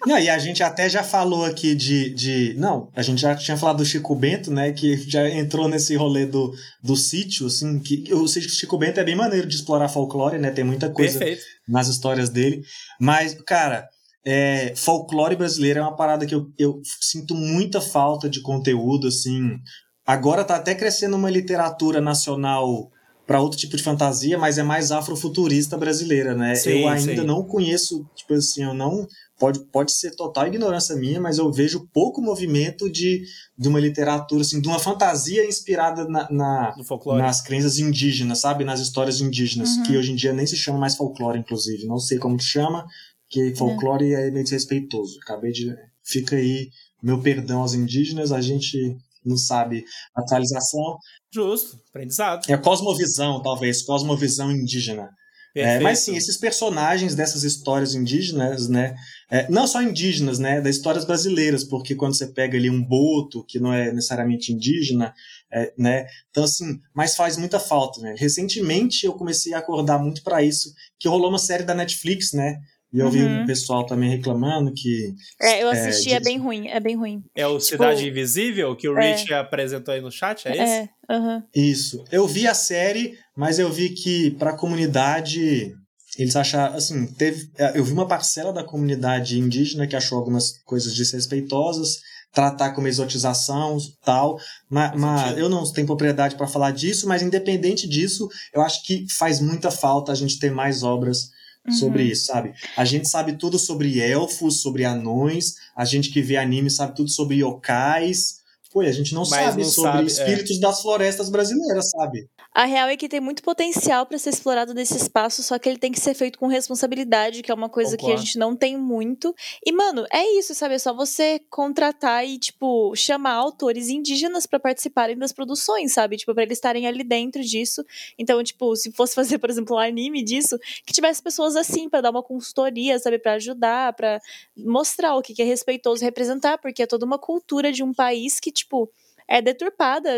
Não, 0.06 0.20
e 0.20 0.30
a 0.30 0.38
gente 0.38 0.62
até 0.62 0.90
já 0.90 1.04
falou 1.04 1.46
aqui 1.46 1.74
de, 1.76 2.14
de. 2.14 2.54
Não, 2.58 2.90
a 2.96 3.02
gente 3.02 3.22
já 3.22 3.36
tinha 3.36 3.58
falado 3.58 3.78
do 3.78 3.86
Chico 3.86 4.16
Bento, 4.16 4.52
né? 4.52 4.72
Que 4.72 4.98
já 5.10 5.30
entrou 5.30 5.68
nesse 5.68 5.96
rolê 5.96 6.26
do, 6.26 6.54
do 6.82 6.96
sítio, 6.96 7.48
assim. 7.48 7.80
Que, 7.80 8.14
o 8.14 8.28
Chico 8.28 8.78
Bento 8.78 9.00
é 9.00 9.04
bem 9.04 9.16
maneiro 9.16 9.48
de 9.48 9.56
explorar 9.56 9.90
folclore, 9.90 10.38
né? 10.38 10.52
Tem 10.52 10.64
muita 10.64 10.90
coisa 10.90 11.18
Perfeito. 11.18 11.44
nas 11.68 11.88
histórias 11.88 12.30
dele. 12.30 12.62
Mas, 13.00 13.36
cara, 13.46 13.88
é, 14.26 14.74
folclore 14.76 15.36
brasileiro 15.36 15.80
é 15.80 15.82
uma 15.82 15.96
parada 15.96 16.26
que 16.26 16.36
eu, 16.36 16.48
eu 16.58 16.82
sinto 17.02 17.36
muita 17.36 17.82
falta 17.82 18.30
de 18.30 18.42
conteúdo, 18.42 19.08
assim. 19.08 19.58
Agora 20.06 20.44
tá 20.44 20.56
até 20.56 20.76
crescendo 20.76 21.16
uma 21.16 21.30
literatura 21.30 22.02
nacional 22.02 22.90
para 23.26 23.42
outro 23.42 23.58
tipo 23.58 23.76
de 23.78 23.84
fantasia, 23.84 24.38
mas 24.38 24.58
é 24.58 24.64
mais 24.64 24.92
afrofuturista 24.92 25.78
brasileira, 25.78 26.36
né? 26.36 26.56
Sim, 26.56 26.82
eu 26.82 26.88
ainda 26.88 27.22
sim. 27.22 27.28
não 27.28 27.44
conheço, 27.44 28.06
tipo 28.16 28.34
assim, 28.34 28.64
eu 28.64 28.74
não. 28.74 29.08
Pode, 29.44 29.60
pode 29.66 29.92
ser 29.92 30.16
total 30.16 30.48
ignorância 30.48 30.96
minha, 30.96 31.20
mas 31.20 31.38
eu 31.38 31.52
vejo 31.52 31.86
pouco 31.94 32.22
movimento 32.22 32.90
de, 32.90 33.26
de 33.58 33.68
uma 33.68 33.78
literatura, 33.78 34.40
assim, 34.42 34.62
de 34.62 34.70
uma 34.70 34.80
fantasia 34.80 35.46
inspirada 35.46 36.08
na, 36.08 36.32
na, 36.32 36.74
nas 37.18 37.42
crenças 37.42 37.78
indígenas, 37.78 38.40
sabe? 38.40 38.64
Nas 38.64 38.80
histórias 38.80 39.20
indígenas, 39.20 39.76
Uhum. 39.76 39.84
que 39.84 39.98
hoje 39.98 40.14
em 40.14 40.16
dia 40.16 40.32
nem 40.32 40.46
se 40.46 40.56
chama 40.56 40.80
mais 40.80 40.96
folclore, 40.96 41.38
inclusive. 41.38 41.86
Não 41.86 42.00
sei 42.00 42.18
como 42.20 42.38
que 42.38 42.44
chama, 42.46 42.86
que 43.30 43.54
folclore 43.56 44.14
é 44.14 44.32
meio 44.32 44.46
desrespeitoso. 44.46 45.20
Acabei 45.22 45.52
de. 45.52 45.76
Fica 46.02 46.38
aí 46.38 46.70
meu 47.02 47.20
perdão 47.20 47.60
aos 47.64 47.74
indígenas, 47.74 48.32
a 48.32 48.40
gente 48.40 48.96
não 49.26 49.36
sabe 49.36 49.84
atualização. 50.16 50.98
Justo, 51.34 51.78
aprendizado. 51.90 52.50
É 52.50 52.56
cosmovisão, 52.56 53.42
talvez, 53.42 53.82
cosmovisão 53.82 54.50
indígena. 54.50 55.10
É, 55.56 55.80
mas 55.80 56.00
sim, 56.00 56.16
esses 56.16 56.36
personagens 56.36 57.14
dessas 57.14 57.44
histórias 57.44 57.94
indígenas, 57.94 58.68
né? 58.68 58.96
É, 59.30 59.48
não 59.52 59.68
só 59.68 59.84
indígenas, 59.84 60.40
né? 60.40 60.60
Das 60.60 60.76
histórias 60.76 61.06
brasileiras, 61.06 61.64
porque 61.64 61.94
quando 61.94 62.16
você 62.16 62.28
pega 62.28 62.58
ali 62.58 62.72
um 62.72 62.84
boto, 62.84 63.46
que 63.48 63.60
não 63.60 63.72
é 63.72 63.92
necessariamente 63.92 64.52
indígena, 64.52 65.14
é, 65.52 65.72
né? 65.78 66.08
Então, 66.32 66.44
assim, 66.44 66.80
mas 66.94 67.16
faz 67.16 67.38
muita 67.38 67.60
falta, 67.60 68.02
né? 68.02 68.16
Recentemente 68.18 69.06
eu 69.06 69.14
comecei 69.14 69.54
a 69.54 69.60
acordar 69.60 70.00
muito 70.00 70.24
para 70.24 70.42
isso, 70.42 70.74
que 71.00 71.08
rolou 71.08 71.30
uma 71.30 71.38
série 71.38 71.64
da 71.64 71.76
Netflix, 71.76 72.34
né? 72.34 72.60
E 72.94 73.00
eu 73.00 73.08
uhum. 73.08 73.12
vi 73.12 73.24
um 73.24 73.46
pessoal 73.48 73.86
também 73.86 74.10
reclamando 74.12 74.72
que. 74.72 75.16
É, 75.42 75.64
eu 75.64 75.70
assisti, 75.70 76.14
é, 76.14 76.18
é 76.18 76.20
bem 76.20 76.38
ruim, 76.38 76.68
é 76.68 76.80
bem 76.80 76.96
ruim. 76.96 77.24
É 77.36 77.48
o 77.48 77.58
tipo, 77.58 77.84
Cidade 77.84 78.08
Invisível 78.08 78.76
que 78.76 78.88
o 78.88 78.98
é. 79.00 79.16
Rich 79.16 79.34
apresentou 79.34 79.92
aí 79.92 80.00
no 80.00 80.12
chat, 80.12 80.48
é 80.48 80.52
esse? 80.52 80.62
É, 80.62 80.90
uhum. 81.10 81.44
Isso. 81.56 82.04
Eu 82.12 82.28
vi 82.28 82.46
a 82.46 82.54
série, 82.54 83.18
mas 83.36 83.58
eu 83.58 83.72
vi 83.72 83.90
que 83.90 84.32
pra 84.32 84.56
comunidade. 84.56 85.74
Eles 86.20 86.36
acharam, 86.36 86.76
assim, 86.76 87.08
teve. 87.14 87.50
É, 87.58 87.80
eu 87.80 87.84
vi 87.84 87.92
uma 87.92 88.08
parcela 88.08 88.54
da 88.54 88.64
comunidade 88.64 89.40
indígena 89.40 89.88
que 89.88 89.96
achou 89.96 90.20
algumas 90.20 90.60
coisas 90.64 90.94
desrespeitosas, 90.94 91.98
tratar 92.32 92.74
como 92.74 92.88
exotização 92.88 93.76
tal, 94.06 94.38
mas, 94.70 94.92
mas 94.96 95.36
eu 95.36 95.50
não 95.50 95.64
tenho 95.74 95.88
propriedade 95.88 96.36
para 96.36 96.46
falar 96.46 96.70
disso, 96.70 97.08
mas 97.08 97.24
independente 97.24 97.90
disso, 97.90 98.30
eu 98.54 98.62
acho 98.62 98.84
que 98.84 99.08
faz 99.12 99.40
muita 99.40 99.72
falta 99.72 100.12
a 100.12 100.16
gente 100.16 100.38
ter 100.38 100.52
mais 100.52 100.84
obras 100.84 101.33
uhum. 101.68 101.74
sobre 101.74 102.04
isso, 102.04 102.26
sabe? 102.26 102.54
A 102.76 102.86
gente 102.86 103.08
sabe 103.08 103.34
tudo 103.34 103.58
sobre 103.58 104.00
elfos, 104.00 104.62
sobre 104.62 104.86
anões, 104.86 105.56
a 105.76 105.86
gente 105.86 106.10
que 106.10 106.22
vê 106.22 106.38
anime 106.38 106.70
sabe 106.70 106.96
tudo 106.96 107.10
sobre 107.10 107.38
yokais. 107.38 108.42
Pô, 108.72 108.82
a 108.82 108.92
gente 108.92 109.14
não 109.14 109.22
Mas 109.22 109.30
sabe 109.30 109.62
não 109.62 109.70
sobre 109.70 109.92
sabe, 109.92 110.04
é. 110.04 110.08
espíritos 110.08 110.58
é. 110.58 110.60
das 110.60 110.82
florestas 110.82 111.30
brasileiras, 111.30 111.92
sabe? 111.92 112.28
A 112.56 112.66
real 112.66 112.88
é 112.88 112.96
que 112.96 113.10
tem 113.10 113.20
muito 113.20 113.42
potencial 113.42 114.06
para 114.06 114.18
ser 114.20 114.30
explorado 114.30 114.76
nesse 114.76 114.96
espaço, 114.96 115.42
só 115.42 115.58
que 115.58 115.68
ele 115.68 115.80
tem 115.80 115.92
que 115.92 116.00
ser 116.00 116.14
feito 116.14 116.38
com 116.38 116.46
responsabilidade, 116.46 117.42
que 117.42 117.52
é 117.52 117.54
uma 117.54 117.68
coisa 117.68 117.98
Concordo. 117.98 118.16
que 118.16 118.22
a 118.22 118.24
gente 118.24 118.38
não 118.38 118.56
tem 118.56 118.78
muito. 118.78 119.34
E, 119.66 119.72
mano, 119.72 120.06
é 120.12 120.24
isso, 120.38 120.54
sabe? 120.54 120.76
É 120.76 120.80
só 120.80 120.94
você 120.94 121.40
contratar 121.50 122.24
e, 122.28 122.38
tipo, 122.38 122.96
chamar 122.96 123.34
autores 123.34 123.90
indígenas 123.90 124.46
para 124.46 124.60
participarem 124.60 125.18
das 125.18 125.32
produções, 125.32 125.94
sabe? 125.94 126.16
Tipo, 126.16 126.36
pra 126.36 126.44
eles 126.44 126.60
estarem 126.60 126.86
ali 126.86 127.04
dentro 127.04 127.42
disso. 127.42 127.84
Então, 128.20 128.44
tipo, 128.44 128.76
se 128.76 128.92
fosse 128.92 129.16
fazer, 129.16 129.40
por 129.40 129.50
exemplo, 129.50 129.76
um 129.76 129.80
anime 129.80 130.24
disso, 130.24 130.60
que 130.86 130.94
tivesse 130.94 131.24
pessoas 131.24 131.56
assim 131.56 131.90
para 131.90 132.02
dar 132.02 132.12
uma 132.12 132.22
consultoria, 132.22 133.00
sabe? 133.00 133.18
para 133.18 133.34
ajudar, 133.34 133.94
para 133.94 134.20
mostrar 134.58 135.16
o 135.16 135.22
que 135.22 135.42
é 135.42 135.46
respeitoso 135.46 136.04
representar, 136.04 136.58
porque 136.58 136.84
é 136.84 136.88
toda 136.88 137.06
uma 137.06 137.18
cultura 137.18 137.72
de 137.72 137.82
um 137.84 137.94
país 137.94 138.40
que, 138.40 138.52
tipo 138.52 138.92
é 139.28 139.42
deturpada, 139.42 140.10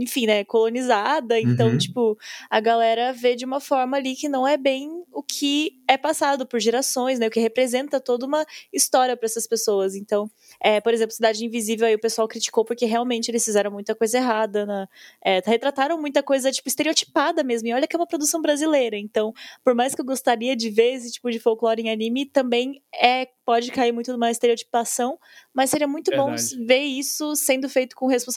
enfim, 0.00 0.26
né, 0.26 0.44
colonizada. 0.44 1.38
Então, 1.38 1.68
uhum. 1.70 1.78
tipo, 1.78 2.18
a 2.50 2.60
galera 2.60 3.12
vê 3.12 3.34
de 3.34 3.44
uma 3.44 3.60
forma 3.60 3.96
ali 3.96 4.14
que 4.14 4.28
não 4.28 4.46
é 4.46 4.56
bem 4.56 4.90
o 5.12 5.22
que 5.22 5.80
é 5.88 5.96
passado 5.96 6.46
por 6.46 6.60
gerações, 6.60 7.18
né, 7.18 7.26
o 7.26 7.30
que 7.30 7.40
representa 7.40 8.00
toda 8.00 8.26
uma 8.26 8.44
história 8.72 9.16
para 9.16 9.26
essas 9.26 9.46
pessoas. 9.46 9.94
Então, 9.94 10.30
é, 10.60 10.80
por 10.80 10.92
exemplo, 10.92 11.14
Cidade 11.14 11.44
Invisível 11.44 11.86
aí 11.86 11.94
o 11.94 12.00
pessoal 12.00 12.28
criticou 12.28 12.64
porque 12.64 12.86
realmente 12.86 13.30
eles 13.30 13.44
fizeram 13.44 13.70
muita 13.70 13.94
coisa 13.94 14.18
errada, 14.18 14.66
né? 14.66 14.86
É, 15.24 15.40
retrataram 15.44 16.00
muita 16.00 16.22
coisa, 16.22 16.50
tipo, 16.52 16.68
estereotipada 16.68 17.42
mesmo. 17.42 17.68
E 17.68 17.72
olha 17.72 17.86
que 17.86 17.96
é 17.96 17.98
uma 17.98 18.06
produção 18.06 18.40
brasileira. 18.40 18.96
Então, 18.96 19.32
por 19.64 19.74
mais 19.74 19.94
que 19.94 20.00
eu 20.00 20.04
gostaria 20.04 20.54
de 20.54 20.70
ver 20.70 20.94
esse 20.94 21.12
tipo 21.12 21.30
de 21.30 21.38
folclore 21.38 21.82
em 21.82 21.90
anime, 21.90 22.26
também 22.26 22.82
é 22.94 23.28
pode 23.48 23.70
cair 23.72 23.92
muito 23.92 24.12
numa 24.12 24.30
estereotipação, 24.30 25.18
mas 25.54 25.70
seria 25.70 25.88
muito 25.88 26.10
Verdade. 26.10 26.54
bom 26.54 26.66
ver 26.66 26.82
isso 26.82 27.34
sendo 27.34 27.66
feito 27.66 27.96
com 27.96 28.06
responsabilidade. 28.06 28.27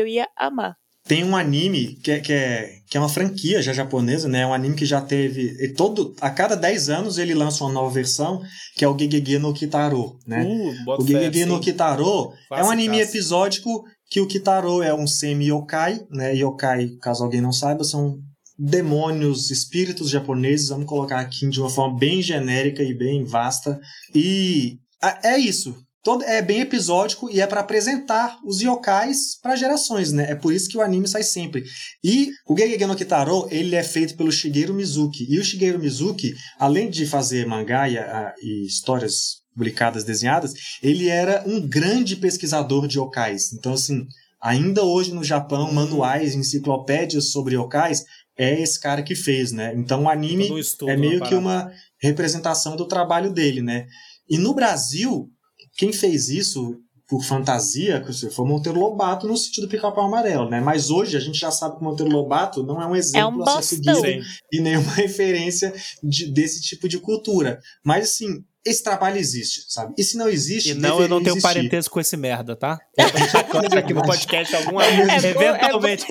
Eu 0.00 0.06
ia 0.06 0.28
amar. 0.36 0.76
Tem 1.06 1.22
um 1.22 1.36
anime 1.36 1.94
que 2.02 2.10
é, 2.10 2.20
que 2.20 2.32
é, 2.32 2.80
que 2.88 2.96
é 2.96 3.00
uma 3.00 3.08
franquia 3.08 3.62
já 3.62 3.72
japonesa, 3.72 4.28
né? 4.28 4.40
É 4.40 4.46
um 4.46 4.52
anime 4.52 4.74
que 4.74 4.84
já 4.84 5.00
teve. 5.00 5.72
todo, 5.74 6.14
a 6.20 6.30
cada 6.30 6.56
10 6.56 6.88
anos 6.88 7.16
ele 7.16 7.32
lança 7.32 7.62
uma 7.62 7.72
nova 7.72 7.90
versão, 7.90 8.42
que 8.74 8.84
é 8.84 8.88
o 8.88 8.98
Gegege 8.98 9.38
no 9.38 9.54
Kitaro, 9.54 10.18
né? 10.26 10.44
Uh, 10.44 11.00
o 11.00 11.06
Gegege 11.06 11.44
no 11.44 11.60
Kitaro 11.60 12.32
é 12.52 12.64
um 12.64 12.70
anime 12.70 13.00
episódico 13.00 13.84
que 14.10 14.20
o 14.20 14.26
Kitaro 14.26 14.82
é 14.82 14.92
um 14.92 15.06
semi-yokai, 15.06 16.00
né? 16.10 16.34
Yokai, 16.34 16.90
caso 17.00 17.22
alguém 17.22 17.40
não 17.40 17.52
saiba, 17.52 17.84
são 17.84 18.18
demônios, 18.58 19.50
espíritos 19.50 20.10
japoneses, 20.10 20.70
vamos 20.70 20.86
colocar 20.86 21.20
aqui 21.20 21.48
de 21.48 21.60
uma 21.60 21.70
forma 21.70 21.96
bem 21.96 22.20
genérica 22.20 22.82
e 22.82 22.92
bem 22.92 23.22
vasta. 23.22 23.78
E 24.12 24.78
é 25.22 25.38
isso. 25.38 25.85
Todo, 26.06 26.22
é 26.22 26.40
bem 26.40 26.60
episódico 26.60 27.28
e 27.28 27.40
é 27.40 27.48
para 27.48 27.62
apresentar 27.62 28.38
os 28.44 28.60
yokais 28.60 29.36
para 29.42 29.56
gerações, 29.56 30.12
né? 30.12 30.30
É 30.30 30.36
por 30.36 30.52
isso 30.52 30.68
que 30.68 30.78
o 30.78 30.80
anime 30.80 31.08
sai 31.08 31.24
sempre. 31.24 31.64
E 32.04 32.30
o 32.46 32.56
Gegege 32.56 32.86
no 32.86 32.94
Kitaro, 32.94 33.48
ele 33.50 33.74
é 33.74 33.82
feito 33.82 34.16
pelo 34.16 34.30
Shigeru 34.30 34.72
Mizuki. 34.72 35.26
E 35.28 35.36
o 35.36 35.44
Shigeru 35.44 35.80
Mizuki, 35.80 36.32
além 36.60 36.88
de 36.88 37.06
fazer 37.06 37.44
mangá 37.44 37.88
e, 37.88 37.98
a, 37.98 38.32
e 38.40 38.64
histórias 38.68 39.42
publicadas, 39.52 40.04
desenhadas, 40.04 40.52
ele 40.80 41.08
era 41.08 41.42
um 41.44 41.60
grande 41.60 42.14
pesquisador 42.14 42.86
de 42.86 42.98
yokais. 43.00 43.52
Então, 43.52 43.72
assim, 43.72 44.06
ainda 44.40 44.84
hoje 44.84 45.12
no 45.12 45.24
Japão, 45.24 45.72
manuais, 45.72 46.36
enciclopédias 46.36 47.32
sobre 47.32 47.56
yokais 47.56 48.04
é 48.38 48.60
esse 48.60 48.78
cara 48.78 49.02
que 49.02 49.16
fez, 49.16 49.50
né? 49.50 49.74
Então 49.74 50.04
o 50.04 50.08
anime 50.08 50.48
é 50.86 50.96
meio 50.96 51.20
que 51.20 51.34
uma 51.34 51.68
representação 52.00 52.76
do 52.76 52.86
trabalho 52.86 53.32
dele, 53.32 53.60
né? 53.60 53.86
E 54.28 54.38
no 54.38 54.54
Brasil, 54.54 55.32
quem 55.76 55.92
fez 55.92 56.28
isso 56.28 56.80
por 57.08 57.22
fantasia 57.22 58.04
foi 58.32 58.44
o 58.44 58.48
Monteiro 58.48 58.80
Lobato 58.80 59.28
no 59.28 59.36
sentido 59.36 59.66
do 59.66 59.70
pica-pau 59.70 60.06
amarelo, 60.06 60.50
né? 60.50 60.60
Mas 60.60 60.90
hoje 60.90 61.16
a 61.16 61.20
gente 61.20 61.38
já 61.38 61.52
sabe 61.52 61.76
que 61.76 61.80
o 61.80 61.84
Monteiro 61.84 62.10
Lobato 62.10 62.64
não 62.64 62.82
é 62.82 62.86
um 62.86 62.96
exemplo 62.96 63.20
é 63.20 63.26
um 63.26 63.48
a 63.48 63.62
ser 63.62 63.76
seguido 63.76 64.24
e 64.52 64.60
nenhuma 64.60 64.90
referência 64.94 65.72
de, 66.02 66.32
desse 66.32 66.60
tipo 66.60 66.88
de 66.88 66.98
cultura. 66.98 67.60
Mas 67.84 68.06
assim, 68.06 68.44
esse 68.64 68.82
trabalho 68.82 69.16
existe, 69.16 69.64
sabe? 69.68 69.94
E 69.96 70.02
se 70.02 70.16
não 70.16 70.28
existe. 70.28 70.70
E 70.70 70.74
não, 70.74 71.00
eu 71.00 71.08
não 71.08 71.22
tenho 71.22 71.34
existir. 71.34 71.42
parentesco 71.46 71.94
com 71.94 72.00
esse 72.00 72.16
merda, 72.16 72.56
tá? 72.56 72.76
Eu 72.98 73.78
aqui 73.78 73.94
no 73.94 74.02
podcast 74.02 74.56
alguma 74.56 74.84
é, 74.84 75.16
eventualmente. 75.16 76.04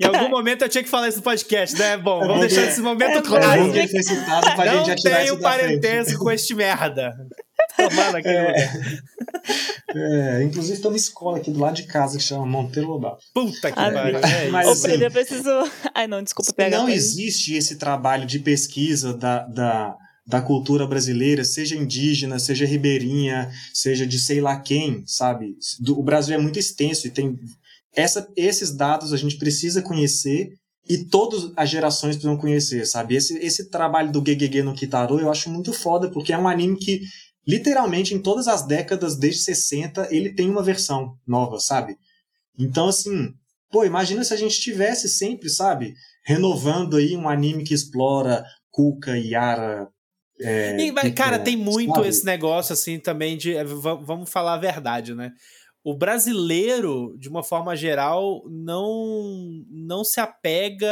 É 0.00 0.04
em 0.04 0.06
algum 0.06 0.28
momento 0.28 0.62
eu 0.62 0.68
tinha 0.68 0.84
que 0.84 0.90
falar 0.90 1.08
isso 1.08 1.18
no 1.18 1.24
podcast, 1.24 1.76
né? 1.76 1.96
Bom, 1.96 2.20
vamos 2.20 2.40
deixar 2.40 2.68
esse 2.68 2.80
momento 2.80 3.18
é 3.18 3.22
claro. 3.22 3.66
Não 3.66 4.84
gente 4.84 5.02
tenho 5.02 5.40
parentesco 5.40 6.18
com 6.22 6.30
este 6.30 6.54
merda. 6.54 7.12
Tomara 7.76 8.22
que 8.22 8.28
é. 8.28 8.70
é, 9.94 10.42
inclusive 10.42 10.80
tem 10.80 10.90
uma 10.90 10.96
escola 10.96 11.38
aqui 11.38 11.50
do 11.50 11.58
lado 11.58 11.76
de 11.76 11.84
casa 11.84 12.16
que 12.16 12.24
chama 12.24 12.46
Monteiro 12.46 12.88
Lobato. 12.88 13.24
Puta 13.34 13.70
que 13.70 13.78
ah, 13.78 13.92
pariu. 13.92 14.18
É 14.18 14.48
Mas 14.48 14.68
assim, 14.68 15.02
eu 15.02 15.10
preciso. 15.10 15.50
Ai, 15.94 16.06
não, 16.06 16.22
desculpa 16.22 16.52
pegar. 16.52 16.78
Não 16.78 16.88
existe 16.88 17.54
esse 17.54 17.76
trabalho 17.76 18.26
de 18.26 18.38
pesquisa 18.38 19.14
da, 19.14 19.46
da 19.46 19.96
da 20.26 20.42
cultura 20.42 20.86
brasileira, 20.88 21.44
seja 21.44 21.76
indígena, 21.76 22.40
seja 22.40 22.66
ribeirinha, 22.66 23.48
seja 23.72 24.04
de 24.04 24.18
sei 24.18 24.40
lá 24.40 24.58
quem, 24.58 25.04
sabe? 25.06 25.54
o 25.88 26.02
Brasil 26.02 26.34
é 26.34 26.38
muito 26.38 26.58
extenso 26.58 27.06
e 27.06 27.10
tem 27.10 27.38
essa, 27.94 28.28
esses 28.36 28.74
dados 28.74 29.12
a 29.12 29.16
gente 29.16 29.38
precisa 29.38 29.80
conhecer 29.80 30.52
e 30.88 31.04
todas 31.04 31.50
as 31.56 31.68
gerações 31.68 32.14
precisam 32.14 32.36
conhecer, 32.36 32.86
sabe? 32.86 33.16
Esse, 33.16 33.38
esse 33.38 33.70
trabalho 33.70 34.12
do 34.12 34.22
Gegege 34.24 34.62
no 34.62 34.74
Kitaro 34.74 35.18
eu 35.18 35.30
acho 35.30 35.50
muito 35.50 35.72
foda, 35.72 36.10
porque 36.10 36.32
é 36.32 36.38
um 36.38 36.46
anime 36.46 36.76
que, 36.76 37.00
literalmente, 37.46 38.14
em 38.14 38.18
todas 38.18 38.48
as 38.48 38.66
décadas, 38.66 39.16
desde 39.16 39.42
60, 39.42 40.08
ele 40.10 40.34
tem 40.34 40.50
uma 40.50 40.62
versão 40.62 41.16
nova, 41.26 41.58
sabe? 41.58 41.96
Então, 42.58 42.88
assim, 42.88 43.34
pô, 43.70 43.84
imagina 43.84 44.24
se 44.24 44.34
a 44.34 44.36
gente 44.36 44.60
tivesse 44.60 45.08
sempre, 45.08 45.48
sabe? 45.48 45.94
Renovando 46.24 46.96
aí 46.96 47.16
um 47.16 47.28
anime 47.28 47.64
que 47.64 47.74
explora 47.74 48.44
Kuka, 48.70 49.16
Yara, 49.16 49.88
é, 50.40 50.76
e, 50.78 51.12
cara, 51.12 51.38
tem 51.38 51.56
muito 51.56 51.94
sabe? 51.94 52.08
esse 52.08 52.24
negócio 52.24 52.72
assim 52.72 52.98
também 52.98 53.36
de. 53.38 53.54
Vamos 53.64 54.28
falar 54.28 54.54
a 54.54 54.58
verdade, 54.58 55.14
né? 55.14 55.32
O 55.86 55.94
brasileiro, 55.94 57.14
de 57.16 57.28
uma 57.28 57.44
forma 57.44 57.76
geral, 57.76 58.42
não 58.50 59.64
não 59.70 60.02
se 60.02 60.18
apega 60.18 60.88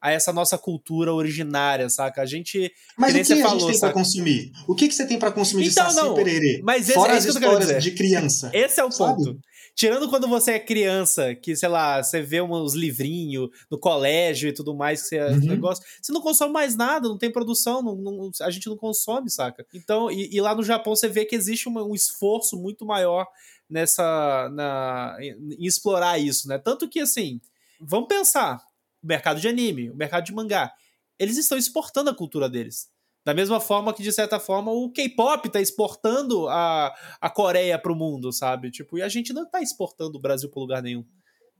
a 0.00 0.10
essa 0.10 0.32
nossa 0.32 0.58
cultura 0.58 1.14
originária, 1.14 1.88
saca? 1.88 2.22
A 2.22 2.26
gente. 2.26 2.72
Mas 2.98 3.14
o 3.14 3.22
que 3.22 3.32
a 3.34 3.36
falou, 3.36 3.60
gente 3.60 3.70
tem 3.70 3.80
para 3.80 3.92
consumir? 3.92 4.50
O 4.66 4.74
que, 4.74 4.88
que 4.88 4.94
você 4.96 5.06
tem 5.06 5.16
para 5.16 5.30
consumir 5.30 5.68
então, 5.68 5.86
de 5.86 5.92
Saci 5.92 6.04
não, 6.04 6.14
Pererê? 6.16 6.60
Mas 6.64 6.88
esse, 6.88 6.94
Fora 6.94 7.12
é 7.12 7.18
as 7.18 7.24
histórias 7.24 7.84
de 7.84 7.92
criança. 7.92 8.50
Esse 8.52 8.80
é 8.80 8.84
o 8.84 8.90
sabe? 8.90 9.24
ponto. 9.24 9.38
Tirando 9.76 10.08
quando 10.08 10.26
você 10.26 10.52
é 10.52 10.58
criança, 10.58 11.34
que, 11.34 11.54
sei 11.54 11.68
lá, 11.68 12.02
você 12.02 12.22
vê 12.22 12.40
uns 12.40 12.74
livrinhos 12.74 13.50
no 13.70 13.78
colégio 13.78 14.48
e 14.48 14.52
tudo 14.52 14.74
mais, 14.74 15.02
que 15.02 15.08
você 15.08 15.20
uhum. 15.20 15.38
negócio, 15.40 15.84
você 16.00 16.12
não 16.12 16.22
consome 16.22 16.50
mais 16.50 16.74
nada, 16.74 17.08
não 17.08 17.18
tem 17.18 17.30
produção, 17.30 17.82
não, 17.82 17.94
não, 17.94 18.30
a 18.40 18.50
gente 18.50 18.68
não 18.68 18.76
consome, 18.76 19.30
saca? 19.30 19.66
Então, 19.74 20.10
e, 20.10 20.34
e, 20.34 20.40
lá 20.40 20.54
no 20.54 20.62
Japão 20.62 20.96
você 20.96 21.08
vê 21.08 21.26
que 21.26 21.36
existe 21.36 21.68
um 21.68 21.94
esforço 21.94 22.56
muito 22.56 22.86
maior 22.86 23.26
nessa. 23.68 24.48
Na, 24.52 25.16
em, 25.20 25.36
explorar 25.66 26.18
isso, 26.18 26.48
né? 26.48 26.58
Tanto 26.58 26.88
que, 26.88 27.00
assim, 27.00 27.40
vamos 27.80 28.08
pensar: 28.08 28.60
o 29.02 29.06
mercado 29.06 29.40
de 29.40 29.48
anime, 29.48 29.90
o 29.90 29.96
mercado 29.96 30.24
de 30.24 30.32
mangá, 30.34 30.72
eles 31.18 31.36
estão 31.36 31.56
exportando 31.58 32.10
a 32.10 32.14
cultura 32.14 32.48
deles. 32.48 32.88
Da 33.24 33.34
mesma 33.34 33.58
forma 33.60 33.92
que, 33.92 34.04
de 34.04 34.12
certa 34.12 34.38
forma, 34.38 34.70
o 34.70 34.88
K-pop 34.92 35.48
tá 35.48 35.60
exportando 35.60 36.48
a, 36.48 36.94
a 37.20 37.28
Coreia 37.28 37.76
pro 37.76 37.96
mundo, 37.96 38.32
sabe? 38.32 38.70
Tipo, 38.70 38.98
e 38.98 39.02
a 39.02 39.08
gente 39.08 39.32
não 39.32 39.44
tá 39.50 39.60
exportando 39.60 40.16
o 40.16 40.20
Brasil 40.20 40.48
para 40.48 40.60
lugar 40.60 40.82
nenhum. 40.82 41.04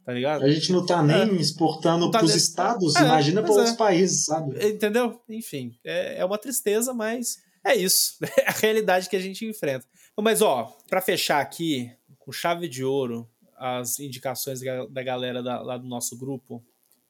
tá 0.04 0.12
ligado? 0.12 0.44
A 0.44 0.48
gente 0.48 0.70
não 0.70 0.86
tá 0.86 1.02
nem 1.02 1.22
É. 1.22 1.40
exportando 1.40 2.08
tá 2.12 2.18
pros 2.20 2.30
nem- 2.30 2.38
estados, 2.38 2.94
É, 2.94 3.00
imagina 3.00 3.42
para 3.42 3.50
é. 3.50 3.56
outros 3.56 3.74
países, 3.74 4.24
sabe? 4.26 4.64
Entendeu? 4.64 5.20
Enfim, 5.28 5.72
é, 5.84 6.18
é 6.20 6.24
uma 6.24 6.38
tristeza, 6.38 6.94
mas 6.94 7.38
é 7.64 7.74
isso. 7.74 8.14
É 8.38 8.48
a 8.48 8.52
realidade 8.52 9.08
que 9.10 9.16
a 9.16 9.20
gente 9.20 9.44
enfrenta. 9.44 9.84
Mas, 10.20 10.40
ó, 10.42 10.72
pra 10.88 11.00
fechar 11.00 11.40
aqui, 11.40 11.90
com 12.26 12.32
chave 12.32 12.68
de 12.68 12.82
ouro, 12.84 13.30
as 13.56 14.00
indicações 14.00 14.60
da 14.90 15.02
galera 15.02 15.40
da- 15.44 15.62
lá 15.62 15.78
do 15.78 15.86
nosso 15.86 16.18
grupo, 16.18 16.62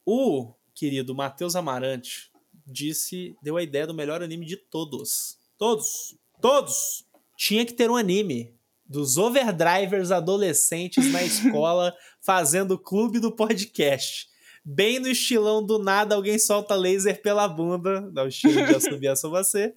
o 0.05 0.53
querido 0.75 1.15
Matheus 1.15 1.55
Amarante 1.55 2.31
disse, 2.67 3.35
deu 3.41 3.57
a 3.57 3.63
ideia 3.63 3.87
do 3.87 3.95
melhor 3.95 4.21
anime 4.21 4.45
de 4.45 4.55
todos. 4.55 5.39
Todos. 5.57 6.15
Todos. 6.39 7.03
Tinha 7.35 7.65
que 7.65 7.73
ter 7.73 7.89
um 7.89 7.95
anime 7.95 8.53
dos 8.85 9.17
overdrivers 9.17 10.11
adolescentes 10.11 11.11
na 11.11 11.23
escola 11.23 11.95
fazendo 12.21 12.75
o 12.75 12.79
clube 12.79 13.19
do 13.19 13.31
podcast. 13.35 14.27
Bem 14.63 14.99
no 14.99 15.07
estilão 15.07 15.65
do 15.65 15.79
nada, 15.79 16.13
alguém 16.13 16.37
solta 16.37 16.75
laser 16.75 17.21
pela 17.23 17.47
bunda. 17.47 18.01
Dá 18.11 18.23
o 18.23 18.27
estilo 18.27 18.53
de 18.67 18.75
assobia 18.75 19.15
só 19.17 19.29
você. 19.29 19.73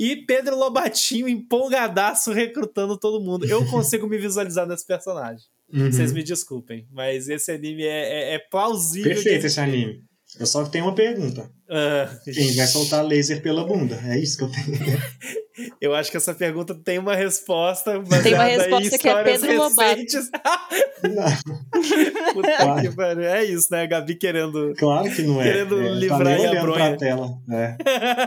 E 0.00 0.16
Pedro 0.26 0.56
Lobatinho 0.56 1.28
empolgadaço 1.28 2.32
recrutando 2.32 2.98
todo 2.98 3.24
mundo. 3.24 3.46
Eu 3.46 3.64
consigo 3.70 4.06
me 4.08 4.18
visualizar 4.18 4.66
nesse 4.66 4.86
personagem. 4.86 5.44
Uhum. 5.72 5.90
Vocês 5.90 6.12
me 6.12 6.22
desculpem, 6.22 6.86
mas 6.92 7.28
esse 7.28 7.50
anime 7.52 7.84
é, 7.84 8.32
é- 8.32 8.34
é 8.34 8.38
plausível. 8.38 9.14
Perfeito 9.14 9.46
esse 9.46 9.60
anime. 9.60 10.00
Eu 10.38 10.46
só 10.46 10.64
tenho 10.66 10.84
uma 10.86 10.94
pergunta. 10.94 11.48
Ah, 11.70 12.08
Quem 12.24 12.54
vai 12.54 12.66
soltar 12.66 13.04
laser 13.04 13.42
pela 13.42 13.64
bunda? 13.66 13.98
É 14.06 14.18
isso 14.18 14.36
que 14.36 14.44
eu 14.44 14.50
tenho. 14.50 15.02
eu 15.80 15.94
acho 15.94 16.10
que 16.10 16.16
essa 16.18 16.34
pergunta 16.34 16.74
tem 16.74 16.98
uma 16.98 17.14
resposta. 17.14 17.98
Baseada 18.00 18.22
Tem 18.22 18.34
uma 18.34 18.44
resposta 18.44 18.98
que 18.98 19.08
é 19.08 19.22
Pedro 19.24 19.56
Lobato. 19.56 19.80
recentes. 19.82 20.30
Não, 21.02 21.24
Puta 22.34 22.56
Claro. 22.56 22.80
que 22.82 22.94
pariu. 22.96 23.24
É 23.24 23.44
isso, 23.44 23.68
né? 23.70 23.82
A 23.82 23.86
Gabi 23.86 24.14
querendo. 24.16 24.74
claro 24.76 25.10
que 25.10 25.22
não 25.22 25.40
é. 25.40 25.44
Querendo 25.44 25.80
é, 25.80 25.88
livrar 25.92 26.18
tá 26.18 26.24
nem 26.24 26.46
aí 26.46 26.56
a 26.56 26.60
bronha. 26.60 26.96
tela. 26.98 27.28
É. 27.50 27.76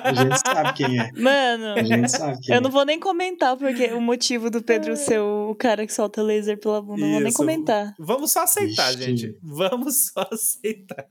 A 0.03 0.13
gente 0.13 0.39
sabe 0.41 0.73
quem 0.73 0.99
é. 0.99 1.11
Mano, 1.15 1.73
A 1.79 1.83
gente 1.83 2.09
sabe 2.09 2.39
quem 2.41 2.55
eu 2.55 2.61
não 2.61 2.69
é. 2.69 2.73
vou 2.73 2.85
nem 2.85 2.99
comentar 2.99 3.55
porque 3.55 3.85
o 3.93 4.01
motivo 4.01 4.49
do 4.49 4.63
Pedro 4.63 4.95
ser 4.95 5.19
o 5.19 5.53
cara 5.55 5.85
que 5.85 5.93
solta 5.93 6.21
laser 6.23 6.59
pela 6.59 6.81
bunda. 6.81 7.01
Não 7.01 7.09
vou 7.11 7.19
nem 7.19 7.29
Isso. 7.29 7.37
comentar. 7.37 7.93
Vamos 7.99 8.31
só 8.31 8.43
aceitar, 8.43 8.91
Ixi. 8.93 9.03
gente. 9.03 9.37
Vamos 9.43 10.07
só 10.11 10.27
aceitar. 10.31 11.05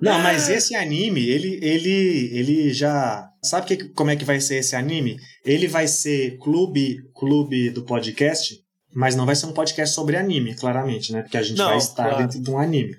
Não, 0.00 0.18
mas 0.18 0.48
esse 0.48 0.74
anime, 0.74 1.28
ele, 1.28 1.58
ele, 1.62 2.30
ele 2.32 2.72
já. 2.72 3.28
Sabe 3.42 3.66
que, 3.66 3.88
como 3.90 4.10
é 4.10 4.16
que 4.16 4.24
vai 4.24 4.40
ser 4.40 4.56
esse 4.56 4.74
anime? 4.74 5.16
Ele 5.44 5.68
vai 5.68 5.86
ser 5.86 6.38
clube, 6.38 6.98
clube 7.14 7.70
do 7.70 7.84
podcast, 7.84 8.58
mas 8.94 9.14
não 9.14 9.26
vai 9.26 9.36
ser 9.36 9.46
um 9.46 9.52
podcast 9.52 9.94
sobre 9.94 10.16
anime, 10.16 10.54
claramente, 10.54 11.12
né? 11.12 11.22
Porque 11.22 11.36
a 11.36 11.42
gente 11.42 11.58
Não, 11.58 11.68
vai 11.68 11.78
estar 11.78 12.08
claro. 12.08 12.18
dentro 12.22 12.40
de 12.40 12.50
um 12.50 12.58
anime. 12.58 12.94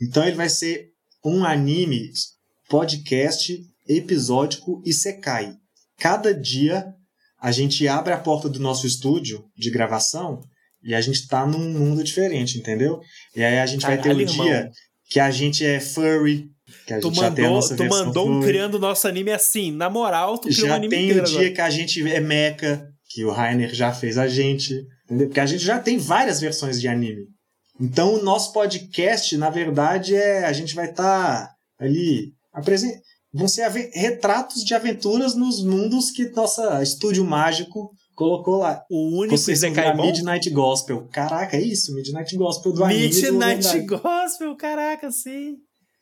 Então 0.00 0.24
ele 0.26 0.36
vai 0.36 0.48
ser 0.48 0.88
um 1.24 1.44
anime, 1.44 2.10
podcast, 2.68 3.56
episódico 3.88 4.82
e 4.84 4.92
secai. 4.92 5.54
Cada 5.98 6.34
dia 6.34 6.86
a 7.40 7.52
gente 7.52 7.86
abre 7.86 8.12
a 8.12 8.18
porta 8.18 8.48
do 8.48 8.58
nosso 8.58 8.86
estúdio 8.86 9.44
de 9.56 9.70
gravação 9.70 10.40
e 10.82 10.94
a 10.94 11.00
gente 11.00 11.28
tá 11.28 11.46
num 11.46 11.70
mundo 11.78 12.02
diferente, 12.02 12.58
entendeu? 12.58 13.00
E 13.36 13.42
aí 13.42 13.58
a 13.58 13.66
gente 13.66 13.82
vai 13.82 13.96
ter 13.96 14.10
o 14.10 14.16
Caralho, 14.16 14.22
irmão. 14.22 14.46
dia 14.46 14.70
que 15.12 15.20
a 15.20 15.30
gente 15.30 15.64
é 15.64 15.78
furry, 15.80 16.46
que 16.86 16.94
a 16.94 17.00
Tu 17.00 17.08
gente 17.08 17.20
já 17.20 17.30
tem 17.30 17.44
a 17.44 17.48
mandou, 17.48 17.54
nossa 17.62 17.76
tu 17.76 17.84
mandou 17.84 18.30
um 18.30 18.40
criando 18.40 18.78
nosso 18.78 19.06
anime 19.06 19.30
assim. 19.30 19.70
Na 19.70 19.90
moral, 19.90 20.38
tu 20.38 20.48
criou 20.48 20.64
um 20.66 20.68
Já 20.70 20.74
anime 20.76 20.90
tem 20.96 21.10
o 21.10 21.22
dia 21.24 21.38
agora. 21.40 21.50
que 21.52 21.60
a 21.60 21.70
gente 21.70 22.10
é 22.10 22.20
mecha, 22.20 22.86
que 23.10 23.24
o 23.24 23.30
Rainer 23.30 23.74
já 23.74 23.92
fez 23.92 24.16
a 24.16 24.26
gente, 24.26 24.72
entendeu? 25.04 25.26
Porque 25.28 25.40
a 25.40 25.46
gente 25.46 25.62
já 25.62 25.78
tem 25.78 25.98
várias 25.98 26.40
versões 26.40 26.80
de 26.80 26.88
anime. 26.88 27.26
Então 27.80 28.14
o 28.14 28.22
nosso 28.22 28.52
podcast, 28.52 29.36
na 29.36 29.50
verdade, 29.50 30.14
é 30.14 30.44
a 30.44 30.52
gente 30.52 30.74
vai 30.74 30.88
estar 30.90 31.50
ali 31.78 32.32
apresen- 32.54 32.98
vão 33.34 33.48
ser 33.48 33.68
retratos 33.94 34.64
de 34.64 34.74
aventuras 34.74 35.34
nos 35.34 35.62
mundos 35.64 36.10
que 36.10 36.28
nossa 36.30 36.82
estúdio 36.82 37.24
mágico 37.24 37.90
colocou 38.22 38.58
lá. 38.58 38.84
O 38.90 39.18
único 39.18 39.36
Vocês 39.36 39.62
bom? 39.96 40.04
Midnight 40.06 40.48
Gospel. 40.50 41.08
Caraca, 41.12 41.56
é 41.56 41.60
isso, 41.62 41.94
Midnight 41.94 42.36
Gospel 42.36 42.72
do 42.72 42.84
anime. 42.84 43.08
do 43.08 43.14
Midnight 43.14 43.66
Overdrive. 43.66 43.86
Gospel, 43.86 44.56
caraca, 44.56 45.10
sim. 45.10 45.56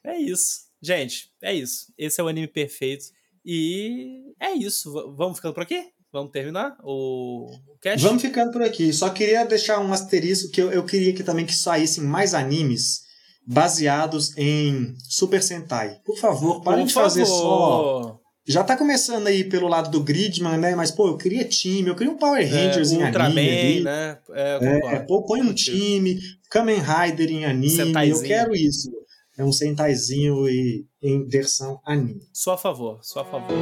É 0.05 0.17
isso. 0.19 0.61
Gente, 0.83 1.31
é 1.43 1.55
isso. 1.55 1.87
Esse 1.99 2.21
é 2.21 2.25
o 2.25 2.29
anime 2.29 2.47
perfeito. 2.49 3.05
E 3.45 4.33
é 4.41 4.53
isso. 4.53 4.93
V- 4.93 5.15
vamos 5.17 5.37
ficando 5.39 5.55
por 5.55 5.63
aqui? 5.63 5.83
Vamos 6.13 6.33
terminar 6.33 6.77
o, 6.83 7.49
cast? 7.81 8.03
Vamos 8.05 8.21
ficando 8.23 8.51
por 8.51 8.63
aqui. 8.63 8.93
Só 8.93 9.11
queria 9.11 9.45
deixar 9.45 9.79
um 9.81 9.93
asterisco 9.93 10.51
que 10.51 10.61
eu, 10.61 10.71
eu 10.73 10.85
queria 10.85 11.13
que 11.15 11.23
também 11.23 11.47
que 11.47 11.55
saíssem 11.55 12.03
mais 12.05 12.35
animes 12.35 13.03
baseados 13.47 14.37
em 14.37 14.95
Super 15.09 15.43
Sentai. 15.43 16.01
Por 16.05 16.17
favor, 16.19 16.63
parem 16.63 16.85
Por 16.85 16.89
de 16.89 16.95
fazer 16.95 17.25
só. 17.27 18.20
Já 18.51 18.65
tá 18.65 18.77
começando 18.77 19.29
aí 19.29 19.45
pelo 19.45 19.69
lado 19.69 19.91
do 19.91 20.03
Gridman, 20.03 20.59
né? 20.59 20.75
Mas, 20.75 20.91
pô, 20.91 21.07
eu 21.09 21.17
queria 21.17 21.45
time, 21.45 21.89
eu 21.89 21.95
queria 21.95 22.13
um 22.13 22.17
Power 22.17 22.43
Rangers 22.45 22.91
é, 22.91 22.95
em 22.97 23.05
Ultraman, 23.05 23.31
anime. 23.31 23.49
ali. 23.61 23.81
né? 23.83 24.19
É, 24.33 24.59
É, 24.97 24.99
pô, 25.01 25.25
põe 25.25 25.41
um 25.41 25.55
time, 25.55 26.19
Kamen 26.51 26.81
Rider 26.81 27.31
em 27.31 27.45
anime, 27.45 27.67
eu 27.79 27.87
Sentaizinho. 27.87 28.27
quero 28.27 28.55
isso. 28.57 28.91
É 29.39 29.45
um 29.45 29.53
Sentaizinho 29.53 30.49
e, 30.49 30.85
em 31.01 31.25
versão 31.27 31.81
anime. 31.87 32.21
Só 32.33 32.55
a 32.55 32.59
favor, 32.59 32.99
só 33.03 33.21
a 33.21 33.25
favor. 33.25 33.57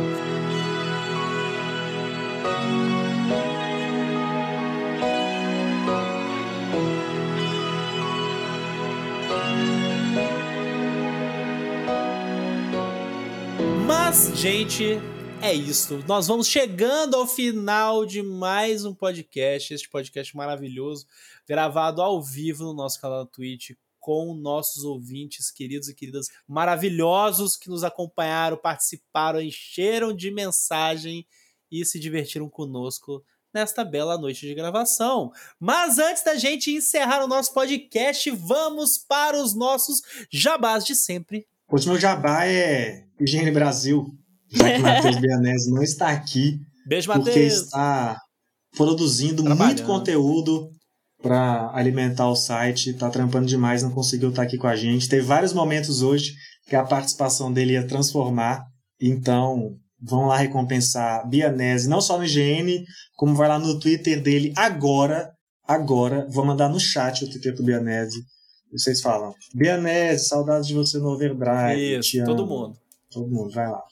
Mas, 14.08 14.34
gente, 14.38 14.94
é 15.42 15.52
isso. 15.52 16.02
Nós 16.08 16.28
vamos 16.28 16.46
chegando 16.46 17.14
ao 17.14 17.26
final 17.26 18.06
de 18.06 18.22
mais 18.22 18.86
um 18.86 18.94
podcast, 18.94 19.74
este 19.74 19.86
podcast 19.86 20.34
maravilhoso, 20.34 21.06
gravado 21.46 22.00
ao 22.00 22.22
vivo 22.22 22.64
no 22.64 22.72
nosso 22.72 22.98
canal 22.98 23.26
da 23.26 23.30
Twitch, 23.30 23.72
com 24.00 24.32
nossos 24.32 24.82
ouvintes 24.82 25.50
queridos 25.50 25.90
e 25.90 25.94
queridas 25.94 26.28
maravilhosos 26.46 27.54
que 27.54 27.68
nos 27.68 27.84
acompanharam, 27.84 28.56
participaram, 28.56 29.42
encheram 29.42 30.16
de 30.16 30.30
mensagem 30.30 31.26
e 31.70 31.84
se 31.84 32.00
divertiram 32.00 32.48
conosco 32.48 33.22
nesta 33.52 33.84
bela 33.84 34.16
noite 34.16 34.46
de 34.46 34.54
gravação. 34.54 35.30
Mas 35.60 35.98
antes 35.98 36.24
da 36.24 36.34
gente 36.34 36.70
encerrar 36.70 37.22
o 37.22 37.28
nosso 37.28 37.52
podcast, 37.52 38.30
vamos 38.30 38.96
para 38.96 39.38
os 39.38 39.54
nossos 39.54 40.00
jabás 40.30 40.82
de 40.82 40.94
sempre. 40.94 41.46
Pois 41.68 41.84
meu 41.84 41.98
jabá 41.98 42.46
é 42.46 43.02
Higiene 43.20 43.50
Brasil, 43.50 44.06
já 44.50 44.72
que 44.72 44.78
Matheus 44.80 45.18
Bianese 45.18 45.70
não 45.70 45.82
está 45.82 46.08
aqui, 46.08 46.58
Beijo, 46.86 47.12
porque 47.12 47.28
Matheus. 47.30 47.52
está 47.52 48.16
produzindo 48.76 49.42
muito 49.42 49.56
Trabalhando. 49.56 49.86
conteúdo 49.86 50.70
para 51.22 51.70
alimentar 51.74 52.28
o 52.28 52.36
site, 52.36 52.92
tá 52.94 53.10
trampando 53.10 53.46
demais, 53.46 53.82
não 53.82 53.90
conseguiu 53.90 54.30
estar 54.30 54.42
aqui 54.42 54.56
com 54.56 54.68
a 54.68 54.76
gente. 54.76 55.08
Teve 55.08 55.22
vários 55.26 55.52
momentos 55.52 56.00
hoje 56.00 56.32
que 56.68 56.76
a 56.76 56.84
participação 56.84 57.52
dele 57.52 57.72
ia 57.72 57.86
transformar, 57.86 58.62
então 59.00 59.72
vão 60.00 60.26
lá 60.26 60.36
recompensar 60.36 61.28
Bianese, 61.28 61.88
não 61.88 62.00
só 62.00 62.16
no 62.16 62.24
IGN, 62.24 62.84
como 63.16 63.34
vai 63.34 63.48
lá 63.48 63.58
no 63.58 63.80
Twitter 63.80 64.22
dele 64.22 64.52
agora, 64.56 65.28
agora, 65.66 66.26
vou 66.30 66.44
mandar 66.46 66.68
no 66.68 66.78
chat 66.78 67.24
o 67.24 67.28
Twitter 67.28 67.52
do 67.54 67.64
Bianese. 67.64 68.16
Vocês 68.72 69.00
falam, 69.00 69.34
Bianese, 69.54 70.28
saudades 70.28 70.66
de 70.66 70.74
você 70.74 70.98
no 70.98 71.08
Overdrive. 71.08 71.98
Isso, 71.98 72.24
todo 72.24 72.42
amo." 72.42 72.50
mundo. 72.50 72.78
Todo 73.10 73.30
mundo, 73.30 73.50
vai 73.54 73.68
lá. 73.68 73.82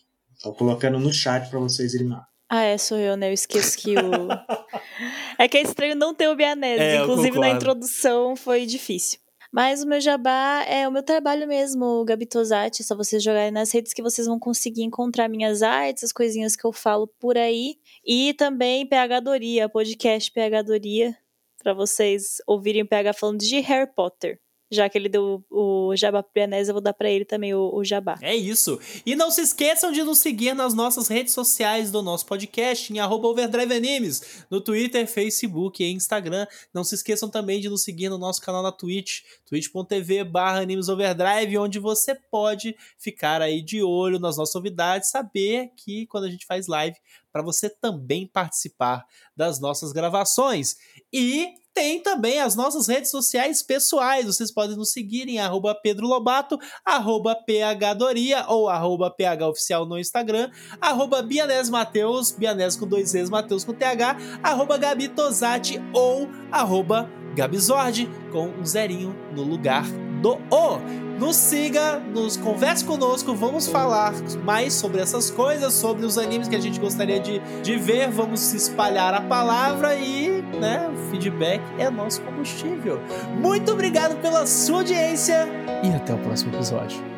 Tô 0.43 0.53
colocando 0.53 0.99
no 0.99 1.13
chat 1.13 1.49
para 1.49 1.59
vocês 1.59 1.95
irem 1.95 2.09
lá. 2.09 2.27
Ah, 2.49 2.63
é, 2.63 2.79
sou 2.79 2.99
eu, 2.99 3.17
né? 3.17 3.29
Eu 3.29 3.33
esqueço 3.33 3.77
que 3.79 3.95
o. 3.97 3.99
é 5.39 5.49
que 5.49 5.57
é 5.57 5.63
estranho 5.63 5.97
não 5.97 6.15
ter 6.15 6.29
o 6.29 6.37
Bianese. 6.37 6.81
É, 6.81 7.03
Inclusive, 7.03 7.39
na 7.39 7.51
introdução 7.51 8.37
foi 8.37 8.67
difícil. 8.67 9.19
Mas 9.53 9.83
o 9.83 9.87
meu 9.89 10.01
jabá 10.01 10.65
é 10.69 10.87
o 10.87 10.93
meu 10.93 11.03
trabalho 11.03 11.49
mesmo, 11.49 11.85
o 11.85 12.05
Gabitosati. 12.05 12.83
É 12.83 12.85
só 12.85 12.95
vocês 12.95 13.23
jogarem 13.23 13.51
nas 13.51 13.73
redes 13.73 13.93
que 13.93 14.03
vocês 14.03 14.27
vão 14.27 14.39
conseguir 14.39 14.83
encontrar 14.83 15.29
minhas 15.29 15.63
artes, 15.63 16.05
as 16.05 16.13
coisinhas 16.13 16.55
que 16.55 16.67
eu 16.67 16.73
falo 16.73 17.09
por 17.19 17.37
aí. 17.39 17.77
E 18.05 18.35
também 18.35 18.87
PH 18.87 19.21
Doria, 19.21 19.69
podcast 19.69 20.31
PH 20.31 20.63
Doria, 20.63 21.17
pra 21.63 21.73
vocês 21.73 22.37
ouvirem 22.47 22.83
o 22.83 22.87
PH 22.87 23.15
falando 23.15 23.39
de 23.39 23.59
Harry 23.61 23.91
Potter. 23.93 24.39
Já 24.71 24.89
que 24.89 24.99
ele 24.99 25.09
deu 25.09 25.45
o 25.49 25.95
jabá 25.95 26.23
pro 26.23 26.33
Bianese, 26.35 26.71
eu 26.71 26.75
vou 26.75 26.83
dar 26.83 26.93
pra 26.93 27.09
ele 27.09 27.25
também 27.25 27.55
o, 27.55 27.73
o 27.73 27.85
jabá. 27.85 28.19
É 28.21 28.35
isso. 28.35 28.81
E 29.05 29.15
não 29.15 29.31
se 29.31 29.41
esqueçam 29.41 29.93
de 29.93 30.03
nos 30.03 30.19
seguir 30.19 30.55
nas 30.55 30.75
nossas 30.75 31.07
redes 31.07 31.33
sociais 31.33 31.91
do 31.91 32.03
nosso 32.03 32.27
podcast, 32.27 32.93
em 32.93 32.99
arroba 32.99 33.29
Overdrive 33.29 33.73
Animes, 33.73 34.45
no 34.51 34.61
Twitter, 34.61 35.07
Facebook 35.07 35.85
e 35.85 35.93
Instagram. 35.93 36.47
Não 36.75 36.83
se 36.83 36.97
esqueçam 36.97 37.29
também 37.29 37.61
de 37.61 37.69
nos 37.69 37.85
seguir 37.85 38.09
no 38.09 38.19
nosso 38.19 38.41
canal 38.43 38.63
na 38.63 38.73
Twitch, 38.73 39.23
twitch.tv 39.47 40.25
barra 40.25 40.61
Animes 40.61 40.89
Overdrive, 40.89 41.59
onde 41.59 41.79
você 41.79 42.15
pode 42.15 42.77
ficar 42.99 43.41
aí 43.41 43.63
de 43.63 43.83
olho 43.83 44.19
nas 44.19 44.37
nossas 44.37 44.55
novidades, 44.55 45.11
saber 45.11 45.71
que 45.77 46.07
quando 46.07 46.25
a 46.25 46.31
gente 46.31 46.45
faz 46.45 46.67
live, 46.67 46.97
para 47.33 47.43
você 47.43 47.69
também 47.69 48.27
participar 48.27 49.05
das 49.37 49.61
nossas 49.61 49.93
gravações. 49.93 50.77
E 51.13 51.55
tem 51.77 52.01
também 52.01 52.41
as 52.41 52.57
nossas 52.57 52.89
redes 52.89 53.11
sociais 53.11 53.63
pessoais. 53.63 54.25
Vocês 54.25 54.51
podem 54.51 54.75
nos 54.75 54.93
seguir 54.93 55.29
em 55.29 55.39
arroba 55.39 55.75
Pedro 55.75 56.07
Lobato, 56.07 56.59
arroba 56.83 57.37
phdoria 57.37 58.47
ou 58.49 58.71
arroba 58.71 59.15
phoficial 59.39 59.85
no 59.85 59.99
Instagram, 59.99 60.51
arroba 60.81 61.21
Bianese 61.21 61.71
Mateus, 61.71 62.31
Bianese 62.33 62.79
com 62.79 62.87
dois 62.87 63.11
Z's, 63.11 63.29
Mateus 63.29 63.63
com 63.63 63.75
TH, 63.75 64.17
arroba 64.43 64.79
Gabi 64.79 65.09
Tosati 65.09 65.79
ou 65.93 66.27
arroba 66.51 67.11
Gabizord 67.37 68.09
com 68.33 68.49
um 68.49 68.65
zerinho 68.65 69.15
no 69.35 69.43
lugar 69.43 69.85
do 70.23 70.39
O. 70.51 70.79
Nos 71.19 71.37
siga, 71.37 71.99
nos 71.99 72.37
converse 72.37 72.85
conosco, 72.85 73.35
vamos 73.35 73.67
falar 73.67 74.13
mais 74.45 74.75
sobre 74.75 75.01
essas 75.01 75.31
coisas, 75.31 75.73
sobre 75.73 76.05
os 76.05 76.19
animes 76.19 76.47
que 76.47 76.55
a 76.55 76.61
gente 76.61 76.79
gostaria 76.79 77.19
de, 77.19 77.39
de 77.63 77.77
ver, 77.77 78.11
vamos 78.11 78.53
espalhar 78.53 79.15
a 79.15 79.23
palavra 79.23 79.95
e, 79.95 80.43
né, 80.57 80.89
o 80.89 81.11
feedback 81.11 81.63
é 81.79 81.89
nosso 81.91 82.21
combustível. 82.23 83.01
Muito 83.41 83.73
obrigado 83.73 84.21
pela 84.21 84.47
sua 84.47 84.79
audiência 84.79 85.49
e 85.83 85.95
até 85.95 86.15
o 86.15 86.19
próximo 86.19 86.55
episódio. 86.55 87.16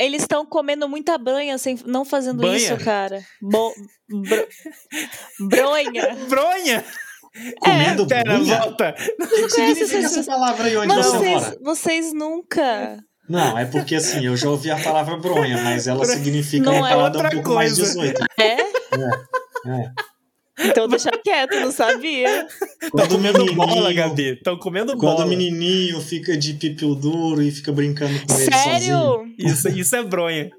Eles 0.00 0.22
estão 0.22 0.44
comendo 0.46 0.88
muita 0.88 1.16
banha, 1.18 1.56
sem, 1.58 1.78
não 1.86 2.04
fazendo 2.04 2.40
Banha? 2.42 2.56
isso, 2.56 2.76
cara. 2.78 3.22
Bo, 3.40 3.72
bro- 4.08 4.48
bronha. 5.48 6.16
Bronha! 6.28 6.84
Comendo 7.60 8.06
Pera, 8.08 8.36
bunha? 8.38 8.58
volta. 8.60 8.94
O 9.20 9.26
que, 9.28 9.42
que 9.42 9.48
significa 9.50 9.98
essa- 9.98 10.20
essa 10.20 10.30
palavra 10.30 10.66
aí 10.66 10.76
onde 10.76 10.88
Mas 10.88 11.06
você 11.06 11.18
vocês, 11.18 11.42
mora? 11.42 11.58
vocês 11.62 12.12
nunca. 12.12 12.98
Não, 13.28 13.56
é 13.56 13.64
porque 13.66 13.94
assim, 13.94 14.26
eu 14.26 14.36
já 14.36 14.50
ouvi 14.50 14.70
a 14.72 14.76
palavra 14.82 15.16
bronha, 15.16 15.62
mas 15.62 15.86
ela 15.86 16.04
significa 16.04 16.64
Não 16.64 16.78
uma 16.78 16.88
é 16.90 16.94
parada 16.96 17.18
um 17.18 17.22
outra 17.22 17.30
pouco 17.30 17.50
mais 17.54 17.72
coisa. 17.76 17.92
18. 17.92 18.24
É? 18.40 18.60
É. 18.60 19.92
Então 20.64 20.88
deixa 20.88 21.10
quieto, 21.10 21.58
não 21.60 21.72
sabia. 21.72 22.46
Quando 22.90 23.12
o 23.12 23.14
Comendo 23.16 23.54
bola, 23.54 23.70
menininho, 23.74 23.94
Gabi. 23.94 24.32
Estão 24.32 24.56
comendo 24.58 24.92
quando 24.96 25.16
bola. 25.16 25.24
o 25.24 25.28
menininho 25.28 26.00
fica 26.00 26.36
de 26.36 26.54
pipiu 26.54 26.94
duro 26.94 27.42
e 27.42 27.50
fica 27.50 27.72
brincando 27.72 28.14
com 28.26 28.34
ele 28.34 28.44
sozinho. 28.44 28.80
Sério? 28.80 29.34
Isso, 29.38 29.68
isso 29.68 29.96
é 29.96 30.02
bronha. 30.02 30.50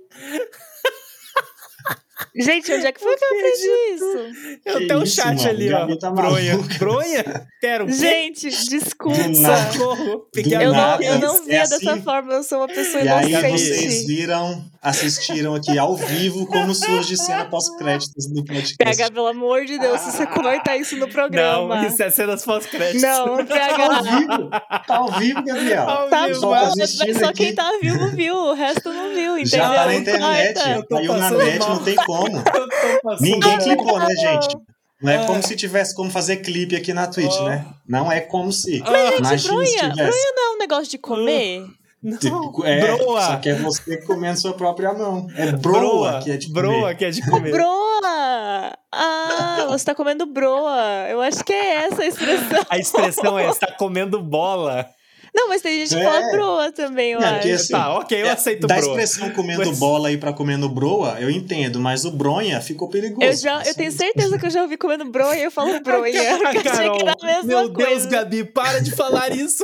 Gente, 2.36 2.74
onde 2.74 2.86
é 2.86 2.92
que 2.92 3.00
foi 3.00 3.16
que 3.18 3.26
eu 3.26 3.30
aprendi 3.30 3.94
isso? 3.94 4.60
Eu 4.66 4.78
Que 4.80 4.88
tenho 4.88 5.00
um 5.02 5.06
chat 5.06 5.36
mano, 5.38 5.50
ali, 5.50 5.74
ó. 5.74 5.96
Tá 5.98 6.12
bronha. 6.12 6.58
Bronha? 6.80 7.48
Pera, 7.60 7.84
o 7.84 7.88
quê? 7.88 7.94
Gente, 7.94 8.50
Do 8.50 8.70
desculpa. 8.70 9.28
nada. 9.28 9.72
Socorro. 9.74 10.26
Eu 10.36 10.74
não, 10.74 11.02
eu 11.02 11.20
não 11.20 11.36
É 11.36 11.42
via 11.44 11.62
assim? 11.64 11.86
dessa 11.86 11.98
forma, 12.02 12.34
eu 12.34 12.44
sou 12.44 12.60
uma 12.60 12.68
pessoa 12.68 13.04
E 13.04 13.08
aí 13.10 13.34
vocês 13.52 14.08
viram, 14.08 14.64
assistiram 14.82 15.56
aqui 15.56 15.78
ao 15.78 15.96
vivo 15.96 16.46
como 16.48 16.74
surge 16.74 17.18
cena 17.18 17.46
pós-créditos 17.46 18.28
do 18.34 18.44
podcast. 18.46 18.78
PH, 18.78 19.12
pelo 19.12 19.28
amor 19.28 19.66
de 19.66 19.78
Deus, 19.78 20.00
se 20.02 20.12
você 20.12 20.26
corta 20.26 20.76
isso 20.78 20.96
no 20.98 21.08
programa. 21.10 21.76
Não, 21.82 21.88
isso 21.88 22.02
é 22.02 22.10
cenas 22.10 22.44
pós-créditos. 22.46 23.02
Não, 23.02 23.26
Tá 23.26 23.42
ao 23.42 23.46
PH. 23.46 24.02
vivo, 24.02 24.50
tá 24.88 24.96
ao 24.98 25.12
vivo, 25.20 25.44
Gabriel. 25.44 25.90
Ao 25.90 26.10
Tá 26.10 26.28
vivo. 26.28 26.40
Só 26.40 26.50
mas 26.52 26.80
assistindo 26.80 27.20
só 27.20 27.26
aqui. 27.26 27.46
quem 27.46 27.56
tá 27.56 27.72
vivo 27.82 28.08
viu, 28.10 28.36
o 28.36 28.54
resto 28.54 28.92
não 28.92 29.10
viu, 29.14 29.38
entendeu? 29.38 29.60
Já 29.60 29.74
tá 29.74 29.86
na 29.86 29.96
internet, 29.96 30.60
tô 30.88 30.96
caiu 30.96 31.14
na 31.18 31.30
net, 31.32 31.60
não 31.60 31.84
tem 31.84 31.96
como. 31.96 32.21
Passando 33.04 33.22
Ninguém 33.22 33.58
clicou, 33.60 34.00
né, 34.00 34.16
gente? 34.16 34.58
Não 35.02 35.12
é 35.12 35.18
Ah. 35.18 35.26
como 35.26 35.42
se 35.42 35.56
tivesse 35.56 35.96
como 35.96 36.12
fazer 36.12 36.38
clipe 36.38 36.76
aqui 36.76 36.94
na 36.94 37.08
Twitch, 37.08 37.36
Oh. 37.40 37.46
né? 37.46 37.66
Não 37.88 38.12
é 38.12 38.20
como 38.22 38.52
se. 38.52 38.84
Ah, 38.86 38.92
Gente, 39.12 39.18
Imagina 39.20 39.38
se 39.40 39.48
bronha, 39.48 39.68
tivesse. 39.90 39.96
bronha 39.96 40.34
não 40.36 40.44
é 40.52 40.56
um 40.56 40.58
negócio 40.60 40.88
de 40.92 40.98
comer? 41.00 41.66
Não, 42.04 42.18
Tipo, 42.18 42.66
é, 42.66 42.96
broa. 42.98 43.22
só 43.22 43.36
que 43.38 43.50
é 43.50 43.54
você 43.56 43.98
comendo 43.98 44.40
sua 44.40 44.54
própria 44.54 44.92
mão. 44.94 45.28
É 45.36 45.52
broa, 45.52 45.80
broa, 45.80 46.22
que 46.24 46.32
é 46.32 46.38
de 46.38 46.48
comer. 46.48 46.62
broa 46.62 46.96
que 46.96 47.06
é 47.06 47.10
de 47.12 47.22
comer. 47.30 47.52
Broa! 48.02 48.74
Ah, 48.92 49.66
você 49.70 49.86
tá 49.86 49.94
comendo 49.96 50.26
broa. 50.26 51.08
Eu 51.10 51.22
acho 51.22 51.44
que 51.44 51.54
é 51.54 51.86
essa 51.86 52.02
a 52.02 52.06
expressão. 52.08 52.60
A 52.70 52.78
expressão 52.78 53.40
é, 53.40 53.50
está 53.50 53.72
comendo 53.74 54.20
bola. 54.22 54.88
Não, 55.34 55.48
mas 55.48 55.62
tem 55.62 55.80
gente 55.80 55.96
que 55.96 56.02
É. 56.02 56.04
fala 56.04 56.32
broa 56.32 56.72
também, 56.74 57.12
eu 57.14 57.20
Não, 57.22 57.26
acho. 57.28 57.36
porque 57.38 57.52
assim, 57.52 57.72
Tá, 57.74 57.98
ok, 57.98 58.22
eu 58.22 58.26
é, 58.26 58.30
aceito 58.32 58.68
Da 58.68 58.76
broa. 58.76 58.88
expressão 58.90 59.30
comendo 59.32 59.66
Mas- 59.66 59.80
bola 59.80 60.10
aí 60.10 60.18
pra 60.18 60.34
comendo 60.34 60.68
broa, 60.68 61.18
eu 61.22 61.30
entendo, 61.30 61.80
mas 61.80 62.04
o 62.04 62.12
bronha 62.12 62.60
ficou 62.60 62.90
perigoso. 62.90 63.24
Eu, 63.26 63.34
já, 63.34 63.64
eu 63.64 63.74
tenho 63.74 63.92
certeza 63.94 64.38
que 64.38 64.46
eu 64.46 64.50
já 64.50 64.62
ouvi 64.62 64.76
comendo 64.78 65.06
bronha 65.06 65.40
e 65.40 65.44
eu 65.44 65.52
falo 65.52 65.72
bronha. 65.82 66.22
Eu 66.22 66.48
achei 66.48 66.62
que 66.62 66.68
era 66.68 67.16
a 67.20 67.26
mesma 67.26 67.44
meu 67.44 67.72
coisa. 67.74 67.90
Deus, 67.92 68.06
Gabi, 68.08 68.44
para 68.44 68.80
de 68.82 68.92
falar 68.92 69.32
isso. 69.32 69.64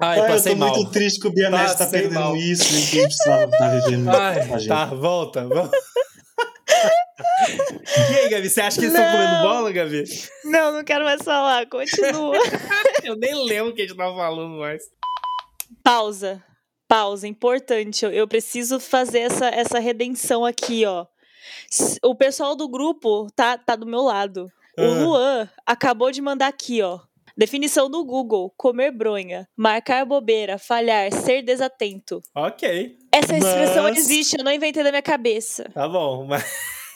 Ai, 0.00 0.18
Ah, 0.20 0.22
eu 0.22 0.26
passei 0.26 0.52
tô 0.52 0.58
mal. 0.58 0.74
muito 0.74 0.90
triste 0.90 1.20
que 1.20 1.28
o 1.28 1.32
Bianese 1.32 1.76
tá 1.78 1.86
perdendo 1.86 2.14
mal. 2.14 2.36
isso 2.36 2.74
e 2.76 2.86
que 2.86 3.02
precisava 3.02 3.44
estar 3.44 3.68
vivendo 3.80 4.08
Ai, 4.10 4.66
tá, 4.66 4.86
volta. 4.86 5.46
volta. 5.46 5.70
E 8.10 8.14
aí, 8.20 8.28
Gabi, 8.30 8.48
você 8.48 8.60
acha 8.60 8.78
que 8.78 8.86
eles 8.86 8.94
estão 8.94 9.06
Não. 9.06 9.12
comendo 9.26 9.42
bola, 9.42 9.72
Gabi? 9.72 10.04
Não, 10.44 10.72
não 10.72 10.84
quero 10.84 11.04
mais 11.04 11.22
falar. 11.22 11.66
Continua. 11.66 12.36
Eu 13.04 13.16
nem 13.16 13.34
lembro 13.46 13.72
o 13.72 13.74
que 13.74 13.82
a 13.82 13.86
gente 13.86 13.96
tava 13.96 14.14
falando 14.16 14.58
mais. 14.58 14.82
Pausa. 15.82 16.42
Pausa, 16.88 17.26
importante. 17.28 18.04
Eu, 18.04 18.10
eu 18.12 18.28
preciso 18.28 18.78
fazer 18.80 19.20
essa, 19.20 19.46
essa 19.48 19.78
redenção 19.78 20.44
aqui, 20.44 20.84
ó. 20.86 21.06
O 22.02 22.14
pessoal 22.14 22.54
do 22.56 22.68
grupo 22.68 23.28
tá, 23.34 23.58
tá 23.58 23.76
do 23.76 23.86
meu 23.86 24.02
lado. 24.02 24.46
O 24.78 24.82
Ah. 24.82 24.86
Luan 25.04 25.50
acabou 25.66 26.10
de 26.10 26.20
mandar 26.22 26.48
aqui, 26.48 26.80
ó. 26.82 27.00
Definição 27.36 27.90
do 27.90 28.04
Google: 28.04 28.52
comer 28.56 28.90
bronha, 28.90 29.46
marcar 29.56 30.04
bobeira, 30.04 30.58
falhar, 30.58 31.12
ser 31.12 31.42
desatento. 31.42 32.20
Ok, 32.34 32.96
Essa 33.12 33.36
expressão 33.36 33.82
Mas- 33.84 33.98
existe, 33.98 34.36
eu 34.38 34.44
não 34.44 34.52
inventei 34.52 34.82
da 34.82 34.90
minha 34.90 35.02
cabeça. 35.02 35.64
tá 35.74 35.88
bom. 35.88 36.26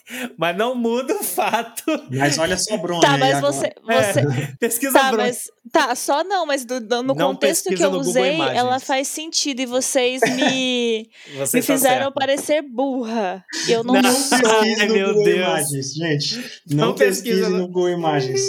Mas, 0.09 0.27
mas 0.39 0.57
não 0.57 0.73
muda 0.77 1.17
o 1.17 1.25
fato. 1.25 1.83
Mas 2.13 2.39
olha 2.39 2.57
só, 2.57 2.77
Bronha. 2.77 3.01
Tá, 3.01 3.15
aí 3.15 3.19
mas 3.19 3.35
agora. 3.39 3.53
você. 3.53 3.67
É, 3.89 4.03
você 4.13 4.23
pesquisa 4.61 4.93
Tá, 4.93 5.11
branca. 5.11 5.25
mas. 5.25 5.51
Tá, 5.73 5.95
só 5.97 6.23
não, 6.23 6.47
mas 6.47 6.65
do- 6.65 6.79
do- 6.81 7.03
no 7.03 7.13
Não 7.13 7.17
contexto 7.17 7.65
que 7.65 7.71
pesquisa 7.71 7.91
eu 7.93 7.99
usei, 7.99 8.41
ela 8.41 8.79
faz 8.79 9.09
sentido 9.09 9.63
e 9.63 9.67
vocês 9.67 10.21
me, 10.37 11.11
Você 11.39 11.57
me 11.59 11.63
tá 11.67 11.73
fizeram 11.73 12.03
certo. 12.05 12.15
parecer 12.15 12.63
burra. 12.63 13.45
E 13.67 13.73
eu 13.73 13.83
não, 13.83 13.95
Não. 13.95 14.03
Não 14.03 14.13
sou. 14.15 14.39
Ai, 14.61 14.87
no 14.87 14.95
meu 14.95 15.09
Google 15.09 15.25
Deus. 15.25 15.39
Imagens, 15.49 15.95
gente. 15.95 16.61
Não, 16.71 16.87
Não 16.87 16.95
pesquisa 16.95 17.33
pesquise 17.35 17.51
no- 17.51 17.59
no 17.59 17.67
Google 17.67 17.89
Imagens. 17.91 18.41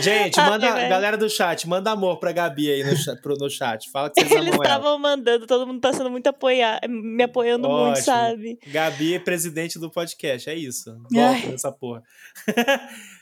Gente, 0.00 0.38
Ai, 0.38 0.50
manda, 0.50 0.72
velho. 0.72 0.88
galera 0.88 1.16
do 1.16 1.28
chat, 1.28 1.68
manda 1.68 1.90
amor 1.90 2.18
pra 2.18 2.32
Gabi 2.32 2.70
aí 2.70 2.84
no 2.84 2.96
chat. 2.96 3.20
Pro, 3.20 3.34
no 3.36 3.48
chat. 3.50 3.90
Fala 3.90 4.10
que 4.10 4.20
vocês 4.20 4.32
Eles 4.32 4.54
estavam 4.54 4.98
mandando, 4.98 5.46
todo 5.46 5.66
mundo 5.66 5.80
tá 5.80 5.92
sendo 5.92 6.10
muito 6.10 6.26
apoiar, 6.26 6.80
me 6.88 7.22
apoiando 7.22 7.68
muito, 7.68 7.90
Ótimo. 7.90 8.04
sabe? 8.04 8.58
Gabi 8.66 9.14
é 9.14 9.18
presidente 9.18 9.78
do 9.78 9.90
podcast, 9.90 10.48
é 10.50 10.54
isso. 10.54 10.90
Ai. 11.14 11.32
Volta 11.34 11.48
nessa 11.48 11.72
porra. 11.72 12.02